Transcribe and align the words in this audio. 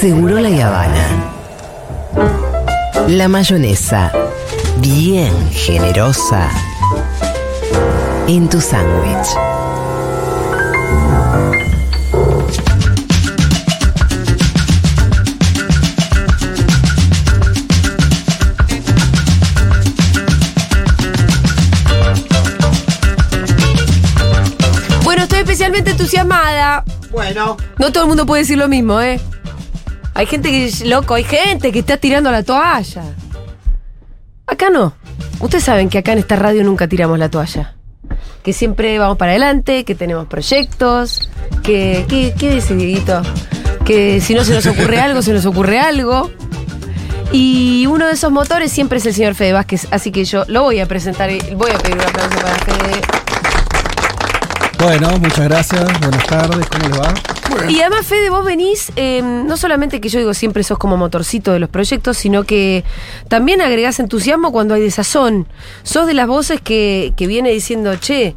Seguro 0.00 0.40
la 0.40 0.48
Habana. 0.48 1.06
La 3.06 3.28
mayonesa, 3.28 4.10
bien 4.78 5.30
generosa, 5.50 6.48
en 8.26 8.48
tu 8.48 8.62
sándwich. 8.62 9.28
Bueno, 25.04 25.24
estoy 25.24 25.40
especialmente 25.40 25.90
entusiasmada. 25.90 26.84
Bueno, 27.10 27.58
No 27.78 27.92
todo 27.92 28.04
el 28.04 28.08
mundo 28.08 28.24
puede 28.24 28.42
decir 28.44 28.56
lo 28.56 28.66
mismo, 28.66 28.98
¿eh? 29.02 29.20
Hay 30.20 30.26
gente 30.26 30.50
que 30.50 30.66
es 30.66 30.84
loco, 30.84 31.14
hay 31.14 31.24
gente 31.24 31.72
que 31.72 31.78
está 31.78 31.96
tirando 31.96 32.30
la 32.30 32.42
toalla. 32.42 33.04
Acá 34.46 34.68
no. 34.68 34.92
Ustedes 35.38 35.64
saben 35.64 35.88
que 35.88 35.96
acá 35.96 36.12
en 36.12 36.18
esta 36.18 36.36
radio 36.36 36.62
nunca 36.62 36.86
tiramos 36.86 37.18
la 37.18 37.30
toalla. 37.30 37.74
Que 38.42 38.52
siempre 38.52 38.98
vamos 38.98 39.16
para 39.16 39.30
adelante, 39.30 39.86
que 39.86 39.94
tenemos 39.94 40.26
proyectos, 40.26 41.30
que. 41.62 42.04
¿Qué, 42.06 42.34
qué 42.38 42.50
dice 42.50 42.74
Dieguito? 42.74 43.22
Que 43.86 44.20
si 44.20 44.34
no 44.34 44.44
se 44.44 44.52
nos 44.52 44.66
ocurre 44.66 45.00
algo, 45.00 45.22
se 45.22 45.32
nos 45.32 45.46
ocurre 45.46 45.80
algo. 45.80 46.30
Y 47.32 47.86
uno 47.86 48.06
de 48.06 48.12
esos 48.12 48.30
motores 48.30 48.70
siempre 48.70 48.98
es 48.98 49.06
el 49.06 49.14
señor 49.14 49.34
Fede 49.34 49.54
Vázquez, 49.54 49.88
así 49.90 50.12
que 50.12 50.26
yo 50.26 50.44
lo 50.48 50.64
voy 50.64 50.80
a 50.80 50.86
presentar 50.86 51.30
y 51.30 51.38
voy 51.54 51.70
a 51.70 51.78
pedir 51.78 51.96
un 51.96 52.02
aplauso 52.02 52.36
para 52.40 52.58
Fede. 52.58 53.00
bueno, 54.80 55.18
muchas 55.18 55.48
gracias. 55.48 55.82
Buenas 55.98 56.26
tardes, 56.26 56.66
¿cómo 56.68 56.88
les 56.90 57.00
va? 57.00 57.39
Y 57.68 57.80
además, 57.80 58.06
Fede, 58.06 58.30
vos 58.30 58.44
venís, 58.44 58.92
eh, 58.96 59.22
no 59.22 59.56
solamente 59.56 60.00
que 60.00 60.08
yo 60.08 60.18
digo 60.18 60.34
siempre 60.34 60.62
sos 60.62 60.78
como 60.78 60.96
motorcito 60.96 61.52
de 61.52 61.58
los 61.58 61.68
proyectos, 61.68 62.16
sino 62.16 62.44
que 62.44 62.84
también 63.28 63.60
agregás 63.60 64.00
entusiasmo 64.00 64.52
cuando 64.52 64.74
hay 64.74 64.82
desazón. 64.82 65.46
Sos 65.82 66.06
de 66.06 66.14
las 66.14 66.26
voces 66.26 66.60
que, 66.60 67.12
que 67.16 67.26
viene 67.26 67.50
diciendo, 67.50 67.94
che, 67.96 68.34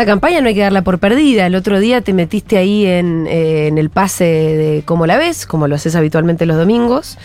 esta 0.00 0.06
campaña 0.06 0.40
no 0.40 0.48
hay 0.48 0.54
que 0.54 0.62
darla 0.62 0.82
por 0.82 0.98
perdida. 0.98 1.46
El 1.46 1.54
otro 1.54 1.78
día 1.78 2.00
te 2.00 2.12
metiste 2.12 2.56
ahí 2.56 2.86
en, 2.86 3.26
eh, 3.26 3.66
en 3.66 3.76
el 3.76 3.90
pase 3.90 4.24
de 4.24 4.82
cómo 4.86 5.06
la 5.06 5.18
ves, 5.18 5.46
como 5.46 5.68
lo 5.68 5.74
haces 5.74 5.94
habitualmente 5.94 6.46
los 6.46 6.56
domingos, 6.56 7.18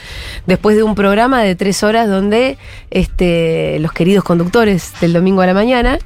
después 0.45 0.75
de 0.75 0.83
un 0.83 0.93
programa 0.93 1.41
de 1.41 1.55
tres 1.55 1.83
horas 1.83 2.09
donde 2.09 2.57
este, 2.91 3.79
los 3.79 3.93
queridos 3.93 4.23
conductores 4.23 4.91
del 4.99 5.13
domingo 5.13 5.41
a 5.41 5.45
la 5.45 5.53
mañana 5.53 5.99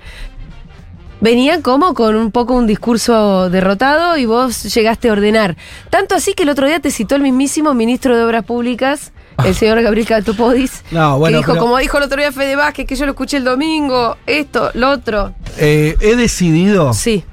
Venía 1.22 1.62
como 1.62 1.94
con 1.94 2.16
un 2.16 2.32
poco 2.32 2.54
un 2.54 2.66
discurso 2.66 3.50
derrotado 3.50 4.18
y 4.18 4.26
vos 4.26 4.64
llegaste 4.74 5.10
a 5.10 5.12
ordenar. 5.12 5.58
Tanto 5.90 6.16
así 6.16 6.34
que 6.34 6.44
el 6.44 6.50
otro 6.50 6.66
día 6.66 6.80
te 6.80 6.92
citó 6.92 7.16
el 7.16 7.22
mismísimo 7.24 7.74
ministro 7.74 8.16
de 8.16 8.24
Obras 8.24 8.46
Públicas, 8.46 9.12
el 9.44 9.54
señor 9.54 9.82
Gabriel 9.84 10.08
Catopodis, 10.08 10.84
No, 10.92 11.20
bueno, 11.20 11.36
que 11.36 11.40
dijo, 11.40 11.52
pero- 11.54 11.62
como 11.66 11.78
dijo 11.78 11.98
el 11.98 12.04
otro 12.04 12.20
día 12.20 12.32
Fede 12.32 12.56
Vázquez, 12.56 12.88
que 12.88 12.96
yo 12.96 13.06
lo 13.06 13.12
escuché 13.12 13.36
el 13.38 13.44
domingo, 13.44 14.16
esto, 14.28 14.72
lo 14.76 14.92
otro. 14.92 15.34
Eh, 15.58 15.98
he 16.00 16.16
decidido, 16.16 16.94
Sí, 16.94 17.26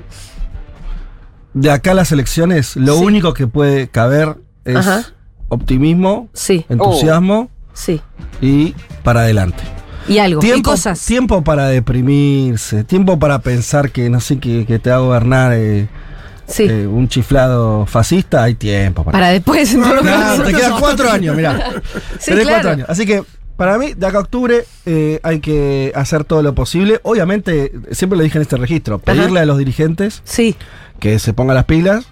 de 1.55 1.71
acá 1.71 1.93
a 1.93 1.95
las 1.95 2.11
elecciones, 2.11 2.75
lo 2.75 2.99
Sí. 2.99 3.05
único 3.05 3.35
que 3.35 3.47
puede 3.47 3.89
caber 3.89 4.37
es 4.65 4.77
Ajá. 4.77 5.05
optimismo, 5.49 6.29
sí, 6.33 6.67
entusiasmo 6.69 7.51
sí. 7.73 8.01
y 8.41 8.75
para 9.05 9.21
adelante. 9.21 9.63
Y 10.09 10.19
algo, 10.19 10.41
y 10.41 10.45
Tiempo, 10.45 10.71
cosas. 10.71 11.05
tiempo 11.05 11.43
para 11.43 11.67
deprimirse, 11.69 12.85
tiempo 12.85 13.19
para 13.19 13.41
pensar 13.41 13.91
que 13.91 14.09
no 14.11 14.21
sé 14.21 14.39
que, 14.39 14.65
que 14.67 14.79
te 14.79 14.91
va 14.91 14.97
a 14.97 15.01
gobernar 15.01 15.53
eh, 15.55 15.89
sí. 16.47 16.65
eh, 16.65 16.87
un 16.87 17.09
chiflado 17.09 17.87
fascista, 17.87 18.43
hay 18.45 18.55
tiempo 18.55 19.03
para, 19.05 19.13
Para 19.19 19.29
después, 19.31 19.75
No, 19.75 19.93
te 20.45 20.53
quedan 20.55 20.79
cuatro 20.79 21.11
años, 21.11 21.35
mirá. 21.37 21.71
Sí, 22.19 22.31
Tenés 22.31 22.45
claro. 22.45 22.49
cuatro 22.55 22.71
años. 22.71 22.87
Así 22.89 23.05
que, 23.07 23.23
para 23.57 23.79
mí, 23.79 23.95
de 23.95 24.07
acá 24.07 24.19
a 24.19 24.21
octubre 24.21 24.65
eh, 24.85 25.19
hay 25.23 25.41
que 25.41 25.91
hacer 25.95 26.25
todo 26.25 26.43
lo 26.43 26.55
posible. 26.55 27.01
Obviamente, 27.03 27.73
siempre 27.91 28.17
lo 28.19 28.23
dije 28.23 28.39
en 28.39 28.43
este 28.43 28.57
registro, 28.59 28.99
pedirle 28.99 29.41
a 29.41 29.47
los 29.47 29.59
dirigentes 29.59 30.21
Sí, 30.25 30.55
que 31.01 31.19
se 31.19 31.33
pongan 31.33 31.57
las 31.57 31.65
pilas, 31.65 32.07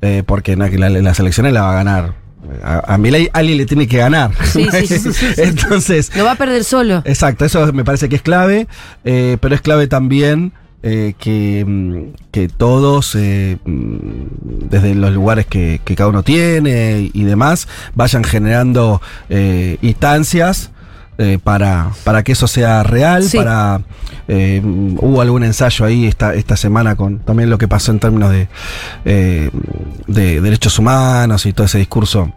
eh, 0.00 0.22
porque 0.26 0.56
las 0.56 1.18
elecciones 1.20 1.52
la 1.52 1.62
va 1.62 1.70
a 1.72 1.74
ganar. 1.74 2.21
A, 2.62 2.94
a 2.94 2.98
Milei 2.98 3.28
alguien 3.32 3.58
le 3.58 3.66
tiene 3.66 3.86
que 3.86 3.98
ganar. 3.98 4.32
Sí, 4.44 4.66
sí, 4.70 4.86
sí. 4.86 5.26
Entonces, 5.36 6.14
lo 6.16 6.24
va 6.24 6.32
a 6.32 6.36
perder 6.36 6.64
solo. 6.64 7.02
Exacto, 7.04 7.44
eso 7.44 7.72
me 7.72 7.84
parece 7.84 8.08
que 8.08 8.16
es 8.16 8.22
clave, 8.22 8.66
eh, 9.04 9.36
pero 9.40 9.54
es 9.54 9.60
clave 9.60 9.86
también 9.86 10.52
eh, 10.84 11.14
que, 11.16 11.64
mm, 11.64 12.14
que 12.32 12.48
todos, 12.48 13.14
eh, 13.14 13.56
mm, 13.64 14.68
desde 14.68 14.96
los 14.96 15.12
lugares 15.12 15.46
que, 15.46 15.80
que 15.84 15.94
cada 15.94 16.10
uno 16.10 16.24
tiene 16.24 17.08
y 17.12 17.22
demás, 17.22 17.68
vayan 17.94 18.24
generando 18.24 19.00
eh, 19.28 19.76
instancias. 19.80 20.71
Eh, 21.22 21.38
para, 21.42 21.90
para 22.04 22.22
que 22.22 22.32
eso 22.32 22.46
sea 22.46 22.82
real, 22.82 23.22
Sí. 23.22 23.36
para 23.38 23.80
eh, 24.28 24.60
hubo 24.64 25.20
algún 25.20 25.44
ensayo 25.44 25.84
ahí 25.84 26.06
esta, 26.06 26.34
esta 26.34 26.56
semana 26.56 26.94
con 26.96 27.18
también 27.20 27.48
lo 27.50 27.58
que 27.58 27.68
pasó 27.68 27.90
en 27.92 27.98
términos 28.00 28.30
de, 28.30 28.48
eh, 29.04 29.50
de 30.06 30.40
derechos 30.40 30.78
humanos 30.78 31.46
y 31.46 31.52
todo 31.52 31.66
ese 31.66 31.78
discurso 31.78 32.32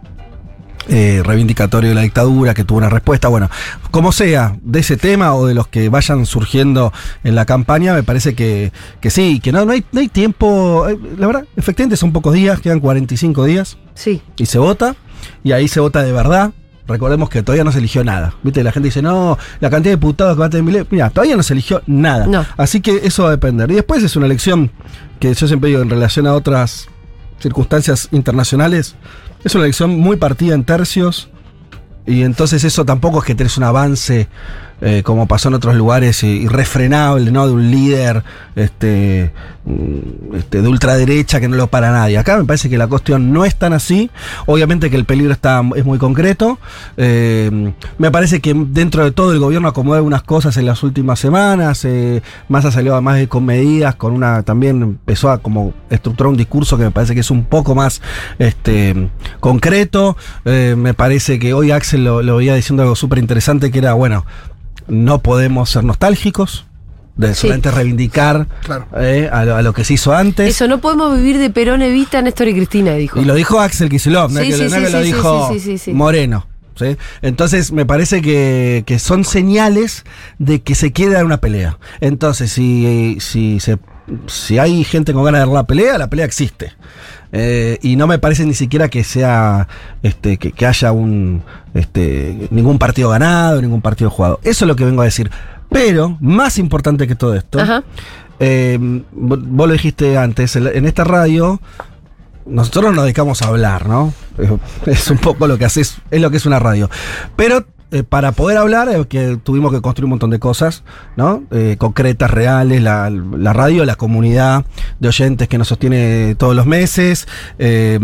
eh, 0.88 1.20
reivindicatorio 1.24 1.88
de 1.90 1.94
la 1.96 2.02
dictadura, 2.02 2.54
que 2.54 2.62
tuvo 2.62 2.78
una 2.78 2.88
respuesta. 2.88 3.26
Bueno, 3.26 3.50
como 3.90 4.12
sea, 4.12 4.56
de 4.62 4.78
ese 4.80 4.96
tema 4.96 5.34
o 5.34 5.44
de 5.46 5.52
los 5.54 5.66
que 5.66 5.88
vayan 5.88 6.26
surgiendo 6.26 6.92
en 7.24 7.34
la 7.34 7.44
campaña, 7.44 7.92
me 7.92 8.04
parece 8.04 8.34
que, 8.36 8.72
que 9.00 9.10
sí, 9.10 9.40
que 9.40 9.50
no, 9.50 9.64
no, 9.64 9.72
hay, 9.72 9.84
no 9.90 9.98
hay 10.00 10.06
tiempo. 10.08 10.86
eh, 10.88 10.96
La 11.18 11.26
verdad, 11.26 11.44
efectivamente 11.56 11.96
son 11.96 12.12
pocos 12.12 12.34
días, 12.34 12.60
quedan 12.60 12.78
45 12.78 13.44
días 13.46 13.78
Sí, 13.94 14.22
y 14.36 14.46
se 14.46 14.58
vota, 14.58 14.94
y 15.42 15.50
ahí 15.52 15.66
se 15.66 15.80
vota 15.80 16.02
de 16.04 16.12
verdad. 16.12 16.52
Recordemos 16.88 17.28
que 17.28 17.42
todavía 17.42 17.64
no 17.64 17.72
se 17.72 17.78
eligió 17.78 18.04
nada. 18.04 18.34
¿Viste? 18.42 18.62
La 18.62 18.72
gente 18.72 18.88
dice, 18.88 19.02
no, 19.02 19.38
la 19.60 19.70
cantidad 19.70 19.92
de 19.92 19.96
diputados 19.96 20.34
que 20.34 20.40
va 20.40 20.46
a 20.46 20.50
tener 20.50 20.64
Milei". 20.64 20.86
Mira, 20.90 21.10
todavía 21.10 21.36
no 21.36 21.42
se 21.42 21.54
eligió 21.54 21.82
nada. 21.86 22.26
No. 22.26 22.46
Así 22.56 22.80
que 22.80 23.00
eso 23.04 23.24
va 23.24 23.30
a 23.30 23.32
depender. 23.32 23.70
Y 23.70 23.74
después 23.74 24.02
es 24.02 24.14
una 24.16 24.26
elección 24.26 24.70
que 25.18 25.32
yo 25.34 25.46
siempre 25.48 25.70
digo 25.70 25.82
en 25.82 25.90
relación 25.90 26.26
a 26.26 26.34
otras 26.34 26.88
circunstancias 27.40 28.08
internacionales, 28.12 28.96
es 29.44 29.54
una 29.54 29.64
elección 29.64 29.98
muy 29.98 30.16
partida 30.16 30.54
en 30.54 30.64
tercios. 30.64 31.28
Y 32.06 32.22
entonces 32.22 32.62
eso 32.64 32.84
tampoco 32.84 33.18
es 33.18 33.24
que 33.24 33.34
tenés 33.34 33.56
un 33.56 33.64
avance 33.64 34.28
eh, 34.80 35.02
como 35.02 35.26
pasó 35.26 35.48
en 35.48 35.54
otros 35.54 35.74
lugares 35.74 36.22
eh, 36.22 36.26
irrefrenable, 36.28 37.30
¿no? 37.30 37.46
De 37.46 37.52
un 37.52 37.70
líder 37.70 38.22
este, 38.56 39.32
mm, 39.64 40.36
este, 40.36 40.62
de 40.62 40.68
ultraderecha 40.68 41.40
que 41.40 41.48
no 41.48 41.56
lo 41.56 41.68
para 41.68 41.90
nadie. 41.92 42.18
Acá 42.18 42.36
me 42.36 42.44
parece 42.44 42.68
que 42.68 42.76
la 42.76 42.86
cuestión 42.86 43.32
no 43.32 43.44
es 43.44 43.56
tan 43.56 43.72
así. 43.72 44.10
Obviamente 44.46 44.90
que 44.90 44.96
el 44.96 45.04
peligro 45.04 45.32
está, 45.32 45.62
es 45.76 45.84
muy 45.84 45.98
concreto. 45.98 46.58
Eh, 46.96 47.72
me 47.98 48.10
parece 48.10 48.40
que 48.40 48.54
dentro 48.54 49.04
de 49.04 49.12
todo 49.12 49.32
el 49.32 49.38
gobierno 49.38 49.68
acomodó 49.68 49.96
algunas 49.96 50.22
cosas 50.22 50.56
en 50.56 50.66
las 50.66 50.82
últimas 50.82 51.18
semanas. 51.18 51.84
Eh, 51.84 52.22
Massa 52.48 52.70
salió 52.70 52.92
además 52.92 53.16
de 53.16 53.28
con 53.28 53.44
medidas, 53.44 53.94
con 53.94 54.12
una 54.12 54.42
también 54.42 54.82
empezó 54.82 55.30
a 55.30 55.38
como 55.38 55.72
estructurar 55.88 56.30
un 56.30 56.36
discurso 56.36 56.76
que 56.76 56.84
me 56.84 56.90
parece 56.90 57.14
que 57.14 57.20
es 57.20 57.30
un 57.30 57.44
poco 57.44 57.74
más 57.74 58.02
este, 58.38 59.08
concreto. 59.40 60.16
Me 60.44 60.94
parece 60.94 61.38
que 61.38 61.54
hoy 61.54 61.70
Axel 61.70 62.04
lo, 62.04 62.22
lo 62.22 62.36
veía 62.36 62.54
diciendo 62.54 62.82
algo 62.82 62.94
súper 62.94 63.18
interesante 63.18 63.70
que 63.70 63.78
era, 63.78 63.94
bueno, 63.94 64.24
no 64.88 65.18
podemos 65.20 65.70
ser 65.70 65.84
nostálgicos. 65.84 66.66
De 67.16 67.34
Sí. 67.34 67.42
solamente 67.42 67.70
reivindicar 67.70 68.46
eh, 68.98 69.26
a, 69.32 69.46
lo, 69.46 69.56
a 69.56 69.62
lo 69.62 69.72
que 69.72 69.84
se 69.84 69.94
hizo 69.94 70.14
antes. 70.14 70.50
eso, 70.50 70.68
no 70.68 70.82
podemos 70.82 71.16
vivir 71.16 71.38
de 71.38 71.48
Perón, 71.48 71.80
Evita, 71.80 72.20
Néstor 72.20 72.48
y 72.48 72.54
Cristina, 72.54 72.92
dijo. 72.92 73.18
Y 73.18 73.24
lo 73.24 73.34
dijo 73.34 73.58
Axel 73.58 73.88
Kicillof, 73.88 74.30
no 74.32 74.40
Sí, 74.42 74.48
que, 74.48 74.56
sí, 74.56 74.64
no 74.64 74.84
que 74.84 74.90
lo 74.90 75.00
dijo 75.00 75.48
sí, 75.50 75.60
sí, 75.60 75.78
sí. 75.78 75.92
Moreno. 75.94 76.46
¿sí? 76.74 76.98
Entonces 77.22 77.72
me 77.72 77.86
parece 77.86 78.20
que, 78.20 78.82
que 78.86 78.98
son 78.98 79.24
señales 79.24 80.04
de 80.38 80.60
que 80.60 80.74
se 80.74 80.92
quiere 80.92 81.14
dar 81.14 81.24
una 81.24 81.38
pelea. 81.40 81.78
Entonces, 82.02 82.52
si, 82.52 83.16
si, 83.20 83.60
se, 83.60 83.78
si 84.26 84.58
hay 84.58 84.84
gente 84.84 85.12
con 85.12 85.24
ganas 85.24 85.40
de 85.40 85.46
dar 85.46 85.54
la 85.54 85.64
pelea, 85.64 85.98
la 85.98 86.08
pelea 86.08 86.26
existe. 86.26 86.72
Eh, 87.32 87.78
y 87.82 87.96
no 87.96 88.06
me 88.06 88.18
parece 88.18 88.46
ni 88.46 88.54
siquiera 88.54 88.88
que 88.88 89.02
sea 89.04 89.66
este, 90.02 90.36
que, 90.38 90.52
que 90.52 90.64
haya 90.66 90.92
un 90.92 91.42
este, 91.74 92.48
ningún 92.50 92.78
partido 92.78 93.10
ganado, 93.10 93.60
ningún 93.60 93.82
partido 93.82 94.10
jugado. 94.10 94.38
Eso 94.42 94.64
es 94.64 94.68
lo 94.68 94.76
que 94.76 94.84
vengo 94.84 95.02
a 95.02 95.06
decir. 95.06 95.30
Pero, 95.70 96.16
más 96.20 96.58
importante 96.58 97.06
que 97.08 97.16
todo 97.16 97.34
esto, 97.34 97.58
eh, 98.38 98.78
vos 99.12 99.66
lo 99.68 99.72
dijiste 99.72 100.16
antes, 100.16 100.54
en 100.56 100.86
esta 100.86 101.02
radio 101.04 101.60
nosotros 102.46 102.94
nos 102.94 103.02
dedicamos 103.04 103.42
a 103.42 103.48
hablar, 103.48 103.88
¿no? 103.88 104.14
Es- 104.38 104.50
Es 104.86 105.10
un 105.10 105.18
poco 105.18 105.48
lo 105.48 105.58
que 105.58 105.64
haces, 105.64 105.96
es 106.12 106.20
lo 106.20 106.30
que 106.30 106.36
es 106.36 106.46
una 106.46 106.60
radio. 106.60 106.88
Pero 107.34 107.66
eh, 107.92 108.02
para 108.02 108.32
poder 108.32 108.58
hablar 108.58 108.88
eh, 108.88 109.04
que 109.08 109.38
tuvimos 109.42 109.72
que 109.72 109.80
construir 109.80 110.04
un 110.06 110.10
montón 110.10 110.30
de 110.30 110.38
cosas, 110.40 110.82
¿no? 111.16 111.44
Eh, 111.50 111.76
concretas, 111.78 112.30
reales, 112.30 112.82
la, 112.82 113.08
radio, 113.52 113.84
la 113.84 113.94
comunidad 113.94 114.64
de 114.98 115.08
oyentes 115.08 115.46
que 115.48 115.56
nos 115.58 115.68
sostiene 115.68 116.34
todos 116.36 116.56
los 116.56 116.66
meses, 116.66 117.28
eh, 117.58 117.98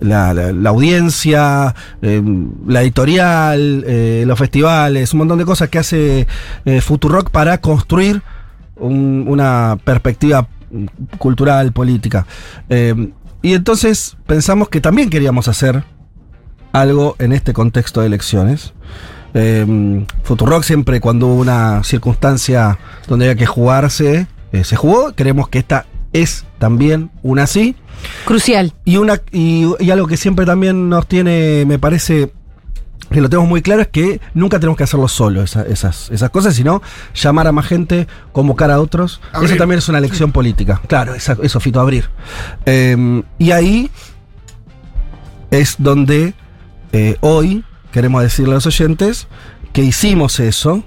la, 0.00 0.34
la- 0.34 0.52
la 0.52 0.70
audiencia, 0.70 1.74
la 2.02 2.82
editorial, 2.82 3.84
los 4.26 4.38
festivales, 4.38 5.12
un 5.14 5.18
montón 5.18 5.38
de 5.38 5.44
cosas 5.44 5.68
que 5.70 5.78
hace 5.78 6.26
Futurock 6.82 7.30
para 7.30 7.58
construir 7.58 8.22
un- 8.76 9.24
una 9.28 9.78
perspectiva 9.84 10.46
cultural, 11.18 11.72
política. 11.72 12.26
Y 13.42 13.54
entonces 13.54 14.16
pensamos 14.26 14.68
que 14.68 14.80
también 14.80 15.10
queríamos 15.10 15.48
hacer 15.48 15.84
algo 16.72 17.16
en 17.18 17.32
este 17.32 17.52
contexto 17.52 18.00
de 18.00 18.06
elecciones. 18.06 18.72
Eh, 19.34 20.04
Futurock 20.24 20.62
siempre 20.62 21.00
cuando 21.00 21.26
hubo 21.28 21.40
una 21.40 21.82
circunstancia 21.84 22.78
donde 23.08 23.26
había 23.26 23.36
que 23.38 23.46
jugarse, 23.46 24.26
eh, 24.52 24.64
se 24.64 24.76
jugó. 24.76 25.12
Creemos 25.14 25.48
que 25.48 25.58
esta 25.58 25.86
es 26.12 26.44
también 26.58 27.10
una 27.22 27.44
así. 27.44 27.74
Crucial. 28.26 28.74
Y, 28.84 28.96
una, 28.98 29.20
y, 29.30 29.66
y 29.80 29.90
algo 29.90 30.06
que 30.06 30.16
siempre 30.16 30.44
también 30.44 30.88
nos 30.88 31.06
tiene, 31.06 31.64
me 31.66 31.78
parece, 31.78 32.32
que 33.10 33.20
lo 33.20 33.30
tenemos 33.30 33.48
muy 33.48 33.62
claro, 33.62 33.80
es 33.82 33.88
que 33.88 34.20
nunca 34.34 34.58
tenemos 34.60 34.76
que 34.76 34.84
hacerlo 34.84 35.08
solo, 35.08 35.42
esa- 35.42 35.62
esas, 35.66 36.10
esas 36.10 36.30
cosas, 36.30 36.54
sino 36.54 36.82
llamar 37.14 37.46
a 37.46 37.52
más 37.52 37.66
gente, 37.66 38.06
convocar 38.32 38.70
a 38.70 38.80
otros. 38.80 39.20
Abrir. 39.32 39.50
Eso 39.50 39.58
también 39.58 39.78
es 39.78 39.88
una 39.88 40.00
lección 40.00 40.32
política. 40.32 40.80
Claro, 40.88 41.14
esa- 41.14 41.36
eso, 41.42 41.60
Fito, 41.60 41.80
abrir. 41.80 42.10
Eh, 42.66 43.22
y 43.38 43.50
ahí 43.52 43.90
es 45.50 45.76
donde 45.78 46.34
eh, 46.92 47.16
hoy 47.20 47.64
queremos 47.92 48.22
decirle 48.22 48.52
a 48.52 48.54
los 48.56 48.66
oyentes 48.66 49.28
que 49.72 49.82
hicimos 49.82 50.40
eso 50.40 50.82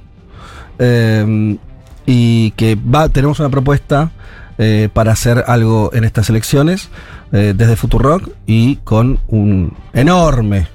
eh, 0.79 1.57
y 2.05 2.51
que 2.51 2.77
tenemos 3.13 3.39
una 3.39 3.49
propuesta 3.49 4.11
eh, 4.57 4.89
para 4.93 5.11
hacer 5.13 5.43
algo 5.47 5.89
en 5.93 6.03
estas 6.03 6.29
elecciones 6.29 6.89
eh, 7.31 7.53
desde 7.55 7.75
Futurock 7.75 8.29
y 8.45 8.77
con 8.77 9.19
un 9.27 9.73
enorme, 9.93 10.67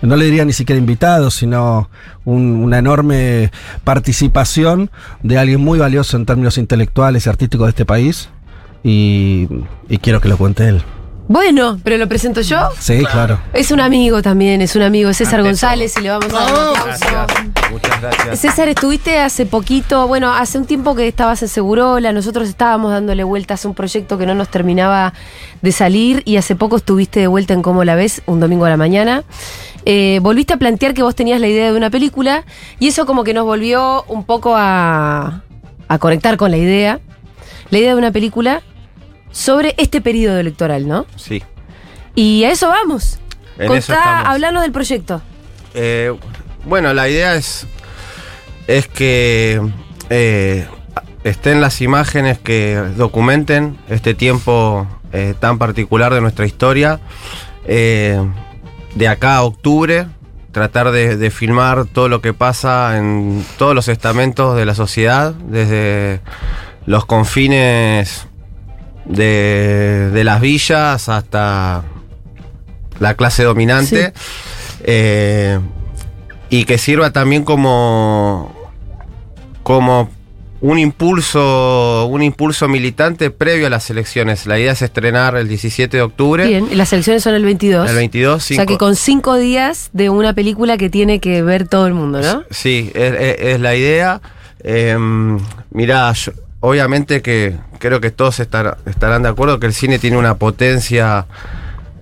no 0.00 0.16
le 0.16 0.24
diría 0.26 0.44
ni 0.44 0.52
siquiera 0.52 0.78
invitado, 0.78 1.30
sino 1.30 1.90
un- 2.24 2.56
una 2.62 2.78
enorme 2.78 3.50
participación 3.84 4.90
de 5.22 5.38
alguien 5.38 5.60
muy 5.60 5.78
valioso 5.78 6.16
en 6.16 6.24
términos 6.26 6.56
intelectuales 6.58 7.26
y 7.26 7.28
artísticos 7.28 7.66
de 7.66 7.70
este 7.70 7.84
país. 7.84 8.28
Y 8.84 9.48
quiero 10.00 10.20
que 10.20 10.28
lo 10.28 10.38
cuente 10.38 10.68
él. 10.68 10.82
Bueno, 11.28 11.78
pero 11.84 11.98
lo 11.98 12.08
presento 12.08 12.40
yo. 12.40 12.70
Sí, 12.80 13.04
claro. 13.04 13.38
Es 13.52 13.70
un 13.70 13.80
amigo 13.80 14.22
también, 14.22 14.62
es 14.62 14.74
un 14.76 14.82
amigo, 14.82 15.12
César 15.12 15.40
Ante 15.40 15.50
González, 15.50 15.94
y 15.98 16.00
le 16.00 16.08
vamos 16.08 16.32
a 16.32 16.38
dar 16.38 16.52
un 16.52 16.76
aplauso. 16.76 17.26
Muchas 17.70 18.00
gracias. 18.00 18.38
César, 18.40 18.68
estuviste 18.68 19.18
hace 19.18 19.44
poquito, 19.44 20.08
bueno, 20.08 20.32
hace 20.32 20.56
un 20.56 20.64
tiempo 20.64 20.94
que 20.94 21.06
estabas 21.06 21.42
en 21.42 21.48
Segurola, 21.48 22.14
nosotros 22.14 22.48
estábamos 22.48 22.92
dándole 22.92 23.24
vueltas 23.24 23.62
a 23.62 23.68
un 23.68 23.74
proyecto 23.74 24.16
que 24.16 24.24
no 24.24 24.34
nos 24.34 24.48
terminaba 24.48 25.12
de 25.60 25.70
salir 25.70 26.22
y 26.24 26.38
hace 26.38 26.56
poco 26.56 26.78
estuviste 26.78 27.20
de 27.20 27.26
vuelta 27.26 27.52
en 27.52 27.60
Cómo 27.60 27.84
la 27.84 27.94
ves, 27.94 28.22
un 28.24 28.40
domingo 28.40 28.64
a 28.64 28.70
la 28.70 28.78
mañana. 28.78 29.22
Eh, 29.84 30.20
volviste 30.22 30.54
a 30.54 30.56
plantear 30.56 30.94
que 30.94 31.02
vos 31.02 31.14
tenías 31.14 31.42
la 31.42 31.48
idea 31.48 31.70
de 31.70 31.76
una 31.76 31.90
película 31.90 32.44
y 32.78 32.88
eso 32.88 33.04
como 33.04 33.22
que 33.22 33.34
nos 33.34 33.44
volvió 33.44 34.02
un 34.08 34.24
poco 34.24 34.54
a, 34.56 35.42
a 35.88 35.98
conectar 35.98 36.38
con 36.38 36.50
la 36.50 36.56
idea. 36.56 37.00
La 37.68 37.78
idea 37.78 37.90
de 37.90 37.98
una 37.98 38.12
película 38.12 38.62
sobre 39.30 39.74
este 39.78 40.00
periodo 40.00 40.38
electoral, 40.38 40.86
¿no? 40.86 41.06
Sí. 41.16 41.42
Y 42.14 42.44
a 42.44 42.50
eso 42.50 42.68
vamos. 42.68 43.18
En 43.58 43.72
eso 43.72 43.92
Contá, 43.92 44.22
hablanos 44.22 44.62
del 44.62 44.72
proyecto. 44.72 45.22
Eh, 45.74 46.14
bueno, 46.64 46.92
la 46.94 47.08
idea 47.08 47.34
es, 47.34 47.66
es 48.66 48.88
que 48.88 49.60
eh, 50.10 50.66
estén 51.24 51.60
las 51.60 51.80
imágenes 51.80 52.38
que 52.38 52.76
documenten 52.96 53.78
este 53.88 54.14
tiempo 54.14 54.86
eh, 55.12 55.34
tan 55.38 55.58
particular 55.58 56.14
de 56.14 56.20
nuestra 56.20 56.46
historia. 56.46 57.00
Eh, 57.66 58.20
de 58.94 59.08
acá 59.08 59.36
a 59.36 59.42
octubre, 59.42 60.06
tratar 60.52 60.90
de, 60.90 61.16
de 61.16 61.30
filmar 61.30 61.84
todo 61.86 62.08
lo 62.08 62.20
que 62.20 62.32
pasa 62.32 62.96
en 62.96 63.44
todos 63.58 63.74
los 63.74 63.88
estamentos 63.88 64.56
de 64.56 64.64
la 64.64 64.74
sociedad, 64.74 65.34
desde 65.34 66.20
los 66.86 67.04
confines 67.04 68.27
de, 69.08 70.10
de 70.12 70.24
las 70.24 70.40
villas 70.40 71.08
hasta 71.08 71.82
la 73.00 73.14
clase 73.14 73.42
dominante. 73.44 74.12
Eh, 74.84 75.58
y 76.50 76.64
que 76.64 76.78
sirva 76.78 77.10
también 77.10 77.44
como 77.44 78.54
como 79.62 80.08
un 80.60 80.78
impulso 80.78 82.06
un 82.10 82.22
impulso 82.22 82.66
militante 82.68 83.30
previo 83.30 83.66
a 83.66 83.70
las 83.70 83.90
elecciones. 83.90 84.46
La 84.46 84.58
idea 84.58 84.72
es 84.72 84.82
estrenar 84.82 85.36
el 85.36 85.46
17 85.48 85.96
de 85.98 86.02
octubre. 86.02 86.46
Bien, 86.46 86.68
las 86.76 86.92
elecciones 86.92 87.22
son 87.22 87.34
el 87.34 87.44
22. 87.44 87.88
El 87.90 87.96
22, 87.96 88.36
O 88.36 88.40
sea 88.40 88.56
cinco- 88.56 88.66
que 88.72 88.78
con 88.78 88.96
cinco 88.96 89.36
días 89.36 89.90
de 89.92 90.10
una 90.10 90.32
película 90.32 90.76
que 90.78 90.90
tiene 90.90 91.20
que 91.20 91.42
ver 91.42 91.68
todo 91.68 91.86
el 91.86 91.94
mundo, 91.94 92.20
¿no? 92.22 92.42
Sí, 92.50 92.90
es, 92.94 93.14
es- 93.14 93.36
es 93.40 93.60
la 93.60 93.76
idea. 93.76 94.20
Eh, 94.64 94.96
mirá, 95.70 96.12
yo- 96.14 96.32
obviamente 96.60 97.20
que 97.22 97.54
creo 97.78 98.00
que 98.00 98.10
todos 98.10 98.40
estar- 98.40 98.78
estarán 98.86 99.22
de 99.22 99.28
acuerdo 99.28 99.58
que 99.60 99.66
el 99.66 99.74
cine 99.74 99.98
tiene 99.98 100.16
una 100.16 100.34
potencia 100.34 101.26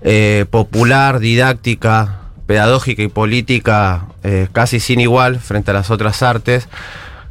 eh, 0.03 0.45
popular, 0.51 1.19
didáctica, 1.19 2.21
pedagógica 2.47 3.03
y 3.03 3.09
política 3.09 4.07
eh, 4.23 4.49
casi 4.53 4.81
sin 4.81 5.01
igual 5.01 5.41
frente 5.41 5.71
a 5.71 5.75
las 5.75 5.91
otras 5.91 6.23
artes. 6.23 6.69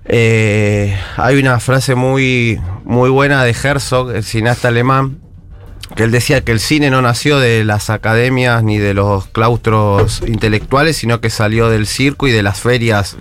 Eh, 0.06 0.98
hay 1.18 1.40
una 1.40 1.60
frase 1.60 1.96
muy, 1.96 2.60
muy 2.84 3.10
buena 3.10 3.44
de 3.44 3.52
Herzog, 3.52 4.12
el 4.12 4.24
cineasta 4.24 4.68
alemán, 4.68 5.18
que 5.96 6.04
él 6.04 6.12
decía 6.12 6.42
que 6.42 6.52
el 6.52 6.60
cine 6.60 6.90
no 6.90 7.02
nació 7.02 7.40
de 7.40 7.64
las 7.64 7.90
academias 7.90 8.62
ni 8.64 8.78
de 8.78 8.94
los 8.94 9.28
claustros 9.28 10.22
intelectuales, 10.28 10.98
sino 10.98 11.22
que 11.22 11.30
salió 11.30 11.70
del 11.70 11.88
circo 11.88 12.28
y 12.28 12.32
de 12.32 12.44
las 12.44 12.60
ferias 12.60 13.16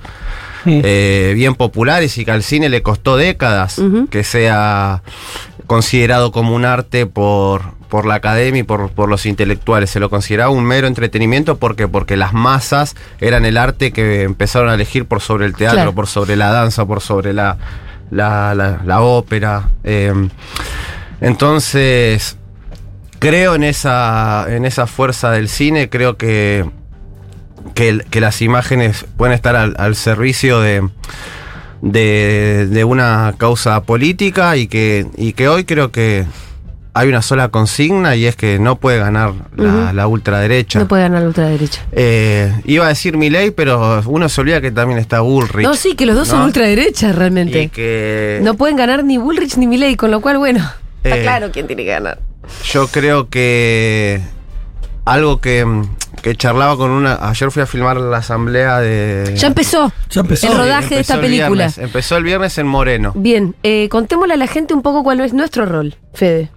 eh, 0.66 1.32
bien 1.34 1.54
populares 1.54 2.16
y 2.18 2.24
que 2.24 2.30
al 2.30 2.42
cine 2.42 2.68
le 2.68 2.82
costó 2.82 3.16
décadas 3.16 3.80
que 4.10 4.24
sea 4.24 5.02
considerado 5.66 6.30
como 6.32 6.54
un 6.54 6.64
arte 6.64 7.06
por, 7.06 7.62
por 7.88 8.04
la 8.06 8.16
academia 8.16 8.60
y 8.60 8.64
por, 8.64 8.90
por 8.90 9.08
los 9.08 9.24
intelectuales. 9.26 9.90
Se 9.90 10.00
lo 10.00 10.10
consideraba 10.10 10.50
un 10.50 10.64
mero 10.64 10.86
entretenimiento 10.86 11.56
porque, 11.56 11.88
porque 11.88 12.16
las 12.16 12.32
masas 12.32 12.94
eran 13.20 13.44
el 13.44 13.56
arte 13.56 13.92
que 13.92 14.22
empezaron 14.22 14.68
a 14.68 14.74
elegir 14.74 15.06
por 15.06 15.20
sobre 15.20 15.46
el 15.46 15.54
teatro, 15.54 15.76
Claro. 15.76 15.94
por 15.94 16.06
sobre 16.06 16.36
la 16.36 16.50
danza, 16.50 16.84
por 16.84 17.00
sobre 17.00 17.32
la, 17.32 17.56
la, 18.10 18.54
la- 18.54 18.80
la 18.84 19.00
ópera. 19.00 19.70
Eh, 19.84 20.12
entonces, 21.20 22.36
creo 23.18 23.54
en 23.54 23.64
esa, 23.64 24.46
en 24.48 24.64
esa 24.66 24.86
fuerza 24.86 25.30
del 25.30 25.48
cine, 25.48 25.88
creo 25.88 26.16
que, 26.16 26.68
que, 27.74 27.88
el- 27.88 28.04
que 28.04 28.20
las 28.20 28.42
imágenes 28.42 29.04
pueden 29.16 29.34
estar 29.34 29.56
al, 29.56 29.74
al 29.78 29.96
servicio 29.96 30.60
de, 30.60 30.88
de, 31.82 32.66
de 32.70 32.84
una 32.84 33.34
causa 33.36 33.82
política 33.82 34.56
y 34.56 34.66
que, 34.66 35.06
y 35.16 35.32
que 35.32 35.48
hoy 35.48 35.64
creo 35.64 35.90
que 35.90 36.24
hay 36.96 37.08
una 37.08 37.22
sola 37.22 37.48
consigna 37.48 38.14
y 38.14 38.24
es 38.26 38.36
que 38.36 38.60
no 38.60 38.76
puede 38.76 38.98
ganar 38.98 39.32
la, 39.56 39.68
Ujú. 39.86 39.94
la 39.96 40.06
ultraderecha. 40.06 40.78
No 40.78 40.86
puede 40.86 41.02
ganar 41.02 41.22
la 41.22 41.28
ultraderecha. 41.28 41.82
Eh, 41.90 42.52
iba 42.66 42.84
a 42.86 42.88
decir 42.88 43.16
Milei, 43.16 43.50
pero 43.50 44.00
uno 44.06 44.28
se 44.28 44.40
olvida 44.40 44.60
que 44.60 44.70
también 44.70 45.00
está 45.00 45.20
Bullrich. 45.20 45.64
No, 45.66 45.74
sí, 45.74 45.96
que 45.96 46.06
los 46.06 46.14
dos 46.14 46.28
son 46.28 46.40
¿no? 46.40 46.44
ultraderechas 46.46 47.10
Y 47.10 47.12
realmente. 47.12 47.68
que 47.68 48.38
No 48.42 48.54
pueden 48.54 48.76
ganar 48.76 49.02
ni 49.02 49.18
Bullrich 49.18 49.56
ni 49.56 49.66
Milley, 49.66 49.96
con 49.96 50.12
lo 50.12 50.20
cual, 50.20 50.38
bueno, 50.38 50.60
está 51.02 51.18
Eh, 51.18 51.22
claro 51.22 51.50
quién 51.50 51.66
tiene 51.66 51.82
que 51.82 51.90
ganar. 51.90 52.20
Yo 52.64 52.86
creo 52.86 53.28
que 53.28 54.20
algo 55.04 55.40
que, 55.40 55.66
que 56.22 56.34
charlaba 56.34 56.76
con 56.76 56.90
una. 56.90 57.16
Ayer 57.28 57.50
fui 57.50 57.62
a 57.62 57.66
filmar 57.66 57.96
la 57.98 58.18
asamblea 58.18 58.80
de. 58.80 59.34
Ya 59.36 59.48
empezó. 59.48 59.92
Ya 60.10 60.20
empezó. 60.22 60.50
El 60.50 60.58
rodaje 60.58 60.94
de 60.96 61.00
esta 61.02 61.20
película. 61.20 61.48
viernes, 61.66 61.78
empezó 61.78 62.16
el 62.16 62.24
viernes 62.24 62.56
en 62.58 62.66
Moreno. 62.66 63.12
Bien, 63.14 63.54
eh, 63.62 63.88
contémosle 63.90 64.34
a 64.34 64.36
la 64.36 64.46
gente 64.46 64.74
un 64.74 64.82
poco 64.82 65.02
cuál 65.02 65.20
es 65.20 65.32
nuestro 65.34 65.66
rol, 65.66 65.96
Fede, 66.14 66.50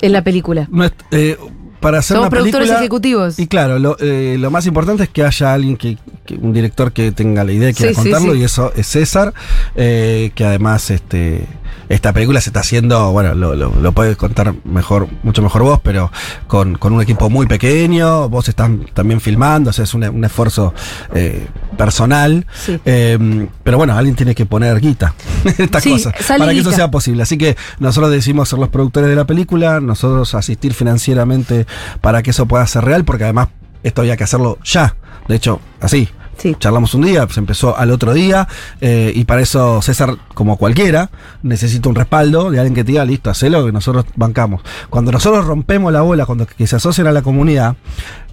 en 0.00 0.12
la 0.12 0.22
película. 0.22 0.68
Eh, 1.10 1.36
para 1.80 1.98
hacer 1.98 2.14
Somos 2.16 2.28
una 2.28 2.30
productores 2.30 2.66
película- 2.68 2.78
ejecutivos. 2.80 3.38
Y 3.40 3.48
claro, 3.48 3.78
lo, 3.80 3.96
eh, 3.98 4.36
lo 4.38 4.50
más 4.52 4.66
importante 4.66 5.02
es 5.02 5.08
que 5.08 5.24
haya 5.24 5.52
alguien 5.52 5.76
que, 5.76 5.98
que- 6.24 6.34
un 6.36 6.52
director 6.52 6.92
que 6.92 7.10
tenga 7.10 7.42
la 7.42 7.50
idea 7.52 7.70
y 7.70 7.74
quiera 7.74 7.92
Sí, 7.92 7.96
sí, 7.96 8.02
contarlo, 8.10 8.34
sí. 8.34 8.38
y 8.40 8.44
eso 8.44 8.72
es 8.76 8.86
César, 8.86 9.34
eh, 9.74 10.30
que 10.36 10.44
además 10.44 10.90
este 10.90 11.44
esta 11.88 12.12
película 12.12 12.40
se 12.40 12.50
está 12.50 12.60
haciendo, 12.60 13.12
bueno, 13.12 13.34
lo, 13.34 13.54
lo- 13.54 13.74
lo 13.74 13.92
puedes 13.92 14.16
contar 14.16 14.54
mejor, 14.64 15.08
mucho 15.22 15.42
mejor 15.42 15.62
vos, 15.62 15.80
pero 15.82 16.10
con, 16.46 16.76
con 16.78 16.92
un 16.92 17.02
equipo 17.02 17.28
muy 17.30 17.46
pequeño, 17.46 18.28
vos 18.28 18.48
estás 18.48 18.70
también 18.94 19.20
filmando, 19.20 19.70
o 19.70 19.72
sea, 19.72 19.84
es 19.84 19.94
un, 19.94 20.04
un 20.04 20.24
esfuerzo 20.24 20.72
eh, 21.14 21.46
personal. 21.76 22.46
Sí. 22.54 22.78
Eh, 22.84 23.46
pero 23.62 23.76
bueno, 23.78 23.96
alguien 23.96 24.16
tiene 24.16 24.34
que 24.34 24.46
poner 24.46 24.80
guita 24.80 25.14
en 25.44 25.64
estas 25.64 25.82
Sí, 25.82 25.90
cosas 25.92 26.14
para 26.38 26.52
que 26.52 26.58
eso 26.60 26.72
sea 26.72 26.90
posible. 26.90 27.22
Así 27.22 27.36
que 27.38 27.56
nosotros 27.78 28.10
decidimos 28.10 28.48
ser 28.48 28.58
los 28.58 28.68
productores 28.68 29.08
de 29.10 29.16
la 29.16 29.24
película, 29.26 29.80
nosotros 29.80 30.34
asistir 30.34 30.74
financieramente 30.74 31.66
para 32.00 32.22
que 32.22 32.30
eso 32.30 32.46
pueda 32.46 32.66
ser 32.66 32.84
real, 32.84 33.04
porque 33.04 33.24
además 33.24 33.48
esto 33.82 34.00
había 34.02 34.16
que 34.16 34.24
hacerlo 34.24 34.58
ya. 34.64 34.94
De 35.28 35.36
hecho, 35.36 35.60
así. 35.80 36.08
Sí. 36.36 36.56
Charlamos 36.58 36.94
un 36.94 37.02
día, 37.02 37.26
se 37.30 37.40
empezó 37.40 37.76
al 37.76 37.90
otro 37.90 38.12
día, 38.14 38.48
eh, 38.80 39.12
y 39.14 39.24
para 39.24 39.42
eso 39.42 39.80
César 39.82 40.16
como 40.34 40.56
cualquiera, 40.56 41.10
necesita 41.42 41.88
un 41.88 41.94
respaldo 41.94 42.50
de 42.50 42.58
alguien 42.58 42.74
que 42.74 42.84
diga, 42.84 43.04
listo, 43.04 43.30
hacelo, 43.30 43.64
que 43.66 43.72
nosotros 43.72 44.06
bancamos. 44.16 44.62
Cuando 44.90 45.12
nosotros 45.12 45.44
rompemos 45.44 45.92
la 45.92 46.02
bola, 46.02 46.26
cuando 46.26 46.46
que 46.46 46.66
se 46.66 46.76
asocian 46.76 47.06
a 47.06 47.12
la 47.12 47.22
comunidad, 47.22 47.76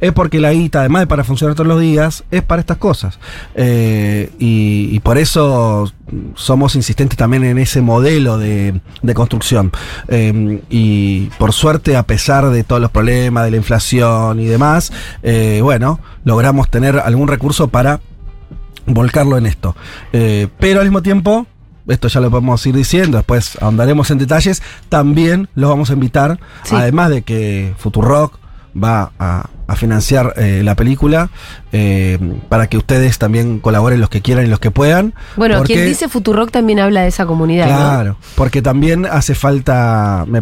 es 0.02 0.12
porque 0.14 0.40
la 0.40 0.52
guita, 0.54 0.80
además 0.80 1.02
de 1.02 1.08
para 1.08 1.24
funcionar 1.24 1.56
todos 1.56 1.68
los 1.68 1.80
días, 1.80 2.24
es 2.32 2.42
para 2.42 2.60
estas 2.62 2.78
cosas. 2.78 3.20
Eh, 3.56 4.32
y, 4.40 4.90
y 4.92 5.00
por 5.00 5.18
eso 5.18 5.92
somos 6.36 6.76
insistentes 6.76 7.18
también 7.18 7.44
en 7.44 7.58
ese 7.58 7.82
modelo 7.82 8.38
de, 8.38 8.80
de 9.02 9.14
construcción. 9.14 9.72
Eh, 10.08 10.62
y 10.70 11.26
por 11.38 11.54
suerte, 11.54 11.98
a 11.98 12.04
pesar 12.04 12.50
de 12.50 12.64
todos 12.64 12.82
los 12.82 12.92
problemas, 12.92 13.46
de 13.46 13.52
la 13.52 13.58
inflación 13.58 14.40
y 14.40 14.46
demás, 14.46 14.92
eh, 15.24 15.60
bueno, 15.62 16.00
logramos 16.24 16.70
tener 16.70 16.98
algún 17.00 17.28
recurso 17.28 17.68
para 17.68 18.00
volcarlo 18.86 19.38
en 19.38 19.46
esto. 19.46 19.76
Pero 20.12 20.80
al 20.80 20.86
mismo 20.86 21.02
tiempo, 21.04 21.46
esto 21.88 22.08
ya 22.08 22.20
lo 22.22 22.32
podemos 22.32 22.66
ir 22.66 22.76
diciendo, 22.76 23.18
después 23.18 23.58
ahondaremos 23.62 24.10
en 24.12 24.18
detalles, 24.18 24.62
también 24.90 25.48
los 25.56 25.70
vamos 25.70 25.90
a 25.90 25.94
invitar, 25.94 26.40
Sí. 26.64 26.76
además 26.76 27.10
de 27.10 27.22
que 27.24 27.74
Futurock 27.78 28.39
va 28.76 29.12
a, 29.20 29.50
a 29.68 29.76
financiar 29.76 30.34
eh, 30.38 30.62
la 30.64 30.76
película, 30.76 31.30
eh, 31.72 32.18
para 32.50 32.68
que 32.68 32.78
ustedes 32.78 33.18
también 33.18 33.60
colaboren 33.60 34.00
los 34.00 34.10
que 34.10 34.22
quieran 34.22 34.46
y 34.46 34.48
los 34.50 34.60
que 34.60 34.72
puedan. 34.72 35.14
Bueno, 35.38 35.58
porque- 35.58 35.74
quien 35.74 35.86
dice 35.88 36.08
Futurock 36.10 36.52
también 36.52 36.80
habla 36.80 37.02
de 37.02 37.08
esa 37.08 37.26
comunidad. 37.26 37.66
¿no? 37.70 37.76
Claro, 37.78 38.18
porque 38.36 38.62
también 38.62 39.06
hace 39.06 39.36
falta. 39.36 40.26
me 40.28 40.42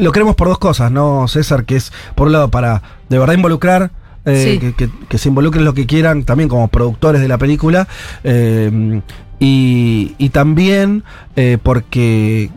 lo 0.00 0.12
queremos 0.12 0.34
por 0.36 0.48
dos 0.48 0.58
cosas, 0.58 0.90
¿no, 0.90 1.28
César? 1.28 1.64
Que 1.64 1.76
es, 1.76 1.92
por 2.14 2.26
un 2.28 2.32
lado, 2.32 2.50
para 2.50 2.82
de 3.08 3.18
verdad 3.18 3.34
involucrar. 3.34 3.90
eh, 4.24 4.52
Sí. 4.52 4.58
que, 4.60 4.72
que- 4.74 4.90
que 5.08 5.18
se 5.18 5.28
involucren 5.30 5.64
lo 5.64 5.74
que 5.74 5.84
quieran, 5.86 6.22
también 6.22 6.48
como 6.48 6.68
productores 6.68 7.20
de 7.20 7.26
la 7.28 7.38
película. 7.38 7.88
eh, 8.22 9.00
y, 9.44 10.14
y 10.18 10.28
también 10.28 11.02
eh, 11.34 11.58
porque 11.60 12.48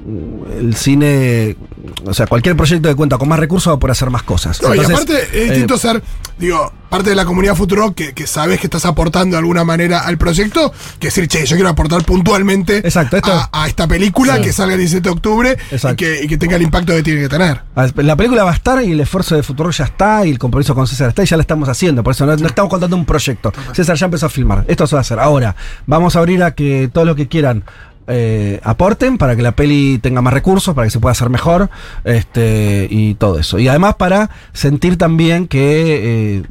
el 0.60 0.76
cine, 0.76 1.58
o 2.06 2.14
sea, 2.14 2.28
cualquier 2.28 2.56
proyecto 2.56 2.88
que 2.88 2.94
cuenta 2.94 3.18
con 3.18 3.28
más 3.28 3.40
recursos 3.40 3.72
va 3.72 3.78
a 3.78 3.80
poder 3.80 3.94
hacer 3.94 4.12
más 4.12 4.22
cosas. 4.22 4.62
No, 4.62 4.76
y 4.76 4.80
aparte 4.80 5.20
es 5.20 5.34
eh, 5.34 5.46
distinto 5.46 5.80
ser, 5.80 6.04
digo, 6.38 6.72
parte 6.90 7.10
de 7.10 7.16
la 7.16 7.26
comunidad 7.26 7.56
Futuro 7.56 7.94
que, 7.94 8.14
que 8.14 8.28
sabes 8.28 8.60
que 8.60 8.68
estás 8.68 8.86
aportando 8.86 9.36
de 9.36 9.40
alguna 9.40 9.64
manera 9.64 10.00
al 10.02 10.18
proyecto, 10.18 10.72
que 11.00 11.08
decir, 11.08 11.28
che, 11.28 11.46
yo 11.46 11.56
quiero 11.56 11.70
aportar 11.70 12.04
puntualmente 12.04 12.78
Exacto, 12.78 13.18
esto- 13.18 13.34
a, 13.34 13.50
a 13.52 13.68
esta 13.68 13.88
película 13.88 14.36
Sí. 14.38 14.42
que 14.44 14.54
salga 14.54 14.74
el 14.74 14.80
17 14.80 15.10
de 15.10 15.14
octubre 15.14 15.58
y 15.72 15.76
Exacto. 15.76 15.98
que, 15.98 16.24
y 16.24 16.28
que 16.28 16.38
tenga 16.38 16.56
el 16.56 16.62
impacto 16.62 16.94
que 16.94 17.04
tiene 17.04 17.22
que 17.22 17.30
tener. 17.30 17.62
La 17.98 18.16
película 18.16 18.44
va 18.44 18.52
a 18.52 18.56
estar 18.56 18.82
y 18.84 18.92
el 18.92 19.00
esfuerzo 19.02 19.36
de 19.36 19.44
Futuro 19.44 19.72
ya 19.72 19.86
está 19.86 20.26
y 20.26 20.32
el 20.32 20.40
compromiso 20.40 20.74
con 20.76 20.88
César 20.88 21.10
está 21.10 21.24
y 21.24 21.26
ya 21.26 21.36
lo 21.38 21.42
estamos 21.42 21.68
haciendo. 21.70 22.04
Por 22.04 22.12
eso 22.12 22.26
no, 22.26 22.36
no 22.36 22.48
estamos 22.48 22.70
contando 22.70 22.96
un 22.96 23.06
proyecto. 23.06 23.52
César 23.74 23.98
ya 23.98 24.06
empezó 24.06 24.26
a 24.28 24.30
filmar. 24.30 24.66
Esto 24.68 24.88
se 24.88 24.96
va 24.96 25.00
a 25.00 25.02
hacer. 25.02 25.20
Ahora, 25.20 25.56
vamos 25.86 26.16
a 26.16 26.20
abrir 26.20 26.44
a 26.44 26.52
que 26.56 26.90
todos 26.94 27.06
los 27.08 27.16
que 27.16 27.28
quieran 27.28 27.64
eh, 28.08 28.60
aporten 28.64 29.18
para 29.18 29.36
que 29.36 29.42
la 29.42 29.54
peli 29.54 30.00
tenga 30.00 30.22
más 30.22 30.34
recursos, 30.34 30.76
para 30.76 30.86
que 30.88 30.92
se 30.92 31.00
pueda 31.00 31.12
hacer 31.12 31.30
mejor 31.30 31.70
este, 32.04 32.88
y 32.90 33.16
todo 33.16 33.40
eso. 33.40 33.60
Y 33.60 33.68
además 33.68 33.96
para 33.96 34.30
sentir 34.54 34.98
también 34.98 35.48
que, 35.48 36.38
eh, 36.38 36.44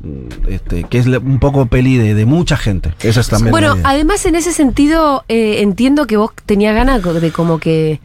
este, 0.49 0.84
que 0.84 0.99
es 0.99 1.06
un 1.06 1.38
poco 1.38 1.66
peli 1.66 1.96
de, 1.96 2.14
de 2.14 2.26
mucha 2.26 2.56
gente. 2.56 2.92
Esa 3.00 3.20
es 3.20 3.28
también 3.28 3.52
Bueno, 3.52 3.76
además 3.84 4.25
en 4.26 4.34
ese 4.34 4.52
sentido 4.52 5.25
eh, 5.28 5.62
entiendo 5.62 6.06
que 6.06 6.16
vos 6.16 6.32
tenías 6.46 6.75
ganas 6.75 7.02
de 7.02 7.30
como 7.30 7.58
que 7.58 8.00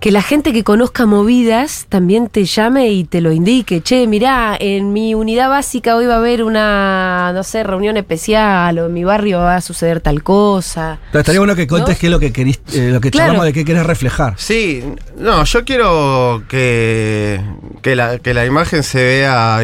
que 0.00 0.10
la 0.10 0.22
gente 0.22 0.52
que 0.52 0.62
conozca 0.62 1.06
movidas 1.06 1.86
también 1.88 2.28
te 2.28 2.44
llame 2.44 2.88
y 2.90 3.04
te 3.04 3.20
lo 3.20 3.32
indique. 3.32 3.80
Che, 3.82 4.06
mirá, 4.06 4.56
en 4.58 4.92
mi 4.92 5.14
unidad 5.14 5.48
básica 5.48 5.96
hoy 5.96 6.06
va 6.06 6.14
a 6.14 6.18
haber 6.18 6.42
una, 6.42 7.32
no 7.34 7.42
sé, 7.42 7.62
reunión 7.64 7.96
especial 7.96 8.78
o 8.78 8.86
en 8.86 8.92
mi 8.92 9.04
barrio 9.04 9.38
va 9.38 9.56
a 9.56 9.60
suceder 9.60 10.00
tal 10.00 10.22
cosa. 10.22 10.98
Pero 11.10 11.20
estaría 11.20 11.40
bueno 11.40 11.56
que 11.56 11.66
contes 11.66 11.96
¿no? 11.96 12.00
qué 12.00 12.06
es 12.06 12.10
lo 12.12 12.20
que 12.20 12.32
querís, 12.32 12.60
eh, 12.74 12.90
lo 12.92 13.00
que 13.00 13.10
Claro. 13.10 13.28
charlamos 13.28 13.46
de 13.46 13.52
qué 13.52 13.64
querés 13.64 13.86
reflejar. 13.86 14.34
Sí, 14.36 14.84
no, 15.18 15.44
yo 15.44 15.64
quiero 15.64 16.42
que, 16.48 17.40
que, 17.82 17.96
la, 17.96 18.18
que 18.18 18.34
la 18.34 18.44
imagen 18.44 18.82
se 18.82 19.02
vea, 19.02 19.58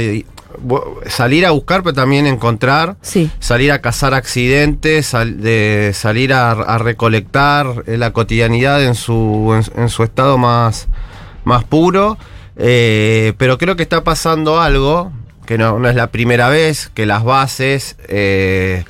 salir 1.06 1.46
a 1.46 1.50
buscar, 1.50 1.82
pero 1.82 1.94
también 1.94 2.26
encontrar, 2.26 2.96
Sí. 3.02 3.30
salir 3.40 3.72
a 3.72 3.80
cazar 3.80 4.14
accidentes, 4.14 5.06
sal- 5.06 5.40
de 5.40 5.92
salir 5.94 6.32
a, 6.32 6.50
a 6.52 6.78
recolectar 6.78 7.84
eh, 7.86 7.96
la 7.98 8.12
cotidianidad 8.12 8.82
en 8.84 8.94
su, 8.94 9.52
en, 9.54 9.82
en 9.82 9.88
su 9.88 10.02
estado 10.02 10.38
más, 10.38 10.88
más 11.44 11.64
puro. 11.64 12.18
Eh, 12.56 13.32
pero 13.38 13.56
creo 13.58 13.76
que 13.76 13.82
está 13.82 14.04
pasando 14.04 14.60
algo, 14.60 15.10
que 15.46 15.58
no, 15.58 15.78
no 15.78 15.88
es 15.88 15.94
la 15.96 16.08
primera 16.08 16.48
vez, 16.48 16.90
que 16.94 17.06
las 17.06 17.24
bases 17.24 17.96
eh, 18.08 18.84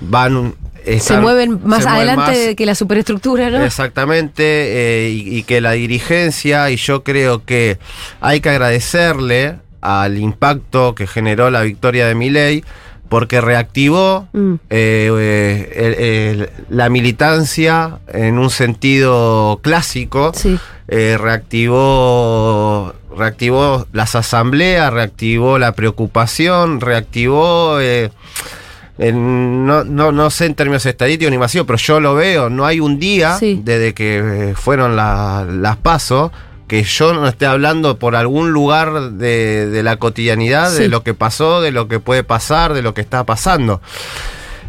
van... 0.00 0.54
Se 1.00 1.18
mueven 1.18 1.60
más 1.64 1.82
se 1.82 1.88
mueven 1.90 2.08
adelante 2.08 2.46
más- 2.46 2.54
que 2.54 2.64
la 2.64 2.74
superestructura, 2.74 3.50
¿no? 3.50 3.62
Exactamente, 3.62 5.10
y, 5.12 5.36
y 5.38 5.42
que 5.42 5.60
la 5.60 5.72
dirigencia, 5.72 6.70
y 6.70 6.76
yo 6.76 7.02
creo 7.04 7.44
que 7.44 7.78
hay 8.22 8.40
que 8.40 8.48
agradecerle 8.48 9.56
al 9.80 10.18
impacto 10.18 10.94
que 10.94 11.06
generó 11.06 11.50
la 11.50 11.62
victoria 11.62 12.06
de 12.06 12.14
Milei, 12.14 12.64
porque 13.08 13.40
reactivó 13.40 14.28
Mm. 14.32 14.54
eh, 14.70 15.10
eh, 15.18 15.72
el- 15.76 15.94
el- 16.42 16.50
la 16.68 16.88
militancia 16.90 17.98
en 18.12 18.38
un 18.38 18.50
sentido 18.50 19.60
clásico, 19.62 20.32
Sí. 20.34 20.58
eh, 20.88 21.16
reactivó, 21.18 22.94
reactivó 23.16 23.86
las 23.92 24.14
asambleas, 24.14 24.92
reactivó 24.92 25.58
la 25.58 25.72
preocupación, 25.72 26.80
reactivó... 26.80 27.80
en- 27.80 29.64
no, 29.64 29.84
no, 29.84 30.10
no 30.10 30.28
sé 30.28 30.46
en 30.46 30.56
términos 30.56 30.84
estadísticos 30.84 31.30
ni 31.30 31.38
masivos, 31.38 31.68
pero 31.68 31.78
yo 31.78 32.00
lo 32.00 32.14
veo. 32.16 32.50
No 32.50 32.66
hay 32.66 32.80
un 32.80 32.98
día 32.98 33.38
Sí. 33.38 33.60
desde 33.64 33.94
que 33.94 34.54
fueron 34.56 34.96
la- 34.96 35.46
las 35.48 35.76
pasos 35.76 36.32
que 36.68 36.82
yo 36.84 37.12
no 37.14 37.26
esté 37.26 37.46
hablando 37.46 37.98
por 37.98 38.14
algún 38.14 38.52
lugar 38.52 39.12
de, 39.12 39.66
de 39.66 39.82
la 39.82 39.96
cotidianidad, 39.96 40.70
Sí. 40.72 40.82
de 40.82 40.88
lo 40.88 41.02
que 41.02 41.14
pasó, 41.14 41.60
de 41.60 41.72
lo 41.72 41.88
que 41.88 41.98
puede 41.98 42.22
pasar, 42.22 42.74
de 42.74 42.82
lo 42.82 42.94
que 42.94 43.00
está 43.00 43.24
pasando. 43.24 43.80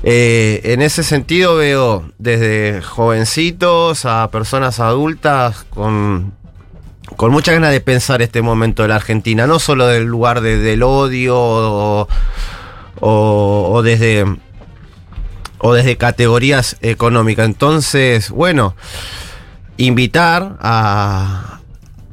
Eh, 0.01 0.61
en 0.63 0.81
ese 0.81 1.03
sentido 1.03 1.55
veo 1.57 2.09
desde 2.17 2.81
jovencitos 2.81 4.05
a 4.05 4.29
personas 4.31 4.79
adultas 4.79 5.65
con, 5.69 6.31
con 7.17 7.31
mucha 7.31 7.51
ganas 7.51 7.71
de 7.71 7.81
pensar 7.81 8.21
este 8.21 8.41
momento 8.41 8.81
de 8.83 8.87
la 8.89 8.95
Argentina, 8.95 9.45
no 9.45 9.59
solo 9.59 9.87
del 9.87 10.05
lugar 10.05 10.39
de- 10.39 10.57
del 10.57 10.83
odio 10.83 11.35
o, 11.37 12.07
o- 13.01 13.69
o 13.73 13.81
desde 13.83 14.25
o 15.61 15.73
desde 15.73 15.97
categorías 15.97 16.77
económicas. 16.79 17.45
Entonces, 17.45 18.29
bueno, 18.29 18.77
invitar 19.75 20.55
a, 20.61 21.58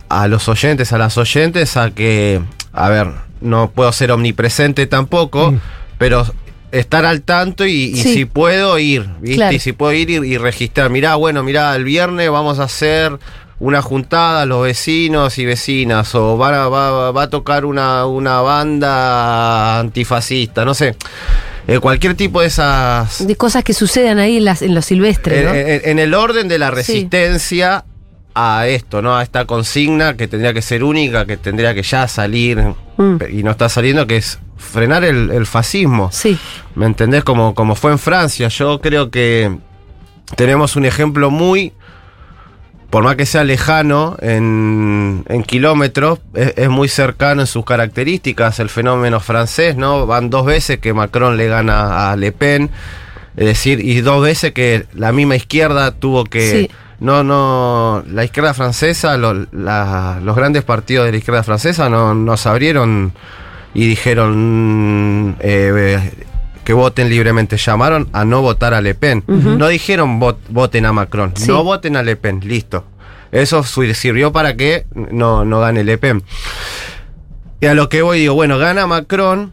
a 0.08 0.28
los 0.28 0.48
oyentes, 0.48 0.92
a 0.92 0.98
las 0.98 1.16
oyentes, 1.18 1.76
a 1.76 1.90
que, 1.90 2.40
a 2.72 2.88
ver, 2.88 3.08
no 3.40 3.70
puedo 3.70 3.90
ser 3.92 4.10
omnipresente 4.12 4.86
tampoco, 4.86 5.54
pero 5.98 6.26
estar 6.72 7.04
al 7.06 7.22
tanto 7.22 7.64
y, 7.66 7.72
y 7.84 7.96
Sí. 7.96 8.14
si 8.14 8.24
puedo 8.24 8.78
ir, 8.78 9.06
¿viste? 9.20 9.36
Claro. 9.36 9.54
Y 9.54 9.58
si 9.60 9.72
puedo 9.72 9.92
ir 9.92 10.10
y, 10.10 10.14
y 10.16 10.36
registrar, 10.38 10.90
mirá, 10.90 11.14
bueno, 11.14 11.42
mirá, 11.42 11.74
el 11.76 11.84
viernes 11.84 12.30
vamos 12.30 12.58
a 12.58 12.64
hacer 12.64 13.18
una 13.58 13.80
juntada, 13.80 14.44
los 14.44 14.62
vecinos 14.64 15.38
y 15.38 15.46
vecinas, 15.46 16.14
o 16.14 16.36
va, 16.36 16.64
a- 16.64 16.68
va, 16.68 17.10
va 17.12 17.22
a 17.22 17.30
tocar 17.30 17.64
una, 17.64 18.04
una 18.04 18.40
banda 18.42 19.78
antifascista, 19.80 20.64
no 20.64 20.74
sé. 20.74 20.96
Eh, 21.68 21.80
cualquier 21.80 22.14
tipo 22.14 22.40
de 22.42 22.46
esas 22.46 23.26
De 23.26 23.34
cosas 23.34 23.64
que 23.64 23.72
sucedan 23.72 24.18
ahí 24.18 24.36
en, 24.36 24.44
las, 24.44 24.62
en 24.62 24.74
lo 24.74 24.82
silvestre, 24.82 25.42
¿no? 25.42 25.50
en, 25.54 25.68
en- 25.68 25.80
en 25.84 25.98
el 25.98 26.14
orden 26.14 26.46
de 26.48 26.58
la 26.58 26.68
Sí. 26.68 26.74
A 28.38 28.66
esto, 28.68 29.00
¿no? 29.00 29.16
A 29.16 29.22
esta 29.22 29.46
consigna 29.46 30.14
que 30.14 30.28
tendría 30.28 30.52
que 30.52 30.60
ser 30.60 30.84
única, 30.84 31.24
que 31.24 31.38
tendría 31.38 31.74
que 31.74 31.82
ya 31.82 32.06
salir 32.06 32.62
Mm. 32.98 33.16
y 33.30 33.42
no 33.42 33.50
está 33.50 33.68
saliendo, 33.68 34.06
que 34.06 34.16
es 34.16 34.38
frenar 34.56 35.04
el, 35.04 35.30
el 35.30 35.44
fascismo. 35.46 36.10
Sí. 36.12 36.38
¿Me 36.74 36.86
entendés? 36.86 37.24
Como, 37.24 37.54
como 37.54 37.74
fue 37.74 37.92
en 37.92 37.98
Francia. 37.98 38.48
Yo 38.48 38.80
creo 38.80 39.10
que 39.10 39.54
tenemos 40.34 40.76
un 40.76 40.86
ejemplo 40.86 41.30
muy, 41.30 41.72
por 42.90 43.04
más 43.04 43.16
que 43.16 43.26
sea 43.26 43.44
lejano 43.44 44.16
en, 44.20 45.24
en 45.28 45.42
kilómetros, 45.42 46.20
es, 46.34 46.54
es 46.56 46.68
muy 46.70 46.88
cercano 46.88 47.42
en 47.42 47.46
sus 47.46 47.64
características 47.66 48.60
el 48.60 48.70
fenómeno 48.70 49.20
francés, 49.20 49.76
¿no? 49.76 50.06
Van 50.06 50.30
dos 50.30 50.46
veces 50.46 50.78
que 50.78 50.94
Macron 50.94 51.36
le 51.36 51.48
gana 51.48 52.10
a 52.10 52.16
Le 52.16 52.32
Pen, 52.32 52.70
es 53.36 53.44
decir, 53.46 53.80
y 53.84 54.00
dos 54.00 54.22
veces 54.22 54.52
que 54.52 54.86
la 54.94 55.12
misma 55.12 55.36
izquierda 55.36 55.92
tuvo 55.92 56.24
que... 56.24 56.50
Sí. 56.50 56.70
No, 57.00 57.22
no, 57.22 58.02
la 58.10 58.24
izquierda 58.24 58.54
francesa, 58.54 59.16
lo- 59.18 59.46
la- 59.52 60.18
los 60.22 60.34
grandes 60.34 60.64
partidos 60.64 61.04
de 61.06 61.12
la 61.12 61.18
izquierda 61.18 61.42
francesa 61.42 61.88
no, 61.90 62.14
no 62.14 62.36
se 62.36 62.48
abrieron 62.48 63.12
y 63.74 63.86
dijeron 63.86 65.28
mm, 65.30 65.34
eh, 65.40 66.12
que 66.64 66.72
voten 66.72 67.10
libremente. 67.10 67.56
Llamaron 67.58 68.08
a 68.12 68.24
no 68.24 68.40
votar 68.40 68.72
a 68.74 68.80
Le 68.80 68.94
Pen. 68.94 69.22
No 69.26 69.68
dijeron 69.68 70.18
"Vot- 70.20 70.38
voten 70.48 70.86
a 70.86 70.92
Macron. 70.92 71.32
Sí. 71.36 71.48
No 71.48 71.62
voten 71.64 71.96
a 71.96 72.02
Le 72.02 72.16
Pen. 72.16 72.40
Listo. 72.42 72.84
Eso 73.30 73.62
sirvió 73.62 74.32
para 74.32 74.56
que 74.56 74.86
no, 74.94 75.44
no 75.44 75.60
gane 75.60 75.84
Le 75.84 75.98
Pen. 75.98 76.22
Y 77.60 77.66
a 77.66 77.74
lo 77.74 77.88
que 77.88 78.02
voy, 78.02 78.20
digo, 78.20 78.34
bueno, 78.34 78.56
gana 78.58 78.86
Macron. 78.86 79.52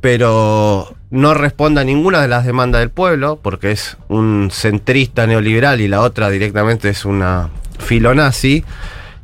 Pero 0.00 0.94
no 1.10 1.34
responde 1.34 1.80
a 1.80 1.84
ninguna 1.84 2.20
de 2.20 2.28
las 2.28 2.44
demandas 2.44 2.80
del 2.80 2.90
pueblo, 2.90 3.38
porque 3.42 3.72
es 3.72 3.96
un 4.08 4.50
centrista 4.52 5.26
neoliberal 5.26 5.80
y 5.80 5.88
la 5.88 6.00
otra 6.02 6.30
directamente 6.30 6.88
es 6.90 7.04
una 7.04 7.48
filonazi. 7.78 8.64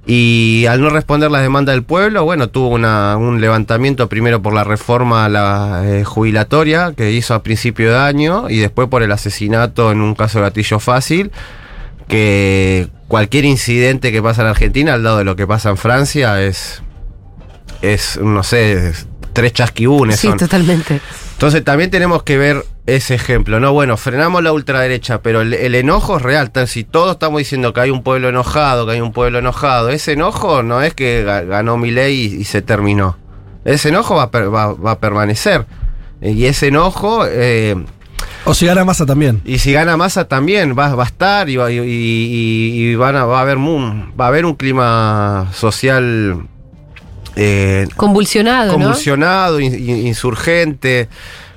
Y 0.07 0.67
al 0.69 0.83
no 0.83 0.91
responder 0.91 1.31
las 1.31 1.41
demandas 1.41 1.75
del 1.75 1.83
pueblo, 1.83 2.25
bueno, 2.25 2.49
tuvo 2.51 2.69
una- 2.69 3.17
un 3.17 3.41
levantamiento 3.41 4.07
primero 4.09 4.43
por 4.43 4.53
la 4.53 4.63
reforma 4.63 5.29
la, 5.31 5.83
eh, 5.87 6.05
jubilatoria 6.05 6.93
que 6.95 7.11
hizo 7.13 7.33
a 7.33 7.43
principio 7.43 7.91
de 7.91 7.97
año 7.99 8.51
y 8.51 8.59
después 8.59 8.89
por 8.89 9.03
el 9.03 9.13
asesinato 9.13 9.91
en 9.93 10.03
un 10.03 10.15
caso 10.15 10.39
de 10.41 10.45
gatillo 10.45 10.79
fácil, 10.79 11.31
que 12.07 12.89
cualquier 13.09 13.47
incidente 13.47 14.13
que 14.13 14.23
pasa 14.23 14.43
en 14.43 14.49
Argentina, 14.49 14.93
al 14.95 15.05
lado 15.05 15.19
de 15.19 15.25
lo 15.25 15.37
que 15.37 15.47
pasa 15.47 15.71
en 15.71 15.79
Francia, 15.79 16.43
es, 16.43 16.83
es 17.81 18.19
no 18.21 18.43
sé, 18.43 18.89
es 18.89 19.09
tres 19.35 19.53
chasquibunes. 19.53 20.19
Sí, 20.19 20.29
son. 20.29 20.39
totalmente. 20.39 21.01
Entonces 21.33 21.63
también 21.65 21.91
tenemos 21.91 22.23
que 22.23 22.39
ver 22.39 22.65
ese 22.87 23.15
ejemplo, 23.15 23.61
¿no? 23.61 23.73
Bueno, 23.73 23.97
frenamos 23.97 24.43
la 24.43 24.53
ultraderecha, 24.53 25.21
pero 25.21 25.41
el, 25.43 25.53
el 25.53 25.75
enojo 25.75 26.17
es 26.17 26.23
real. 26.23 26.51
Si 26.67 26.85
todos 26.85 27.13
estamos 27.13 27.39
diciendo 27.39 27.73
que 27.75 27.81
hay 27.81 27.91
un 27.91 28.03
pueblo 28.03 28.29
enojado, 28.29 28.87
que 28.87 28.93
hay 28.93 29.01
un 29.01 29.13
pueblo 29.13 29.41
enojado, 29.41 29.91
ese 29.91 30.13
enojo 30.13 30.63
no 30.63 30.81
es 30.81 30.95
que 30.95 31.25
ga- 31.27 31.47
ganó 31.47 31.77
mi 31.77 31.91
ley 31.91 32.15
y, 32.37 32.41
y 32.41 32.45
se 32.45 32.63
terminó. 32.63 33.19
Ese 33.65 33.89
enojo 33.91 34.15
va 34.17 34.27
va- 34.27 34.73
va 34.75 34.91
a 34.93 34.99
permanecer. 34.99 35.67
Y 36.23 36.45
ese 36.47 36.69
enojo, 36.69 37.27
eh, 37.27 37.75
O 38.47 38.55
si 38.55 38.67
gana 38.67 38.85
masa 38.85 39.05
también. 39.05 39.41
y 39.45 39.59
si 39.59 39.73
gana 39.73 39.97
masa 39.97 40.27
también, 40.29 40.75
va, 40.79 40.95
va 40.95 41.03
a 41.05 41.07
estar 41.07 41.49
y, 41.51 41.57
va, 41.57 41.71
y- 41.73 41.79
y- 41.81 42.91
y 42.91 42.95
van 42.95 43.17
a, 43.17 43.25
va, 43.25 43.39
a 43.39 43.43
haber 43.43 43.59
va 43.59 44.25
a 44.27 44.29
haber 44.29 44.45
un 44.47 44.55
clima 44.55 45.49
social 45.55 46.47
eh, 47.37 47.87
Convulsionado, 47.97 48.73
¿no? 48.73 48.79
convulsionado, 48.79 49.61
in- 49.61 49.75
in- 49.75 50.07
insurgente. 50.07 51.09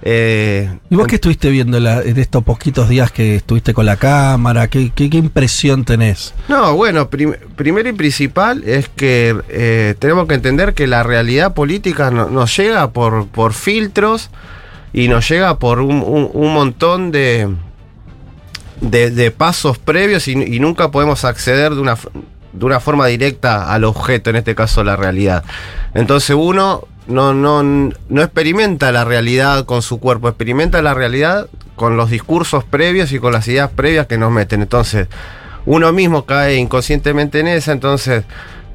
eh, 0.02 0.70
¿Y 0.90 0.96
vos 0.96 1.08
qué 1.08 1.16
estuviste 1.16 1.50
viendo 1.50 1.78
en, 1.78 1.84
la- 1.84 2.02
en 2.02 2.18
estos 2.18 2.44
poquitos 2.44 2.88
días 2.90 3.12
que 3.12 3.36
estuviste 3.38 3.74
con 3.74 3.86
la 3.86 3.98
cámara? 3.98 4.68
¿Qué, 4.70 4.92
qué, 4.96 5.10
qué 5.10 5.18
impresión 5.18 5.86
tenés? 5.86 6.34
No, 6.48 6.76
bueno, 6.76 7.10
prim- 7.10 7.36
primero 7.56 7.90
y 7.90 7.94
principal 7.94 8.64
es 8.66 8.90
que 8.90 9.36
eh, 9.50 9.96
tenemos 10.00 10.28
que 10.28 10.36
entender 10.36 10.74
que 10.74 10.88
la 10.88 11.04
realidad 11.04 11.54
política 11.54 12.10
no- 12.12 12.30
nos 12.30 12.56
llega 12.58 12.92
por, 12.92 13.28
por 13.28 13.54
filtros 13.54 14.30
y 14.94 15.08
nos 15.10 15.28
llega 15.30 15.60
por 15.60 15.80
un, 15.82 16.02
un- 16.02 16.30
un 16.34 16.54
montón 16.54 17.12
de, 17.12 17.50
de, 18.82 19.12
de 19.12 19.32
pasos 19.32 19.78
previos 19.78 20.28
y, 20.28 20.32
y 20.34 20.60
nunca 20.60 20.92
podemos 20.92 21.26
acceder 21.26 21.74
de 21.76 21.82
una, 21.82 21.98
de 22.54 22.66
una 22.66 22.80
forma 22.80 23.06
directa 23.08 23.72
al 23.74 23.84
objeto, 23.84 24.30
en 24.30 24.38
este 24.38 24.56
caso 24.56 24.84
la 24.84 24.96
realidad. 24.96 25.44
Entonces 25.94 26.36
uno 26.38 26.86
no, 27.08 27.34
no, 27.34 27.64
no 27.64 28.22
experimenta 28.22 28.92
la 28.92 29.06
realidad 29.06 29.66
con 29.66 29.82
su 29.82 30.00
cuerpo, 30.00 30.28
experimenta 30.28 30.82
la 30.82 30.94
realidad 30.94 31.48
con 31.76 31.96
los 31.96 32.10
discursos 32.10 32.64
previos 32.64 33.12
y 33.12 33.20
con 33.20 33.32
las 33.34 33.48
ideas 33.48 33.70
previas 33.70 34.08
que 34.08 34.18
nos 34.18 34.32
meten. 34.32 34.62
Entonces, 34.62 35.08
uno 35.66 35.92
mismo 35.94 36.26
cae 36.26 36.56
inconscientemente 36.56 37.40
en 37.40 37.48
esa, 37.48 37.72
entonces 37.72 38.24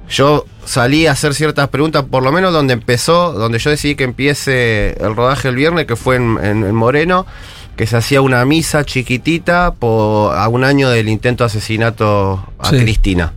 yo 0.09 0.45
salí 0.64 1.07
a 1.07 1.12
hacer 1.12 1.35
ciertas 1.35 1.69
preguntas, 1.69 2.05
por 2.11 2.23
lo 2.23 2.33
menos 2.33 2.52
donde 2.52 2.75
empezó, 2.75 3.33
donde 3.33 3.59
yo 3.59 3.71
decidí 3.71 3.95
que 3.97 4.05
empiece 4.05 4.93
el 5.02 5.17
rodaje 5.17 5.49
el 5.49 5.57
viernes, 5.57 5.87
que 5.87 5.97
fue 5.97 6.17
en, 6.17 6.38
en- 6.43 6.64
en 6.64 6.75
Moreno, 6.75 7.26
que 7.76 7.87
se 7.87 7.97
hacía 7.97 8.21
una 8.21 8.45
misa 8.45 8.85
chiquitita 8.85 9.73
por, 9.73 10.37
a 10.37 10.47
un 10.49 10.64
año 10.64 10.91
del 10.91 11.09
intento 11.09 11.45
de 11.45 11.47
asesinato 11.47 12.45
a 12.59 12.71
Sí. 12.71 12.76
Cristina. 12.79 13.33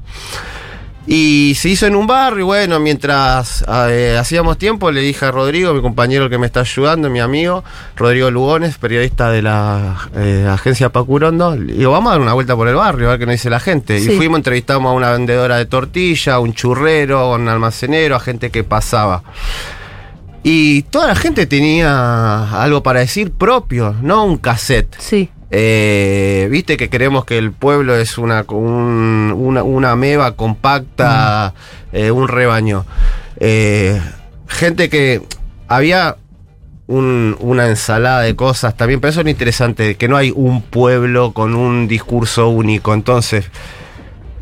Y 1.08 1.54
se 1.56 1.70
hizo 1.70 1.86
en 1.86 1.96
un 1.96 2.08
barrio, 2.08 2.40
y 2.40 2.44
bueno, 2.46 2.80
mientras 2.80 3.64
eh, 3.90 4.18
hacíamos 4.20 4.58
tiempo 4.58 4.90
le 4.90 5.02
dije 5.02 5.24
a 5.26 5.30
Rodrigo, 5.32 5.72
mi 5.72 5.82
compañero 5.82 6.32
que 6.32 6.40
me 6.40 6.48
está 6.48 6.62
ayudando, 6.62 7.12
mi 7.12 7.20
amigo, 7.20 7.64
Rodrigo 7.96 8.32
Lugones, 8.32 8.80
periodista 8.80 9.30
de 9.30 9.44
la 9.44 10.10
eh, 10.16 10.48
agencia 10.52 10.90
Pacurondo, 10.90 11.56
le 11.56 11.74
digo, 11.74 11.92
vamos 11.92 12.10
a 12.10 12.14
dar 12.14 12.22
una 12.22 12.34
vuelta 12.34 12.56
por 12.56 12.68
el 12.68 12.74
barrio, 12.74 13.08
a 13.08 13.12
ver 13.12 13.20
qué 13.20 13.26
nos 13.28 13.34
dice 13.34 13.52
la 13.52 13.60
gente. 13.60 14.00
Sí. 14.00 14.14
Y 14.14 14.18
fuimos, 14.18 14.38
entrevistamos 14.40 14.90
a 14.90 14.94
una 14.96 15.12
vendedora 15.12 15.58
de 15.58 15.68
tortilla, 15.68 16.34
a 16.34 16.40
un 16.40 16.54
churrero, 16.56 17.20
a 17.20 17.36
un 17.36 17.48
almacenero, 17.50 18.16
a 18.16 18.20
gente 18.20 18.50
que 18.50 18.64
pasaba. 18.64 19.22
Y 20.48 20.84
toda 20.84 21.08
la 21.08 21.16
gente 21.16 21.48
tenía 21.48 22.62
algo 22.62 22.84
para 22.84 23.00
decir 23.00 23.32
propio, 23.32 23.96
no 24.04 24.24
un 24.26 24.38
cassette. 24.38 24.96
Sí. 25.00 25.28
Eh, 25.50 26.48
Viste 26.52 26.78
que 26.78 26.88
creemos 26.88 27.26
que 27.26 27.40
el 27.40 27.52
pueblo 27.52 27.96
es 27.96 28.20
una, 28.20 28.46
un- 28.50 29.34
una, 29.36 29.64
una 29.64 29.92
ameba 29.92 30.36
compacta, 30.36 31.56
eh, 31.92 32.12
un 32.12 32.28
rebaño. 32.28 32.86
Eh, 33.40 34.00
gente 34.48 34.88
que 34.90 35.24
había 35.68 36.18
un- 36.86 37.36
una 37.40 37.68
ensalada 37.68 38.22
de 38.22 38.36
cosas 38.36 38.78
también, 38.78 39.00
pero 39.02 39.10
eso 39.10 39.22
es 39.22 39.26
lo 39.26 39.32
interesante, 39.32 39.96
que 39.96 40.08
no 40.08 40.16
hay 40.16 40.32
un 40.36 40.62
pueblo 40.62 41.34
con 41.34 41.56
un 41.56 41.88
discurso 41.88 42.50
único. 42.50 42.94
Entonces, 42.94 43.46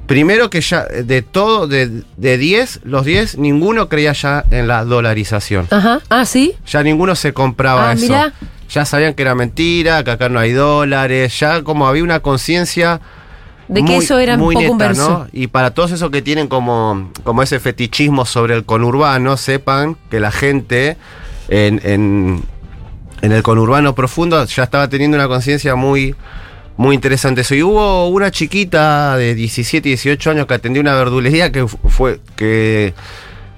primero 0.08 0.50
que 0.50 0.62
ya 0.62 0.84
de 0.86 1.22
todo, 1.22 1.68
de 1.68 2.04
de 2.18 2.38
10, 2.38 2.82
los 2.84 3.06
10, 3.06 3.38
ninguno 3.38 3.90
creía 3.90 4.14
ya 4.14 4.44
en 4.52 4.68
la 4.68 4.84
dolarización. 4.86 5.68
Ajá. 5.72 6.02
Ah, 6.10 6.26
sí. 6.26 6.54
Ya 6.68 6.84
ninguno 6.84 7.16
se 7.16 7.34
compraba 7.34 7.90
Ah, 7.90 7.94
eso. 7.94 8.04
mirá. 8.06 8.34
Ya 8.70 8.86
sabían 8.86 9.14
que 9.14 9.22
era 9.22 9.36
mentira, 9.36 10.04
que 10.04 10.12
acá 10.12 10.30
no 10.30 10.40
hay 10.40 10.52
dólares, 10.52 11.40
ya 11.40 11.62
como 11.64 11.88
había 11.88 12.04
una 12.04 12.22
conciencia 12.22 13.02
De 13.68 13.84
que 13.86 13.98
eso 13.98 14.18
era 14.18 14.34
un 14.36 14.52
poco 14.54 14.72
un 14.72 14.78
verso. 14.78 15.10
¿no? 15.10 15.28
Y 15.32 15.48
para 15.48 15.72
todos 15.72 15.92
esos 15.92 16.10
que 16.10 16.22
tienen 16.22 16.48
como, 16.48 17.12
como 17.24 17.44
ese 17.44 17.60
fetichismo 17.60 18.26
sobre 18.26 18.56
el 18.56 18.66
conurbano, 18.66 19.38
sepan 19.38 19.96
que 20.10 20.20
la 20.20 20.32
gente 20.32 20.98
en, 21.50 21.82
en, 21.84 22.44
en 23.22 23.32
el 23.32 23.44
conurbano 23.44 23.94
profundo 23.94 24.44
ya 24.46 24.64
estaba 24.64 24.88
teniendo 24.90 25.18
una 25.18 25.28
conciencia 25.28 25.76
muy, 25.76 26.16
muy 26.78 26.96
interesante. 26.96 27.42
Eso. 27.42 27.56
Y 27.56 27.64
hubo 27.64 28.08
una 28.10 28.32
chiquita 28.32 29.16
de 29.18 29.36
17, 29.36 29.90
18 29.90 30.32
años 30.32 30.46
que 30.48 30.54
atendió 30.56 30.82
una 30.82 30.94
verdulería 30.96 31.52
que 31.52 31.68
fu- 31.68 31.78
fue 31.90 32.20
que 32.36 32.94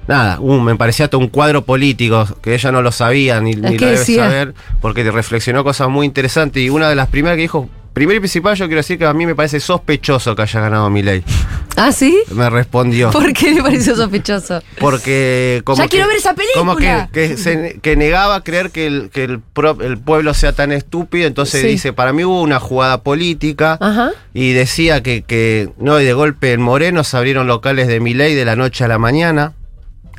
nada, 0.08 0.40
me 0.40 0.76
parecía 0.76 1.08
todo 1.08 1.20
un 1.22 1.30
cuadro 1.30 1.64
político 1.64 2.28
que 2.42 2.54
ella 2.54 2.72
no 2.72 2.82
lo 2.82 2.92
sabía 2.92 3.40
ni, 3.42 3.54
ni 3.56 3.78
¿Qué 3.78 3.86
lo 3.86 3.92
debe 3.92 3.98
saber 4.22 4.54
porque 4.82 5.10
reflexionó 5.12 5.64
cosas 5.64 5.90
muy 5.90 6.06
interesantes 6.06 6.62
y 6.62 6.70
una 6.70 6.90
de 6.90 6.96
las 6.96 7.08
primeras 7.08 7.38
que 7.38 7.42
dijo, 7.44 7.70
primero 7.96 8.18
y 8.18 8.20
principal 8.20 8.56
yo 8.56 8.68
quiero 8.68 8.78
decir 8.82 9.00
que 9.00 9.06
a 9.06 9.14
mí 9.14 9.26
me 9.26 9.34
parece 9.34 9.60
sospechoso 9.60 10.36
que 10.36 10.44
haya 10.44 10.60
ganado 10.62 10.88
mi 10.92 11.02
ley. 11.02 11.24
Ah, 11.78 11.92
sí. 11.92 12.18
Me 12.32 12.50
respondió. 12.50 13.12
¿Por 13.12 13.34
qué 13.34 13.52
le 13.52 13.62
pareció 13.62 13.98
sospechoso? 13.98 14.62
Porque 14.80 15.62
como 15.66 15.76
Ya 15.80 15.84
que- 15.84 15.90
quiero 15.90 16.08
ver 16.08 16.16
esa 16.16 16.34
Como 16.56 16.78
que, 16.78 16.86
película. 16.86 17.10
que, 17.12 17.36
se- 17.36 17.80
que 17.82 17.98
negaba 17.98 18.42
creer 18.46 18.70
que, 18.72 18.88
el, 18.88 19.10
que 19.10 19.26
el, 19.26 19.42
pro- 19.42 19.82
el 19.82 19.98
pueblo 19.98 20.34
sea 20.34 20.54
tan 20.54 20.72
estúpido, 20.72 21.28
entonces 21.28 21.60
Sí. 21.64 21.68
dice, 21.68 21.92
para 21.92 22.14
mí 22.14 22.24
hubo 22.24 22.42
una 22.42 22.62
jugada 22.62 23.02
política 23.04 23.78
Ajá. 23.82 24.12
y 24.34 24.54
decía 24.54 25.04
que, 25.04 25.24
que 25.24 25.70
no, 25.78 26.00
y 26.00 26.06
de 26.06 26.14
golpe 26.14 26.54
en 26.54 26.62
Moreno 26.62 27.04
se 27.04 27.18
abrieron 27.18 27.46
locales 27.48 27.90
de 27.90 28.00
Miley 28.00 28.36
de 28.36 28.46
la 28.46 28.56
noche 28.56 28.86
a 28.86 28.88
la 28.88 28.98
mañana, 28.98 29.52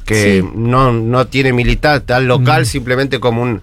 que 0.04 0.42
Sí. 0.42 0.48
no, 0.54 0.92
no 0.92 1.26
tiene 1.26 1.54
militar, 1.54 2.00
tal 2.00 2.26
local 2.28 2.66
simplemente 2.66 3.18
como 3.18 3.40
un 3.40 3.62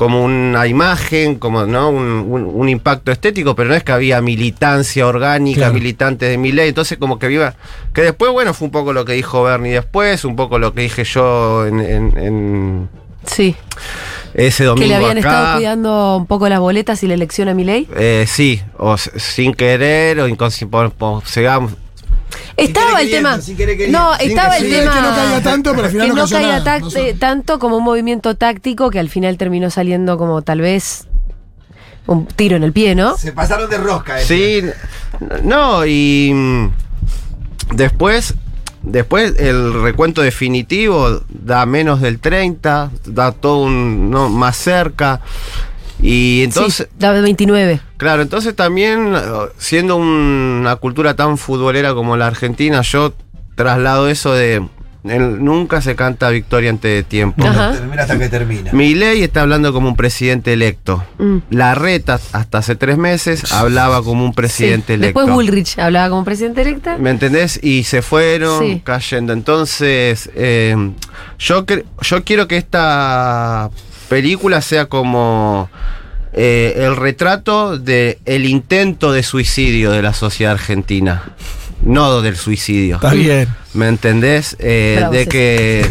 como 0.00 0.24
una 0.24 0.66
imagen, 0.66 1.34
como 1.34 1.66
¿no? 1.66 1.90
un, 1.90 2.24
un- 2.26 2.50
un 2.54 2.68
impacto 2.70 3.12
estético, 3.12 3.54
pero 3.54 3.68
no 3.68 3.74
es 3.74 3.84
que 3.84 3.92
había 3.92 4.22
militancia 4.22 5.06
orgánica, 5.06 5.58
Claro. 5.58 5.74
militantes 5.74 6.30
de 6.30 6.38
Milei, 6.38 6.70
entonces 6.70 6.96
como 6.96 7.18
que 7.18 7.28
viva, 7.28 7.52
que 7.92 8.00
después, 8.00 8.32
bueno, 8.32 8.54
fue 8.54 8.64
un 8.64 8.72
poco 8.72 8.94
lo 8.94 9.04
que 9.04 9.12
dijo 9.12 9.42
Bernie 9.42 9.74
después, 9.74 10.24
un 10.24 10.36
poco 10.36 10.58
lo 10.58 10.72
que 10.72 10.80
dije 10.80 11.04
yo 11.04 11.66
en, 11.66 11.80
en- 11.80 12.16
en 12.16 12.88
Sí. 13.26 13.54
ese 14.32 14.64
domingo 14.64 14.84
Que 14.84 14.88
le 14.88 14.94
habían 14.94 15.18
acá. 15.18 15.28
estado 15.28 15.56
cuidando 15.58 16.16
un 16.16 16.24
poco 16.26 16.48
las 16.48 16.60
boletas 16.60 17.02
y 17.02 17.06
la 17.06 17.12
elección 17.12 17.48
a 17.50 17.54
mi 17.54 17.64
ley. 17.64 17.86
Eh, 17.94 18.24
sí, 18.26 18.62
o 18.78 18.96
sin 18.96 19.52
querer 19.52 20.18
o 20.20 20.28
inconscientemente, 20.28 20.96
Estaba 22.56 23.00
el 23.00 23.10
tema. 23.10 23.38
No, 23.88 24.14
estaba 24.16 24.56
el 24.58 24.70
tema. 24.70 24.92
que 24.94 25.00
no 25.02 25.14
caiga 25.14 25.40
tanto, 25.42 25.70
pero 25.72 25.84
al 25.84 25.90
final 25.90 26.06
que 26.06 26.12
no 26.14 26.16
no 26.16 26.22
cayó 26.24 26.36
caiga 26.36 26.58
nada. 26.58 26.76
tac- 26.76 26.80
No 26.82 26.90
sé. 26.90 27.08
eh, 27.10 27.14
tanto 27.14 27.58
como 27.58 27.76
un 27.76 27.84
movimiento 27.84 28.34
táctico 28.36 28.90
que 28.90 28.98
al 28.98 29.08
final 29.08 29.36
terminó 29.38 29.70
saliendo 29.70 30.18
como 30.18 30.42
tal 30.42 30.60
vez 30.60 31.06
un 32.06 32.26
tiro 32.26 32.56
en 32.56 32.64
el 32.64 32.72
pie, 32.72 32.94
¿no? 32.94 33.16
Se 33.16 33.32
pasaron 33.32 33.70
de 33.70 33.78
rosca. 33.78 34.20
eh. 34.20 34.24
Sí, 34.24 34.62
no, 35.44 35.84
y 35.86 36.32
mm, 36.34 36.70
después, 37.74 38.34
después 38.82 39.34
el 39.38 39.80
recuento 39.82 40.22
definitivo 40.22 41.22
da 41.28 41.66
menos 41.66 42.00
del 42.00 42.18
30, 42.18 42.90
da 43.06 43.32
todo 43.32 43.58
un, 43.64 44.10
no, 44.10 44.28
más 44.28 44.56
cerca. 44.56 45.20
Y 46.02 46.42
entonces, 46.44 46.88
sí, 46.90 46.96
la 46.98 47.12
de 47.12 47.20
29. 47.20 47.80
claro, 47.96 48.22
entonces 48.22 48.54
también, 48.56 49.12
siendo 49.58 49.96
un- 49.96 50.06
una 50.60 50.76
cultura 50.76 51.14
tan 51.14 51.36
futbolera 51.38 51.94
como 51.94 52.16
la 52.16 52.26
Argentina, 52.26 52.80
yo 52.82 53.12
traslado 53.54 54.08
eso 54.08 54.32
de, 54.32 54.66
el- 55.04 55.44
nunca 55.44 55.80
se 55.82 55.94
canta 55.96 56.30
victoria 56.30 56.70
antes 56.70 56.90
de 56.90 57.02
tiempo. 57.02 57.46
Ajá. 57.46 57.72
Termina 57.72 58.02
hasta 58.02 58.18
que 58.18 58.28
termina. 58.30 58.72
Milei 58.72 59.22
está 59.22 59.42
hablando 59.42 59.72
como 59.74 59.88
un 59.88 59.96
presidente 59.96 60.52
electo. 60.54 61.04
Mm. 61.18 61.36
La 61.50 61.74
reta 61.74 62.18
hasta 62.32 62.58
hace 62.58 62.76
tres 62.76 62.96
meses 62.98 63.52
hablaba 63.52 64.02
como 64.02 64.24
un 64.24 64.32
presidente 64.34 64.88
Sí. 64.88 64.92
electo. 64.94 65.20
Después 65.20 65.34
Bullrich 65.34 65.78
hablaba 65.78 66.08
como 66.10 66.24
presidente 66.24 66.62
electa. 66.62 66.96
¿Me 66.98 67.10
entendés? 67.10 67.58
Y 67.62 67.84
se 67.84 68.00
fueron 68.02 68.64
Sí. 68.64 68.80
cayendo. 68.84 69.32
Entonces, 69.34 70.30
eh, 70.34 70.74
yo, 71.38 71.64
yo 72.02 72.24
quiero 72.24 72.46
que 72.48 72.56
esta 72.56 73.70
película 74.10 74.60
sea 74.60 74.86
como 74.86 75.70
eh, 76.32 76.74
el 76.76 76.96
retrato 76.96 77.78
de 77.78 78.18
el 78.26 78.44
intento 78.44 79.12
de 79.12 79.22
suicidio 79.22 79.92
de 79.92 80.02
la 80.02 80.12
sociedad 80.12 80.52
argentina, 80.52 81.22
no 81.82 82.20
del 82.20 82.36
suicidio. 82.36 82.96
Está 82.96 83.14
bien. 83.14 83.48
¿Me 83.72 83.86
entendés? 83.86 84.56
Eh, 84.58 85.06
de 85.12 85.26
que 85.26 85.88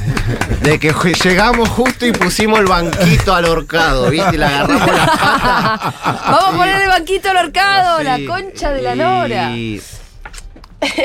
de 0.64 0.80
que 0.80 0.94
llegamos 1.24 1.70
justo 1.70 2.06
y 2.06 2.12
pusimos 2.12 2.60
el 2.60 2.66
banquito 2.66 3.34
al 3.34 3.46
horcado, 3.46 4.10
¿viste? 4.10 4.36
Y 4.36 4.38
le 4.38 4.46
agarramos 4.46 4.88
las 4.92 5.10
patas. 5.10 5.94
Vamos 6.04 6.44
a 6.44 6.58
poner 6.58 6.82
el 6.82 6.90
banquito 6.90 7.30
al 7.30 7.38
horcado, 7.38 8.04
la 8.04 8.20
concha 8.28 8.72
de 8.72 8.82
la 8.82 8.96
lora. 8.96 9.52
Y, 9.52 9.82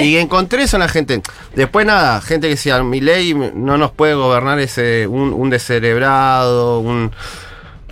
y 0.01 0.17
encontré 0.17 0.63
eso 0.63 0.77
en 0.77 0.81
la 0.81 0.89
gente. 0.89 1.21
Después 1.57 1.87
nada, 1.87 2.21
gente 2.21 2.47
que 2.49 2.55
decía, 2.55 2.83
mi 2.83 3.01
ley 3.01 3.35
no 3.35 3.77
nos 3.77 3.91
puede 3.91 4.15
gobernar 4.15 4.59
ese 4.61 5.07
un, 5.07 5.33
un 5.33 5.51
descerebrado, 5.51 6.81
un... 6.81 7.11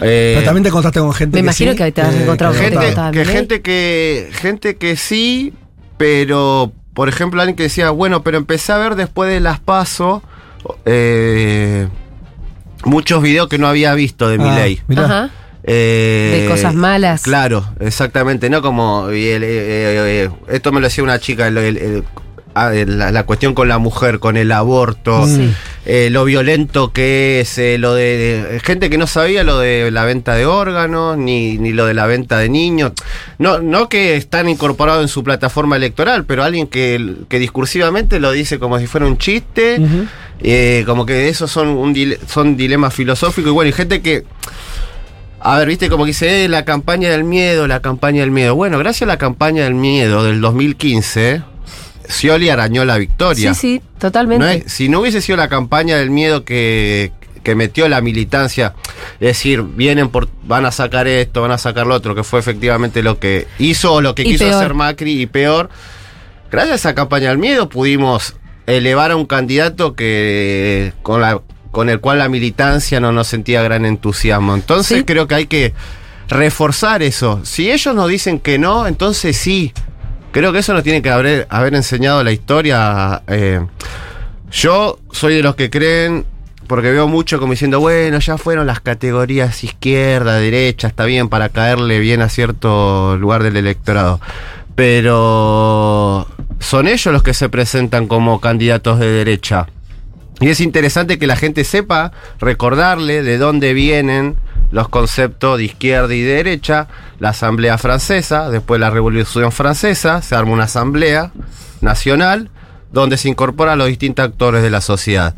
eh, 0.01 0.33
Pero 0.35 0.45
también 0.45 0.63
te 0.63 0.69
encontraste 0.69 1.01
con 1.01 1.13
gente 1.13 1.37
Me 1.37 1.41
que 1.41 1.45
imagino 1.47 1.73
sí, 1.73 1.79
que 1.79 1.93
te 1.93 2.03
has 2.03 2.15
encontrado 2.15 2.53
que 2.55 2.59
gente 2.61 2.95
que 3.13 3.25
gente 3.25 3.63
que 3.63 4.29
gente 4.33 4.77
que 4.77 4.97
sí, 4.97 5.53
pero 5.97 6.73
por 6.95 7.09
ejemplo 7.09 7.41
alguien 7.41 7.57
que 7.57 7.65
decía, 7.65 7.91
bueno, 7.91 8.23
pero 8.23 8.39
empecé 8.39 8.73
a 8.73 8.79
ver 8.79 8.95
después 8.95 9.31
de 9.31 9.41
las 9.41 9.59
paso 9.61 10.23
eh, 10.85 11.89
muchos 12.85 13.23
videos 13.23 13.49
que 13.49 13.59
no 13.59 13.67
había 13.67 13.95
visto 13.95 14.29
de 14.29 14.39
mi 14.39 14.49
Ah, 14.49 14.57
ley. 14.57 14.81
mirá. 14.87 15.05
Ajá. 15.05 15.31
Eh, 15.65 16.41
De 16.43 16.49
cosas 16.49 16.75
malas. 16.75 17.23
Claro, 17.23 17.65
exactamente. 17.81 18.51
No 18.51 18.63
como. 18.63 19.13
y 19.13 19.29
el- 19.29 19.43
eh, 19.45 19.47
eh, 19.49 20.25
eh, 20.25 20.31
esto 20.49 20.73
me 20.73 20.81
lo 20.81 20.87
decía 20.89 21.05
una 21.05 21.19
chica, 21.21 21.47
el- 21.49 21.59
el- 21.59 21.77
el- 21.77 22.05
ah, 22.55 22.71
la, 22.73 23.11
la 23.13 23.23
cuestión 23.25 23.55
con 23.55 23.69
la 23.69 23.79
mujer, 23.79 24.19
con 24.19 24.37
el 24.37 24.51
aborto, 24.53 25.27
Sí. 25.27 25.53
eh, 25.87 26.09
lo 26.11 26.25
violento 26.25 26.93
que 26.93 27.41
es, 27.41 27.57
eh, 27.59 27.79
lo 27.79 27.95
de, 27.95 28.03
de- 28.51 28.61
Gente 28.61 28.91
que 28.91 28.99
no 28.99 29.07
sabía 29.07 29.45
lo 29.45 29.59
de 29.59 29.91
la 29.93 30.05
venta 30.05 30.35
de 30.35 30.47
órganos, 30.47 31.17
ni, 31.17 31.59
ni 31.59 31.73
lo 31.73 31.87
de 31.87 31.95
la 31.95 32.07
venta 32.07 32.39
de 32.39 32.49
niños. 32.49 32.93
No, 33.39 33.61
no 33.61 33.89
que 33.89 34.17
están 34.17 34.49
incorporados 34.49 35.03
en 35.03 35.09
su 35.09 35.23
plataforma 35.23 35.77
electoral, 35.77 36.25
pero 36.25 36.43
alguien 36.43 36.67
que, 36.67 37.15
que 37.29 37.39
discursivamente 37.39 38.19
lo 38.21 38.33
dice 38.33 38.59
como 38.59 38.79
si 38.81 38.87
fuera 38.89 39.07
un 39.07 39.17
chiste. 39.17 39.79
Eh, 40.45 40.83
como 40.87 41.07
que 41.07 41.29
esos 41.29 41.53
son 41.53 41.69
un 41.69 41.95
dile- 41.95 42.19
son 42.27 42.57
dilemas 42.57 42.93
filosóficos 42.93 43.51
y 43.51 43.55
bueno, 43.55 43.69
y 43.69 43.73
gente 43.73 44.03
que 44.03 44.25
a 45.45 45.59
ver, 45.59 45.69
viste 45.69 45.89
como 45.89 46.05
que 46.05 46.09
dice 46.09 46.45
eh, 46.45 46.49
la 46.49 46.65
campaña 46.65 47.11
del 47.11 47.25
miedo, 47.25 47.67
la 47.67 47.81
campaña 47.81 48.21
del 48.21 48.31
miedo. 48.31 48.55
Bueno, 48.55 48.79
gracias 48.79 49.03
a 49.03 49.07
la 49.07 49.19
campaña 49.19 49.65
del 49.65 49.75
miedo 49.75 50.25
del 50.25 50.41
2015, 50.41 51.43
Scioli 52.09 52.49
arañó 52.49 52.85
la 52.85 52.99
victoria. 52.99 53.55
Sí, 53.55 53.79
sí, 53.79 53.83
totalmente. 53.99 54.45
No 54.45 54.51
es- 54.51 54.73
si 54.73 54.89
no 54.89 55.01
hubiese 55.01 55.21
sido 55.21 55.37
la 55.37 55.49
campaña 55.49 55.97
del 55.97 56.11
miedo 56.11 56.45
que, 56.45 57.13
que 57.43 57.55
metió 57.55 57.89
la 57.89 58.01
militancia, 58.01 58.75
es 59.15 59.29
decir, 59.29 59.63
vienen 59.63 60.09
por, 60.11 60.29
van 60.45 60.65
a 60.67 60.71
sacar 60.73 61.07
esto, 61.09 61.43
van 61.43 61.53
a 61.53 61.59
sacar 61.59 61.87
lo 61.87 61.95
otro, 61.95 62.15
que 62.15 62.23
fue 62.25 62.39
efectivamente 62.41 63.03
lo 63.03 63.19
que 63.19 63.47
hizo 63.59 63.95
o 63.95 64.01
lo 64.01 64.15
que 64.15 64.23
Y 64.23 64.27
quiso 64.27 64.45
peor. 64.45 64.55
hacer 64.57 64.75
Macri 64.75 65.23
y 65.23 65.27
peor. 65.27 65.71
Gracias 66.51 66.73
a 66.73 66.75
esa 66.77 66.95
campaña 66.95 67.31
del 67.31 67.39
miedo 67.39 67.69
pudimos 67.69 68.37
elevar 68.67 69.11
a 69.11 69.17
un 69.17 69.27
candidato 69.27 69.95
que 69.97 70.93
con 71.03 71.21
la 71.21 71.41
con 71.73 71.89
el 71.91 71.99
cual 71.99 72.19
la 72.21 72.29
militancia 72.29 73.01
no 73.01 73.11
nos 73.11 73.27
sentía 73.27 73.63
gran 73.63 73.85
entusiasmo. 73.85 74.55
Entonces 74.55 74.99
Sí. 74.99 75.05
creo 75.05 75.27
que 75.27 75.35
hay 75.35 75.47
que 75.47 75.75
reforzar 76.29 77.03
eso. 77.03 77.41
Si 77.43 77.71
ellos 77.73 77.95
nos 77.95 78.09
dicen 78.09 78.39
que 78.39 78.59
no, 78.59 78.87
entonces 78.87 79.37
sí. 79.37 79.73
Creo 80.31 80.53
que 80.53 80.61
eso 80.61 80.73
nos 80.73 80.83
tiene 80.85 81.03
que 81.03 81.11
haber, 81.11 81.47
haber 81.51 81.75
enseñado 81.75 82.23
la 82.23 82.31
historia. 82.33 83.23
eh, 83.27 83.61
yo 84.51 84.99
soy 85.11 85.35
de 85.35 85.43
los 85.43 85.55
que 85.57 85.69
creen, 85.71 86.25
porque 86.67 86.91
veo 86.91 87.09
mucho 87.09 87.39
como 87.41 87.53
diciendo, 87.53 87.81
bueno, 87.81 88.19
ya 88.19 88.37
fueron 88.39 88.67
las 88.67 88.81
categorías 88.81 89.65
izquierda, 89.65 90.37
derecha, 90.37 90.89
está 90.89 91.05
bien 91.07 91.29
para 91.29 91.49
caerle 91.49 91.99
bien 92.01 92.21
a 92.23 92.29
cierto 92.29 93.17
lugar 93.19 93.43
del 93.43 93.57
electorado. 93.57 94.21
Pero 94.75 96.27
son 96.61 96.87
ellos 96.89 97.13
los 97.13 97.23
que 97.23 97.35
se 97.35 97.49
presentan 97.49 98.07
como 98.07 98.41
candidatos 98.41 98.99
de 98.99 99.07
derecha. 99.11 99.67
Y 100.41 100.49
es 100.49 100.61
interesante 100.61 101.19
que 101.19 101.27
la 101.27 101.37
gente 101.37 101.65
sepa 101.65 102.13
recordarle 102.41 103.23
de 103.23 103.39
dónde 103.39 103.75
vienen 103.75 104.37
los 104.71 104.89
conceptos 104.89 105.59
de 105.59 105.65
izquierda 105.65 106.15
y 106.15 106.23
de 106.23 106.35
derecha. 106.35 106.89
La 107.19 107.31
Asamblea 107.31 107.79
Francesa, 107.79 108.51
después 108.51 108.79
de 108.81 108.87
la 108.87 108.91
Revolución 108.91 109.53
Francesa, 109.53 110.23
se 110.23 110.35
arma 110.35 110.53
una 110.53 110.65
Asamblea 110.65 111.33
Nacional 111.81 112.51
donde 112.93 113.17
se 113.17 113.29
incorporan 113.29 113.79
los 113.79 113.89
distintos 113.89 114.25
actores 114.25 114.63
de 114.63 114.71
la 114.71 114.81
sociedad. 114.81 115.35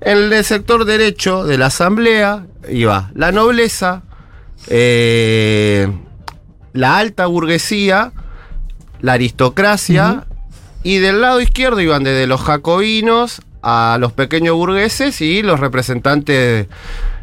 En 0.00 0.32
el 0.32 0.44
sector 0.44 0.84
derecho 0.84 1.44
de 1.44 1.58
la 1.58 1.66
Asamblea 1.66 2.46
iba 2.68 3.10
la 3.14 3.32
nobleza, 3.32 4.02
eh, 4.68 5.88
la 6.72 6.98
alta 6.98 7.26
burguesía, 7.26 8.12
la 9.00 9.14
aristocracia, 9.14 10.26
y 10.82 10.98
del 10.98 11.20
lado 11.20 11.40
izquierdo 11.40 11.80
iban 11.80 12.02
desde 12.02 12.26
los 12.26 12.40
jacobinos 12.40 13.42
a 13.62 13.96
los 14.00 14.12
pequeños 14.12 14.56
burgueses 14.56 15.20
y 15.20 15.42
los 15.42 15.60
representantes 15.60 16.66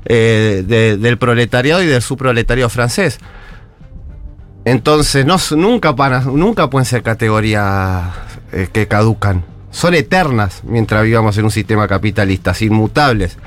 eh, 0.06 0.64
de- 0.66 0.98
del 0.98 1.18
proletariado 1.18 1.84
y 1.84 1.88
del 1.88 2.02
subproletariado 2.02 2.70
francés. 2.70 3.20
Entonces, 4.66 5.26
no, 5.26 5.38
nunca, 5.58 5.94
nunca 6.26 6.70
pueden 6.70 6.86
ser 6.86 7.02
categorías 7.04 8.08
eh, 8.52 8.68
que 8.72 8.88
caducan. 8.88 9.44
Son 9.72 9.94
eternas 9.94 10.62
mientras 10.64 11.04
vivamos 11.04 11.38
en 11.38 11.46
un 11.46 11.52
sistema 11.52 11.88
capitalista, 11.88 12.54
inmutables. 12.60 13.38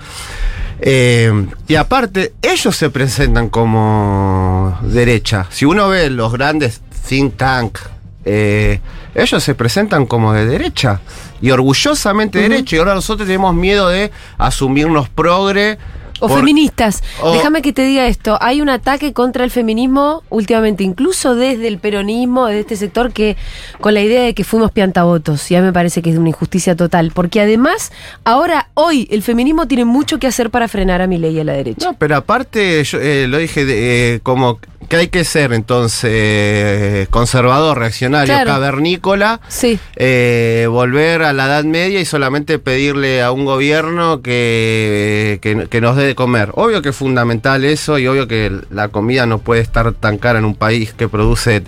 Eh, 0.80 1.46
y 1.68 1.74
aparte, 1.76 2.34
ellos 2.42 2.76
se 2.76 2.90
presentan 2.90 3.48
como 3.48 4.78
derecha. 4.82 5.46
Si 5.50 5.64
uno 5.64 5.88
ve 5.88 6.10
los 6.10 6.32
grandes 6.32 6.80
think 7.08 7.36
tank, 7.36 7.78
ellos 8.24 9.42
se 9.42 9.54
presentan 9.54 10.06
como 10.06 10.32
de 10.32 10.46
derecha. 10.46 11.00
Y 11.42 11.50
orgullosamente 11.50 12.38
derecha. 12.38 12.76
Y 12.76 12.78
ahora 12.78 12.94
nosotros 12.94 13.26
tenemos 13.26 13.54
miedo 13.54 13.88
de 13.88 14.10
asumirnos 14.38 15.08
progre. 15.10 15.78
O 16.24 16.28
por- 16.28 16.38
feministas. 16.38 17.02
o- 17.20 17.32
Déjame 17.32 17.62
que 17.62 17.72
te 17.72 17.84
diga 17.84 18.06
esto. 18.06 18.38
Hay 18.40 18.60
un 18.60 18.68
ataque 18.68 19.12
contra 19.12 19.44
el 19.44 19.50
feminismo 19.50 20.22
últimamente, 20.30 20.84
incluso 20.84 21.34
desde 21.34 21.66
el 21.68 21.78
peronismo, 21.78 22.46
de 22.46 22.60
este 22.60 22.76
sector, 22.76 23.12
que 23.12 23.36
con 23.80 23.94
la 23.94 24.00
idea 24.02 24.22
de 24.22 24.34
que 24.34 24.44
fuimos 24.44 24.70
piantavotos. 24.70 25.48
Ya 25.48 25.60
me 25.62 25.72
parece 25.72 26.00
que 26.02 26.10
es 26.10 26.16
una 26.16 26.28
injusticia 26.28 26.76
total. 26.76 27.10
Porque 27.14 27.40
además, 27.40 27.92
ahora, 28.24 28.68
hoy, 28.74 29.08
el 29.10 29.22
feminismo 29.22 29.66
tiene 29.66 29.84
mucho 29.84 30.18
que 30.18 30.26
hacer 30.28 30.50
para 30.50 30.68
frenar 30.68 31.02
a 31.02 31.06
mi 31.06 31.18
ley 31.18 31.38
a 31.40 31.44
la 31.44 31.52
derecha. 31.54 31.86
No, 31.86 31.94
pero 31.98 32.16
aparte, 32.16 32.82
yo 32.84 32.98
eh, 33.00 33.26
lo 33.28 33.38
dije 33.38 33.64
de, 33.64 34.14
eh, 34.14 34.20
como 34.22 34.58
que 34.88 34.96
hay 34.96 35.08
que 35.08 35.24
ser 35.24 35.52
entonces 35.52 37.08
conservador, 37.08 37.78
reaccionario, 37.78 38.34
Claro. 38.34 38.50
cavernícola. 38.50 39.40
Sí. 39.48 39.78
eh, 39.96 40.66
volver 40.68 41.22
a 41.22 41.32
la 41.32 41.46
Edad 41.46 41.64
Media 41.64 42.00
y 42.00 42.04
solamente 42.04 42.58
pedirle 42.58 43.22
a 43.22 43.32
un 43.32 43.44
gobierno 43.44 44.20
que, 44.22 45.38
que, 45.42 45.66
que 45.68 45.80
nos 45.80 45.96
dé 45.96 46.11
de 46.12 46.14
comer. 46.14 46.50
Obvio 46.54 46.80
que 46.82 46.90
es 46.90 46.96
fundamental 46.96 47.64
eso 47.64 47.98
y 47.98 48.06
obvio 48.06 48.26
que 48.28 48.50
la 48.70 48.88
comida 48.88 49.26
no 49.26 49.38
puede 49.38 49.60
estar 49.60 49.92
tan 49.94 50.18
cara 50.18 50.38
en 50.38 50.44
un 50.44 50.54
país 50.54 50.92
que 50.92 51.08
produce 51.08 51.62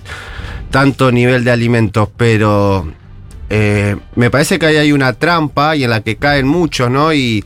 tanto 0.71 1.11
nivel 1.13 1.45
de 1.45 1.51
alimentos, 1.51 2.09
pero 2.17 2.87
eh, 3.51 3.97
me 4.17 4.31
parece 4.31 4.59
que 4.59 4.67
ahí 4.67 4.77
hay 4.77 4.93
una 4.93 5.13
trampa 5.13 5.77
y 5.77 5.85
en 5.85 5.91
la 5.91 6.01
que 6.03 6.17
caen 6.17 6.47
muchos, 6.49 6.91
¿no? 6.91 7.13
Y, 7.13 7.45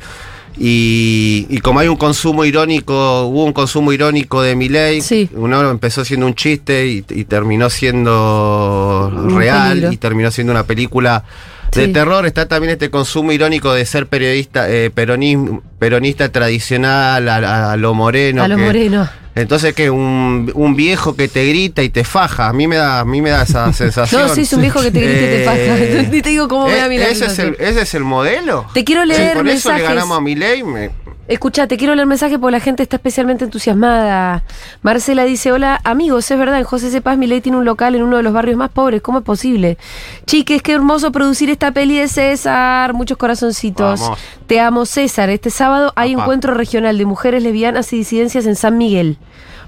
y, 0.60 1.46
y 1.48 1.58
como 1.58 1.78
hay 1.80 1.88
un 1.88 1.96
consumo 1.96 2.44
irónico, 2.44 3.22
hubo 3.26 3.44
un 3.44 3.52
consumo 3.52 3.92
irónico 3.92 4.42
de 4.42 4.56
Milei, 4.56 5.00
Sí. 5.02 5.28
uno 5.34 5.70
empezó 5.70 6.04
siendo 6.04 6.26
un 6.26 6.34
chiste 6.34 6.86
y, 6.86 7.04
y 7.10 7.24
terminó 7.26 7.70
siendo 7.70 9.10
Un 9.14 9.36
real 9.36 9.68
peligro. 9.70 9.92
y 9.92 9.96
terminó 9.98 10.30
siendo 10.30 10.52
una 10.52 10.64
película 10.64 11.22
de 11.72 11.86
Sí. 11.86 11.92
terror. 11.92 12.26
Está 12.26 12.46
también 12.48 12.72
este 12.72 12.90
consumo 12.90 13.32
irónico 13.32 13.72
de 13.74 13.84
ser 13.86 14.06
periodista, 14.06 14.68
eh, 14.70 14.90
peronismo, 14.90 15.62
peronista 15.78 16.30
tradicional, 16.30 17.28
a, 17.28 17.72
a 17.72 17.76
lo 17.76 17.94
moreno. 17.94 18.42
a 18.42 18.48
los 18.48 18.58
que- 18.58 18.64
morenos. 18.64 19.08
Entonces 19.34 19.72
que 19.72 19.88
un, 19.88 20.50
un 20.56 20.74
viejo 20.74 21.14
que 21.14 21.28
te 21.28 21.46
grita 21.46 21.84
y 21.84 21.90
te 21.90 22.02
faja, 22.02 22.48
a 22.48 22.52
mí 22.52 22.66
me 22.66 22.74
da, 22.74 22.98
a 23.00 23.04
mí 23.04 23.22
me 23.22 23.30
da 23.30 23.42
esa 23.42 23.72
sensación. 23.72 24.22
No, 24.26 24.34
sí, 24.34 24.40
es 24.40 24.52
un 24.52 24.62
viejo 24.62 24.80
que 24.82 24.90
te 24.90 25.00
grita 25.00 25.20
y 25.20 25.26
te 25.28 25.44
faja. 25.44 26.08
Ni 26.10 26.22
te 26.22 26.30
digo 26.30 26.48
cómo 26.48 26.66
me 26.66 26.74
da 26.74 26.88
la 26.88 26.94
Eh, 26.94 27.10
¿ese, 27.12 27.26
es 27.26 27.38
el. 27.38 27.56
¿Ese 27.60 27.82
es 27.82 27.94
el 27.94 28.02
modelo? 28.02 28.66
Te 28.74 28.82
quiero 28.82 29.04
leer 29.04 29.36
Con 29.36 29.48
eso 29.48 29.72
le 29.72 29.82
ganamos 29.82 30.18
a 30.18 30.20
Milei. 30.20 30.64
me- 30.64 30.90
Escucha, 31.28 31.66
te 31.66 31.76
quiero 31.76 31.94
leer 31.94 32.06
mensaje 32.06 32.38
porque 32.38 32.52
la 32.52 32.60
gente 32.60 32.82
está 32.82 32.96
especialmente 32.96 33.44
entusiasmada. 33.44 34.44
Marcela 34.80 35.24
dice, 35.24 35.52
hola 35.52 35.78
amigos, 35.84 36.30
es 36.30 36.38
verdad, 36.38 36.58
en 36.58 36.64
José 36.64 36.90
C. 36.90 37.02
Paz 37.02 37.18
Milei 37.18 37.42
tiene 37.42 37.58
un 37.58 37.66
local 37.66 37.94
en 37.94 38.02
uno 38.02 38.16
de 38.16 38.22
los 38.22 38.32
barrios 38.32 38.56
más 38.56 38.70
pobres, 38.70 39.02
¿cómo 39.02 39.18
es 39.18 39.24
posible? 39.24 39.76
Chiques, 40.24 40.62
qué 40.62 40.72
hermoso 40.72 41.12
producir 41.12 41.50
esta 41.50 41.70
peli 41.70 41.98
de 41.98 42.08
César, 42.08 42.94
muchos 42.94 43.18
corazoncitos. 43.18 44.00
Vamos. 44.00 44.18
Te 44.46 44.58
amo 44.58 44.86
César, 44.86 45.28
este 45.28 45.50
sábado 45.50 45.92
hay 45.96 46.14
Papá. 46.14 46.24
encuentro 46.24 46.54
regional 46.54 46.96
de 46.96 47.04
mujeres 47.04 47.42
lesbianas 47.42 47.92
y 47.92 47.98
disidencias 47.98 48.46
en 48.46 48.56
San 48.56 48.78
Miguel. 48.78 49.18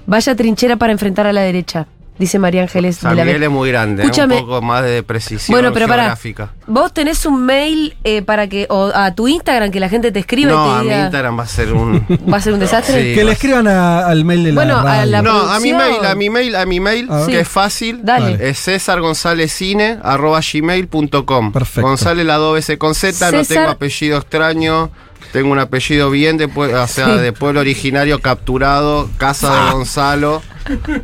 Vaya 0.07 0.35
trinchera 0.35 0.77
para 0.77 0.93
enfrentar 0.93 1.27
a 1.27 1.33
la 1.33 1.41
derecha. 1.41 1.85
Dice 2.21 2.39
María 2.39 2.61
Ángeles 2.61 2.95
San 2.97 3.11
de 3.11 3.17
la 3.17 3.25
Miguel 3.25 3.43
es 3.43 3.49
muy 3.49 3.69
grande, 3.69 4.03
Escúchame. 4.03 4.35
un 4.35 4.41
poco 4.41 4.61
más 4.61 4.83
de 4.83 5.03
precisión 5.03 5.53
Bueno, 5.53 5.73
pero 5.73 5.87
para 5.87 6.03
geográfica. 6.03 6.51
vos 6.67 6.93
tenés 6.93 7.25
un 7.25 7.43
mail 7.45 7.95
eh, 8.05 8.21
para 8.21 8.47
que 8.47 8.67
o 8.69 8.91
a 8.95 9.13
tu 9.15 9.27
Instagram 9.27 9.71
que 9.71 9.79
la 9.79 9.89
gente 9.89 10.11
te 10.11 10.19
escriba 10.19 10.51
No, 10.51 10.67
y 10.67 10.69
a 10.69 10.77
te 10.77 10.83
mi 10.83 10.89
diga 10.91 11.01
Instagram 11.05 11.39
va 11.39 11.43
a 11.43 11.47
ser 11.47 11.73
un... 11.73 12.05
va 12.31 12.37
a 12.37 12.41
ser 12.41 12.53
un 12.53 12.59
desastre. 12.59 13.01
Sí. 13.09 13.15
Que 13.15 13.23
le 13.25 13.31
escriban 13.33 13.67
a- 13.67 14.05
al 14.07 14.23
mail 14.23 14.43
de 14.43 14.51
la 14.51 14.55
Bueno, 14.55 14.77
a 14.77 15.05
la- 15.05 15.21
No, 15.21 15.31
a 15.51 15.59
mi 15.59 15.73
mail, 15.73 16.05
a 16.05 16.15
mi 16.15 16.29
mail, 16.29 16.55
a 16.55 16.65
mi 16.65 16.79
mail, 16.79 17.07
A 17.11 17.17
ver. 17.17 17.25
que 17.25 17.31
Sí. 17.33 17.37
es 17.39 17.47
fácil. 17.49 17.99
Dale. 18.03 18.37
Es 18.49 18.59
César 18.59 19.01
González 19.01 19.51
Cine, 19.51 19.97
arroba 20.03 20.39
gmail.com. 20.41 21.51
Perfecto. 21.51 21.87
González 21.87 22.25
la 22.25 22.35
dos 22.35 22.53
veces 22.53 22.77
con 22.77 22.95
Z, 22.95 23.31
no 23.31 23.43
tengo 23.43 23.69
apellido 23.69 24.17
extraño. 24.19 24.89
Tengo 25.31 25.51
un 25.51 25.59
apellido 25.59 26.09
bien 26.09 26.37
de, 26.37 26.45
o 26.45 26.87
sea, 26.87 27.07
de 27.15 27.31
pueblo 27.31 27.61
originario 27.61 28.19
capturado, 28.19 29.09
casa 29.17 29.65
de 29.65 29.71
Gonzalo, 29.71 30.41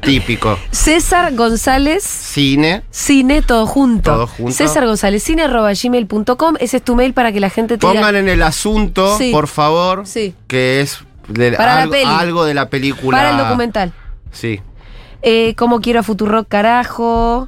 típico. 0.01 0.57
César 0.71 1.33
González 1.33 2.03
Cine, 2.03 2.83
Cine, 2.91 3.41
todo 3.41 3.65
junto. 3.65 4.11
Todo 4.11 4.27
junto. 4.27 4.51
César 4.51 4.85
González 4.85 5.23
Cine 5.23 5.43
arroba 5.43 5.71
gmail.com. 5.73 6.55
Ese 6.59 6.77
es 6.77 6.83
tu 6.83 6.95
mail 6.95 7.13
para 7.13 7.31
que 7.31 7.39
la 7.39 7.49
gente 7.49 7.75
te 7.77 7.81
pongan 7.81 8.07
diga. 8.07 8.19
en 8.19 8.29
el 8.29 8.43
asunto, 8.43 9.17
Sí. 9.17 9.31
por 9.31 9.47
favor, 9.47 10.05
Sí. 10.05 10.35
que 10.47 10.81
es 10.81 10.99
de- 11.29 11.53
Para 11.53 11.75
la 11.75 11.81
algo, 11.83 11.91
peli. 11.93 12.05
algo 12.05 12.45
de 12.45 12.53
la 12.53 12.69
película. 12.69 13.17
Para 13.17 13.29
el 13.31 13.37
documental. 13.37 13.93
Sí. 14.31 14.59
Eh, 15.21 15.55
¿Cómo 15.57 15.79
quiero 15.81 16.01
a 16.01 16.03
Futurock, 16.03 16.47
carajo? 16.47 17.47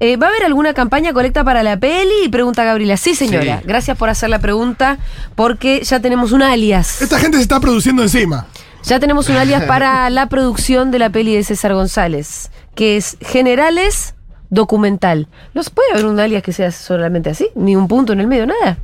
Eh, 0.00 0.16
¿Va 0.16 0.26
a 0.26 0.30
haber 0.30 0.44
alguna 0.44 0.74
campaña 0.74 1.12
colecta 1.12 1.42
para 1.42 1.64
la 1.64 1.76
peli? 1.76 2.28
Pregunta 2.30 2.62
Gabriela. 2.62 2.96
Sí, 2.96 3.14
señora. 3.16 3.58
Sí. 3.58 3.64
Gracias 3.66 3.96
por 3.96 4.08
hacer 4.08 4.30
la 4.30 4.38
pregunta, 4.38 4.98
porque 5.34 5.82
ya 5.82 5.98
tenemos 6.00 6.30
un 6.30 6.42
alias. 6.42 7.02
Esta 7.02 7.18
gente 7.18 7.38
se 7.38 7.42
está 7.42 7.58
produciendo 7.58 8.02
encima. 8.02 8.46
Ya 8.84 9.00
tenemos 9.00 9.28
un 9.28 9.36
alias 9.36 9.64
para 9.66 10.08
la 10.10 10.28
producción 10.28 10.92
de 10.92 11.00
la 11.00 11.10
peli 11.10 11.34
de 11.34 11.42
César 11.42 11.74
González, 11.74 12.50
que 12.76 12.96
es 12.96 13.16
Generales 13.20 14.14
Documental. 14.50 15.26
¿No 15.52 15.62
se 15.62 15.70
puede 15.70 15.90
haber 15.92 16.06
un 16.06 16.20
alias 16.20 16.42
que 16.42 16.52
sea 16.52 16.70
solamente 16.70 17.30
así? 17.30 17.48
Ni 17.56 17.74
un 17.74 17.88
punto 17.88 18.12
en 18.12 18.20
el 18.20 18.28
medio, 18.28 18.46
nada. 18.46 18.78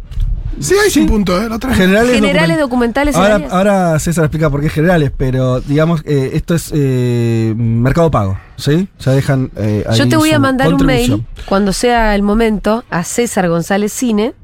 Sí, 0.61 0.75
hay 0.83 0.91
sin 0.91 1.07
punto, 1.07 1.37
¿eh? 1.41 1.49
Generales, 1.75 2.13
Generales 2.15 2.57
document- 2.57 2.61
documentales. 2.61 3.17
Ahora, 3.17 3.41
ahora 3.51 3.99
César 3.99 4.25
explica 4.25 4.51
por 4.51 4.61
qué 4.61 4.69
generales, 4.69 5.11
pero 5.17 5.61
digamos, 5.61 6.03
eh, 6.05 6.31
esto 6.35 6.55
es 6.55 6.71
eh, 6.75 7.55
mercado 7.57 8.11
pago, 8.11 8.39
¿sí? 8.57 8.89
Ya 9.01 9.13
dejan. 9.13 9.51
eh, 9.57 9.85
Yo 9.97 10.09
te 10.09 10.17
voy 10.17 10.31
a 10.31 10.39
mandar 10.39 10.73
un 10.75 10.85
mail 10.87 11.25
cuando 11.47 11.73
sea 11.73 12.15
el 12.15 12.23
momento 12.23 12.85
a 12.91 13.05
César 13.05 13.49
González 13.49 13.93
Cine. 13.93 14.35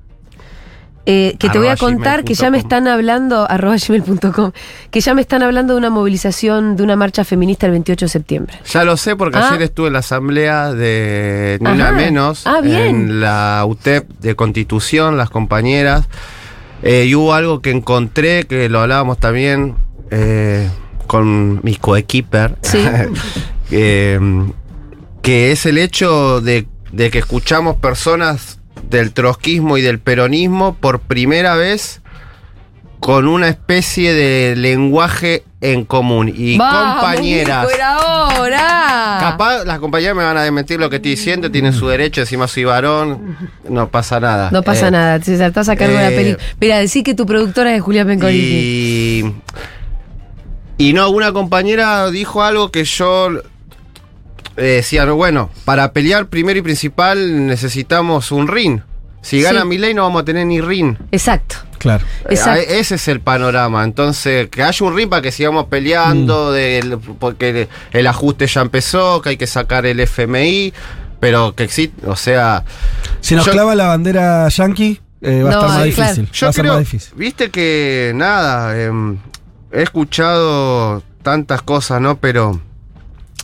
Eh, 1.06 1.34
que 1.38 1.48
te 1.48 1.58
voy 1.58 1.68
a 1.68 1.76
contar 1.76 2.24
que 2.24 2.34
ya 2.34 2.50
me 2.50 2.58
están 2.58 2.86
hablando, 2.86 3.46
arroba 3.50 3.76
gmail.com, 3.76 4.52
que 4.90 5.00
ya 5.00 5.14
me 5.14 5.22
están 5.22 5.42
hablando 5.42 5.72
de 5.74 5.78
una 5.78 5.90
movilización, 5.90 6.76
de 6.76 6.82
una 6.82 6.94
marcha 6.96 7.24
feminista 7.24 7.66
el 7.66 7.72
28 7.72 8.04
de 8.04 8.08
septiembre. 8.10 8.54
Ya 8.70 8.84
lo 8.84 8.96
sé 8.96 9.16
porque 9.16 9.38
Ah. 9.38 9.48
ayer 9.50 9.62
estuve 9.62 9.86
en 9.88 9.94
la 9.94 9.98
asamblea 10.00 10.72
de 10.72 11.58
Ni. 11.60 11.70
Una 11.70 11.92
Menos 11.92 12.46
Ah, 12.46 12.60
bien. 12.60 12.86
en 12.86 13.20
la 13.20 13.64
UTEP 13.66 14.08
de 14.20 14.34
Constitución, 14.36 15.16
las 15.16 15.30
compañeras. 15.30 16.06
Eh, 16.82 17.06
y 17.08 17.14
hubo 17.14 17.34
algo 17.34 17.60
que 17.60 17.70
encontré, 17.70 18.44
que 18.44 18.68
lo 18.68 18.80
hablábamos 18.80 19.18
también 19.18 19.74
eh, 20.10 20.68
con 21.06 21.60
mi 21.62 21.76
coequiper, 21.76 22.56
Sí. 22.62 22.78
que 25.22 25.52
es 25.52 25.66
el 25.66 25.78
hecho 25.78 26.40
de, 26.40 26.66
de 26.92 27.10
que 27.10 27.18
escuchamos 27.18 27.76
personas 27.76 28.59
del 28.88 29.12
trotskismo 29.12 29.76
y 29.78 29.82
del 29.82 29.98
peronismo 29.98 30.74
por 30.74 31.00
primera 31.00 31.54
vez 31.54 32.00
con 33.00 33.26
una 33.28 33.48
especie 33.48 34.12
de 34.12 34.54
lenguaje 34.56 35.44
en 35.62 35.84
común. 35.84 36.32
Y 36.34 36.58
¡Vamos, 36.58 37.00
compañeras. 37.02 37.62
Nico, 37.66 37.74
era 37.74 37.98
hora! 38.38 39.16
Capaz 39.20 39.64
las 39.64 39.78
compañeras 39.78 40.16
me 40.16 40.24
van 40.24 40.36
a 40.36 40.42
desmentir 40.42 40.78
lo 40.78 40.90
que 40.90 40.96
estoy 40.96 41.12
diciendo, 41.12 41.50
tienen 41.50 41.72
su 41.72 41.88
derecho, 41.88 42.20
encima 42.20 42.46
soy 42.46 42.64
varón, 42.64 43.36
no 43.68 43.88
pasa 43.88 44.20
nada. 44.20 44.50
No 44.50 44.62
pasa 44.62 44.88
Eh, 44.88 44.90
nada, 44.90 45.20
César, 45.20 45.48
estás 45.48 45.68
a 45.70 45.76
cargo 45.76 45.96
de 45.96 46.02
la 46.02 46.10
eh, 46.10 46.16
peli. 46.16 46.36
Mira, 46.60 46.78
decí 46.78 47.02
que 47.02 47.14
tu 47.14 47.24
productora 47.26 47.74
es 47.74 47.82
Julia 47.82 48.04
Pencolini. 48.04 48.42
Y, 48.42 49.34
y 50.76 50.92
no, 50.92 51.08
una 51.10 51.32
compañera 51.32 52.10
dijo 52.10 52.42
algo 52.42 52.70
que 52.70 52.84
yo 52.84 53.30
eh, 54.56 54.62
decía, 54.62 55.04
no, 55.06 55.16
bueno, 55.16 55.50
para 55.64 55.92
pelear 55.92 56.26
primero 56.28 56.58
y 56.58 56.62
principal 56.62 57.46
necesitamos 57.46 58.32
un 58.32 58.48
ring. 58.48 58.80
Si 59.22 59.42
gana 59.42 59.62
Sí. 59.62 59.66
mi 59.68 59.78
ley 59.78 59.92
no 59.94 60.02
vamos 60.02 60.22
a 60.22 60.24
tener 60.24 60.46
ni 60.46 60.60
ring. 60.60 60.96
Exacto. 61.12 61.56
Claro. 61.78 62.04
Eh, 62.24 62.28
Exacto. 62.34 62.60
a- 62.60 62.74
ese 62.74 62.94
es 62.94 63.08
el 63.08 63.20
panorama. 63.20 63.84
Entonces, 63.84 64.48
que 64.48 64.62
haya 64.62 64.86
un 64.86 64.96
ring 64.96 65.08
para 65.10 65.22
que 65.22 65.30
sigamos 65.32 65.66
Mm. 65.66 65.68
peleando, 65.68 66.52
del- 66.52 66.98
porque 66.98 67.68
el 67.92 68.06
ajuste 68.06 68.46
ya 68.46 68.62
empezó, 68.62 69.20
que 69.22 69.30
hay 69.30 69.36
que 69.36 69.46
sacar 69.46 69.84
el 69.86 70.00
FMI, 70.00 70.72
pero 71.20 71.54
que 71.54 71.64
existe, 71.64 72.06
o 72.06 72.16
sea... 72.16 72.64
Si 73.20 73.34
nos 73.34 73.44
yo- 73.46 73.52
clava 73.52 73.74
la 73.74 73.88
bandera 73.88 74.48
yankee, 74.48 75.00
eh, 75.20 75.42
va 75.42 75.50
No, 75.50 75.56
a 75.56 75.60
estar 75.60 75.68
más 75.68 75.84
sí, 75.86 75.92
claro. 75.92 76.10
difícil. 76.14 76.32
Yo 76.32 76.46
va 76.46 76.50
a 76.50 76.52
ser 76.54 76.62
creo, 76.62 76.72
más 76.74 76.80
difícil. 76.80 77.12
viste 77.16 77.50
que 77.50 78.12
nada, 78.14 78.82
em, 78.82 79.18
he 79.70 79.82
escuchado 79.82 81.02
tantas 81.22 81.60
cosas, 81.62 82.00
¿no? 82.00 82.16
Pero 82.18 82.58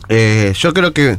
eh, 0.09 0.53
yo 0.59 0.73
creo 0.75 0.93
que 0.93 1.19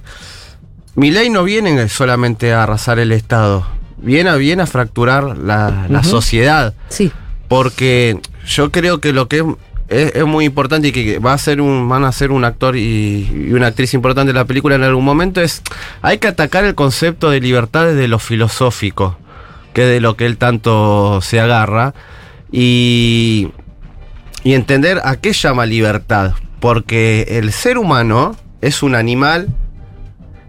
mi 0.96 1.12
ley 1.12 1.30
no 1.30 1.44
viene 1.44 1.88
solamente 1.90 2.54
a 2.54 2.64
arrasar 2.64 3.00
el 3.00 3.12
Estado, 3.12 3.66
viene 3.98 4.30
a, 4.30 4.36
viene 4.36 4.64
a 4.64 4.66
fracturar 4.68 5.38
la, 5.38 5.88
sociedad. 6.04 6.74
Sí. 6.90 7.12
Porque 7.48 8.20
yo 8.46 8.72
creo 8.72 9.00
que 9.00 9.14
lo 9.14 9.28
que 9.28 9.38
es, 9.38 9.44
es- 9.90 10.16
es 10.16 10.26
muy 10.26 10.46
importante 10.46 10.90
y 10.90 10.92
que 10.92 11.20
va 11.20 11.34
a 11.34 11.38
ser 11.38 11.62
un, 11.62 11.88
van 11.88 12.04
a 12.04 12.12
ser 12.12 12.32
un 12.32 12.44
actor 12.46 12.76
y, 12.76 13.30
y 13.50 13.54
una 13.54 13.68
actriz 13.68 13.94
importante 13.94 14.34
de 14.34 14.40
la 14.40 14.46
película 14.46 14.76
en 14.76 14.84
algún 14.84 15.06
momento 15.06 15.40
es 15.42 15.62
hay 16.02 16.18
que 16.18 16.28
atacar 16.28 16.66
el 16.66 16.76
concepto 16.76 17.30
de 17.30 17.40
libertad 17.40 17.86
desde 17.86 18.08
lo 18.08 18.20
filosófico, 18.20 19.18
que 19.74 19.84
es 19.84 19.90
de 19.90 20.02
lo 20.02 20.18
que 20.18 20.26
él 20.26 20.38
tanto 20.38 21.20
se 21.22 21.40
agarra, 21.40 21.94
y, 22.52 23.50
y 24.44 24.54
entender 24.54 25.00
a 25.04 25.16
qué 25.18 25.32
llama 25.34 25.66
libertad. 25.66 26.34
Porque 26.60 27.26
el 27.38 27.52
ser 27.52 27.78
humano 27.78 28.36
es 28.62 28.84
un 28.84 28.96
animal 28.96 29.48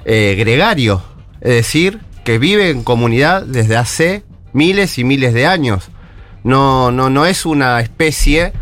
eh, 0.05 0.35
gregario, 0.39 1.03
es 1.41 1.51
decir, 1.55 2.01
que 2.25 2.39
vive 2.39 2.71
en 2.71 2.83
comunidad 2.85 3.43
desde 3.43 3.77
hace 3.77 4.23
miles 4.53 4.99
y 4.99 5.05
miles 5.05 5.35
de 5.35 5.47
años. 5.47 5.89
No, 6.45 6.91
no, 6.91 7.11
no 7.11 7.27
es 7.27 7.45
una 7.47 7.81
especie. 7.81 8.53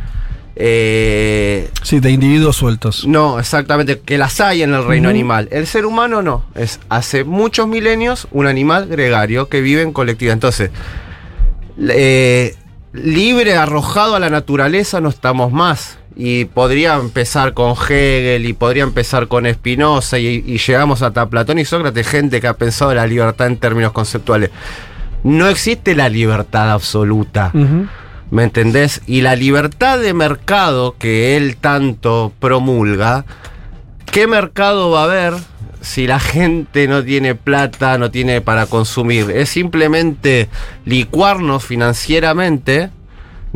eh, 0.57 1.71
Sí, 1.83 2.01
de 2.01 2.11
individuos 2.11 2.57
sueltos. 2.57 3.07
no, 3.07 3.39
exactamente, 3.39 4.01
que 4.01 4.19
las 4.19 4.41
hay 4.41 4.63
en 4.63 4.75
el 4.75 4.85
reino 4.85 5.09
animal. 5.09 5.49
El 5.53 5.67
ser 5.67 5.85
humano 5.87 6.23
no. 6.23 6.45
Es 6.55 6.81
hace 6.89 7.25
muchos 7.25 7.69
milenios 7.69 8.27
un 8.33 8.47
animal 8.47 8.87
gregario 8.89 9.49
que 9.49 9.61
vive 9.61 9.83
en 9.83 9.93
colectividad. 9.93 10.33
Entonces, 10.35 10.71
eh, 11.89 12.55
libre, 12.93 13.55
arrojado 13.57 14.17
a 14.17 14.21
la 14.21 14.31
naturaleza, 14.31 15.01
no 15.01 15.09
estamos 15.11 15.53
más. 15.53 15.99
Y 16.17 16.47
podría 16.47 16.95
empezar 16.95 17.53
con 17.53 17.75
Hegel 17.75 18.47
y 18.47 18.55
podría 18.55 18.85
empezar 18.85 19.29
con 19.29 19.47
Spinoza 19.53 20.19
y, 20.19 20.43
y 20.47 20.59
llegamos 20.59 21.03
hasta 21.03 21.29
Platón 21.29 21.59
y 21.59 21.67
Sócrates, 21.67 22.09
gente 22.09 22.41
que 22.41 22.47
ha 22.47 22.55
pensado 22.55 22.95
la 22.95 23.07
libertad 23.07 23.49
en 23.49 23.59
términos 23.59 23.93
conceptuales. 23.93 24.51
No 25.27 25.49
existe 25.49 25.97
la 25.97 26.09
libertad 26.09 26.71
absoluta. 26.71 27.51
¿Me 28.31 28.45
entendés? 28.45 29.03
Y 29.07 29.23
la 29.23 29.35
libertad 29.35 29.99
de 29.99 30.15
mercado 30.15 30.97
que 30.99 31.37
él 31.37 31.57
tanto 31.57 32.33
promulga, 32.39 33.25
¿qué 34.11 34.27
mercado 34.27 34.91
va 34.91 35.01
a 35.01 35.05
haber 35.05 35.35
si 35.81 36.07
la 36.07 36.21
gente 36.21 36.89
no 36.89 37.05
tiene 37.05 37.35
plata, 37.35 37.99
no 37.99 38.11
tiene 38.11 38.41
para 38.41 38.67
consumir? 38.67 39.31
Es 39.31 39.49
simplemente 39.49 40.49
licuarnos 40.85 41.65
financieramente, 41.65 42.91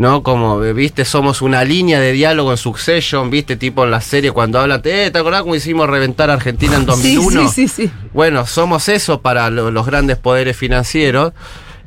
¿no? 0.01 0.23
Como, 0.23 0.65
eh, 0.65 0.73
viste, 0.73 1.05
somos 1.05 1.43
una 1.43 1.63
línea 1.63 2.01
de 2.01 2.13
diálogo 2.13 2.53
en 2.53 2.57
Succession, 2.57 3.29
viste, 3.29 3.57
tipo 3.57 3.85
en 3.85 3.91
la 3.91 4.01
serie 4.01 4.33
cuando 4.33 4.59
hablan, 4.59 4.81
eh, 4.85 5.11
¿te 5.13 5.19
acordás 5.19 5.43
cómo 5.43 5.55
hicimos 5.55 5.91
reventar 5.91 6.31
a 6.31 6.33
Argentina 6.33 6.77
en 6.77 6.87
2001? 6.87 7.43
Sí, 7.51 7.69
sí, 7.69 7.69
sí, 7.69 7.87
sí. 7.89 7.93
Bueno, 8.15 8.47
somos 8.47 8.89
eso 8.89 9.21
para 9.21 9.51
lo- 9.51 9.71
los 9.71 9.85
grandes 9.85 10.17
poderes 10.17 10.57
financieros. 10.57 11.35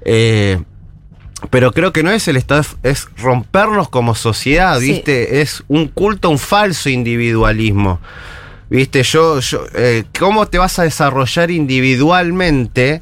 eh, 0.06 0.62
pero 1.50 1.72
creo 1.74 1.92
que 1.92 2.04
no 2.04 2.12
es 2.12 2.28
el 2.28 2.38
Estado, 2.38 2.64
es 2.84 3.08
rompernos 3.18 3.90
como 3.90 4.14
sociedad, 4.16 4.80
Sí. 4.80 4.92
¿viste? 4.92 5.42
Es 5.42 5.64
un 5.68 5.88
culto, 5.88 6.30
un 6.30 6.38
falso 6.40 6.90
individualismo. 6.90 8.00
¿Viste? 8.70 9.02
Yo, 9.04 9.40
yo 9.40 9.66
eh, 9.74 10.04
¿cómo 10.20 10.48
te 10.48 10.58
vas 10.60 10.78
a 10.80 10.84
desarrollar 10.84 11.50
individualmente 11.52 13.02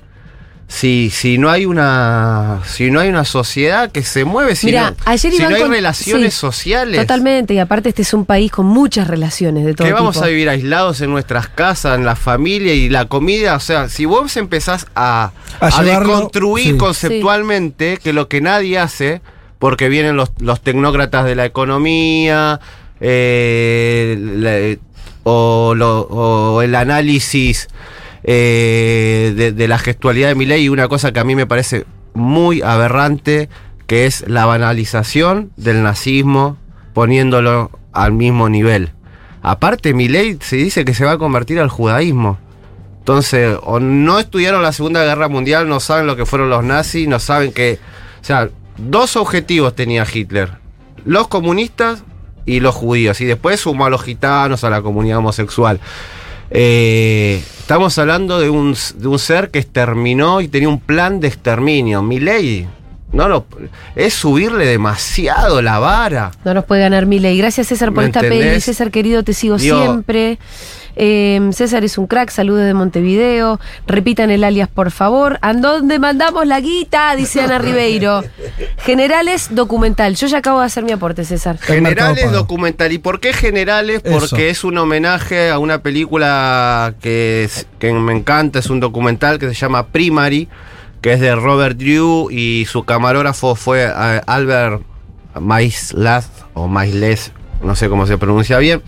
si, 0.73 1.09
si 1.09 1.37
no 1.37 1.49
hay 1.49 1.65
una 1.65 2.61
si 2.65 2.91
no 2.91 3.01
hay 3.01 3.09
una 3.09 3.25
sociedad 3.25 3.91
que 3.91 4.03
se 4.03 4.23
mueve, 4.23 4.55
si 4.55 4.71
no, 4.71 4.95
ayer 5.03 5.33
si 5.33 5.41
no 5.41 5.49
hay 5.49 5.61
con- 5.63 5.71
relaciones 5.71 6.33
sí, 6.33 6.39
sociales? 6.39 7.01
Totalmente, 7.01 7.53
y 7.53 7.59
aparte 7.59 7.89
este 7.89 8.03
es 8.03 8.13
un 8.13 8.23
país 8.25 8.49
con 8.53 8.67
muchas 8.67 9.09
relaciones 9.09 9.65
de 9.65 9.73
todo 9.73 9.85
que 9.85 9.91
vamos 9.93 10.13
tipo. 10.15 10.23
a 10.25 10.29
vivir 10.29 10.47
aislados 10.47 11.01
en 11.01 11.09
nuestras 11.11 11.49
casas, 11.49 11.97
en 11.97 12.05
la 12.05 12.15
familia 12.15 12.73
y 12.73 12.87
la 12.87 13.03
comida. 13.09 13.57
O 13.57 13.59
sea, 13.59 13.89
si 13.89 14.05
vos 14.05 14.37
empezás 14.37 14.87
a, 14.95 15.33
A 15.59 15.83
deconstruir 15.83 16.71
sí. 16.71 16.77
conceptualmente, 16.77 17.97
que 18.01 18.13
lo 18.13 18.29
que 18.29 18.39
nadie 18.39 18.79
hace, 18.79 19.21
porque 19.59 19.89
vienen 19.89 20.15
los, 20.15 20.31
los 20.39 20.61
tecnócratas 20.61 21.25
de 21.25 21.35
la 21.35 21.43
economía, 21.43 22.61
eh, 23.01 24.15
la- 24.17 24.79
o, 25.23 25.73
lo- 25.75 26.01
o 26.03 26.61
el 26.61 26.73
análisis 26.75 27.67
eh, 28.23 29.51
de, 29.55 29.67
la 29.67 29.77
gestualidad 29.77 30.29
de 30.29 30.35
Milei 30.35 30.63
y 30.63 30.69
una 30.69 30.87
cosa 30.87 31.11
que 31.11 31.19
a 31.19 31.23
mí 31.23 31.35
me 31.35 31.47
parece 31.47 31.85
muy 32.13 32.61
aberrante, 32.61 33.49
que 33.87 34.05
es 34.05 34.27
la 34.27 34.45
banalización 34.45 35.51
del 35.57 35.83
nazismo 35.83 36.57
poniéndolo 36.93 37.71
al 37.93 38.11
mismo 38.11 38.49
nivel. 38.49 38.91
Aparte, 39.41 39.93
Milei 39.93 40.37
se 40.41 40.55
dice 40.57 40.85
que 40.85 40.93
se 40.93 41.05
va 41.05 41.13
a 41.13 41.17
convertir 41.17 41.59
al 41.59 41.69
judaísmo. 41.69 42.37
Entonces, 42.99 43.57
o 43.63 43.79
no 43.79 44.19
estudiaron 44.19 44.61
la 44.61 44.73
Segunda 44.73 45.03
Guerra 45.03 45.27
Mundial, 45.27 45.67
no 45.67 45.79
saben 45.79 46.05
lo 46.05 46.15
que 46.15 46.27
fueron 46.27 46.49
los 46.49 46.63
nazis, 46.63 47.07
no 47.07 47.19
saben 47.19 47.51
que... 47.51 47.79
O 48.21 48.23
sea, 48.23 48.49
dos 48.77 49.15
objetivos 49.15 49.75
tenía 49.75 50.05
Hitler. 50.11 50.51
Los 51.03 51.27
comunistas 51.27 52.03
y 52.45 52.59
los 52.59 52.75
judíos. 52.75 53.19
Y 53.21 53.25
después 53.25 53.59
sumó 53.59 53.85
a 53.85 53.89
los 53.89 54.03
gitanos, 54.03 54.63
a 54.63 54.69
la 54.69 54.83
comunidad 54.83 55.17
homosexual. 55.17 55.79
Eh, 56.53 57.41
estamos 57.59 57.97
hablando 57.97 58.39
de 58.39 58.49
un, 58.49 58.75
de 58.95 59.07
un 59.07 59.17
ser 59.19 59.49
que 59.51 59.59
exterminó 59.59 60.41
y 60.41 60.47
tenía 60.49 60.69
un 60.69 60.79
plan 60.79 61.19
de 61.19 61.27
exterminio. 61.29 62.01
Milei, 62.01 62.67
no 63.13 63.27
lo, 63.29 63.45
es 63.95 64.13
subirle 64.13 64.65
demasiado 64.65 65.61
la 65.61 65.79
vara. 65.79 66.31
No 66.43 66.53
nos 66.53 66.65
puede 66.65 66.81
ganar 66.81 67.05
Milei. 67.05 67.37
Gracias, 67.37 67.67
César, 67.67 67.93
por 67.93 68.03
¿Me 68.03 68.07
esta 68.09 68.19
peli. 68.21 68.59
César, 68.61 68.91
querido, 68.91 69.23
te 69.23 69.33
sigo 69.33 69.57
Digo- 69.57 69.81
siempre. 69.81 70.37
Eh, 70.95 71.49
César 71.53 71.83
es 71.83 71.97
un 71.97 72.07
crack, 72.07 72.29
saludos 72.29 72.65
de 72.65 72.73
Montevideo. 72.73 73.59
Repitan 73.87 74.29
el 74.31 74.43
alias, 74.43 74.69
por 74.69 74.91
favor. 74.91 75.39
¿A 75.41 75.53
dónde 75.53 75.99
mandamos 75.99 76.45
la 76.47 76.59
guita? 76.59 77.15
Dice 77.15 77.41
Ana 77.41 77.59
Ribeiro. 77.59 78.23
Generales, 78.77 79.49
documental. 79.51 80.15
Yo 80.15 80.27
ya 80.27 80.39
acabo 80.39 80.59
de 80.59 80.65
hacer 80.65 80.83
mi 80.83 80.91
aporte, 80.91 81.23
César. 81.25 81.57
Generales 81.59 82.31
documental. 82.31 82.91
¿Y 82.91 82.97
por 82.97 83.19
qué 83.19 83.33
generales? 83.33 84.01
Eso. 84.03 84.19
Porque 84.19 84.49
es 84.49 84.63
un 84.63 84.77
homenaje 84.77 85.49
a 85.49 85.59
una 85.59 85.81
película 85.81 86.93
que, 87.01 87.43
es- 87.45 87.67
que 87.79 87.91
me 87.93 88.13
encanta, 88.13 88.59
es 88.59 88.69
un 88.69 88.79
documental 88.79 89.39
que 89.39 89.47
se 89.47 89.53
llama 89.53 89.87
Primary, 89.87 90.47
que 91.01 91.13
es 91.13 91.19
de 91.19 91.35
Robert 91.35 91.77
Drew 91.77 92.29
y 92.31 92.65
su 92.69 92.83
camarógrafo 92.83 93.55
fue 93.55 93.83
eh, 93.85 94.21
Albert 94.27 94.81
Maislas 95.39 96.29
o 96.53 96.67
Maisles, 96.67 97.31
no 97.63 97.75
sé 97.75 97.89
cómo 97.89 98.05
se 98.05 98.17
pronuncia 98.17 98.57
bien. 98.59 98.81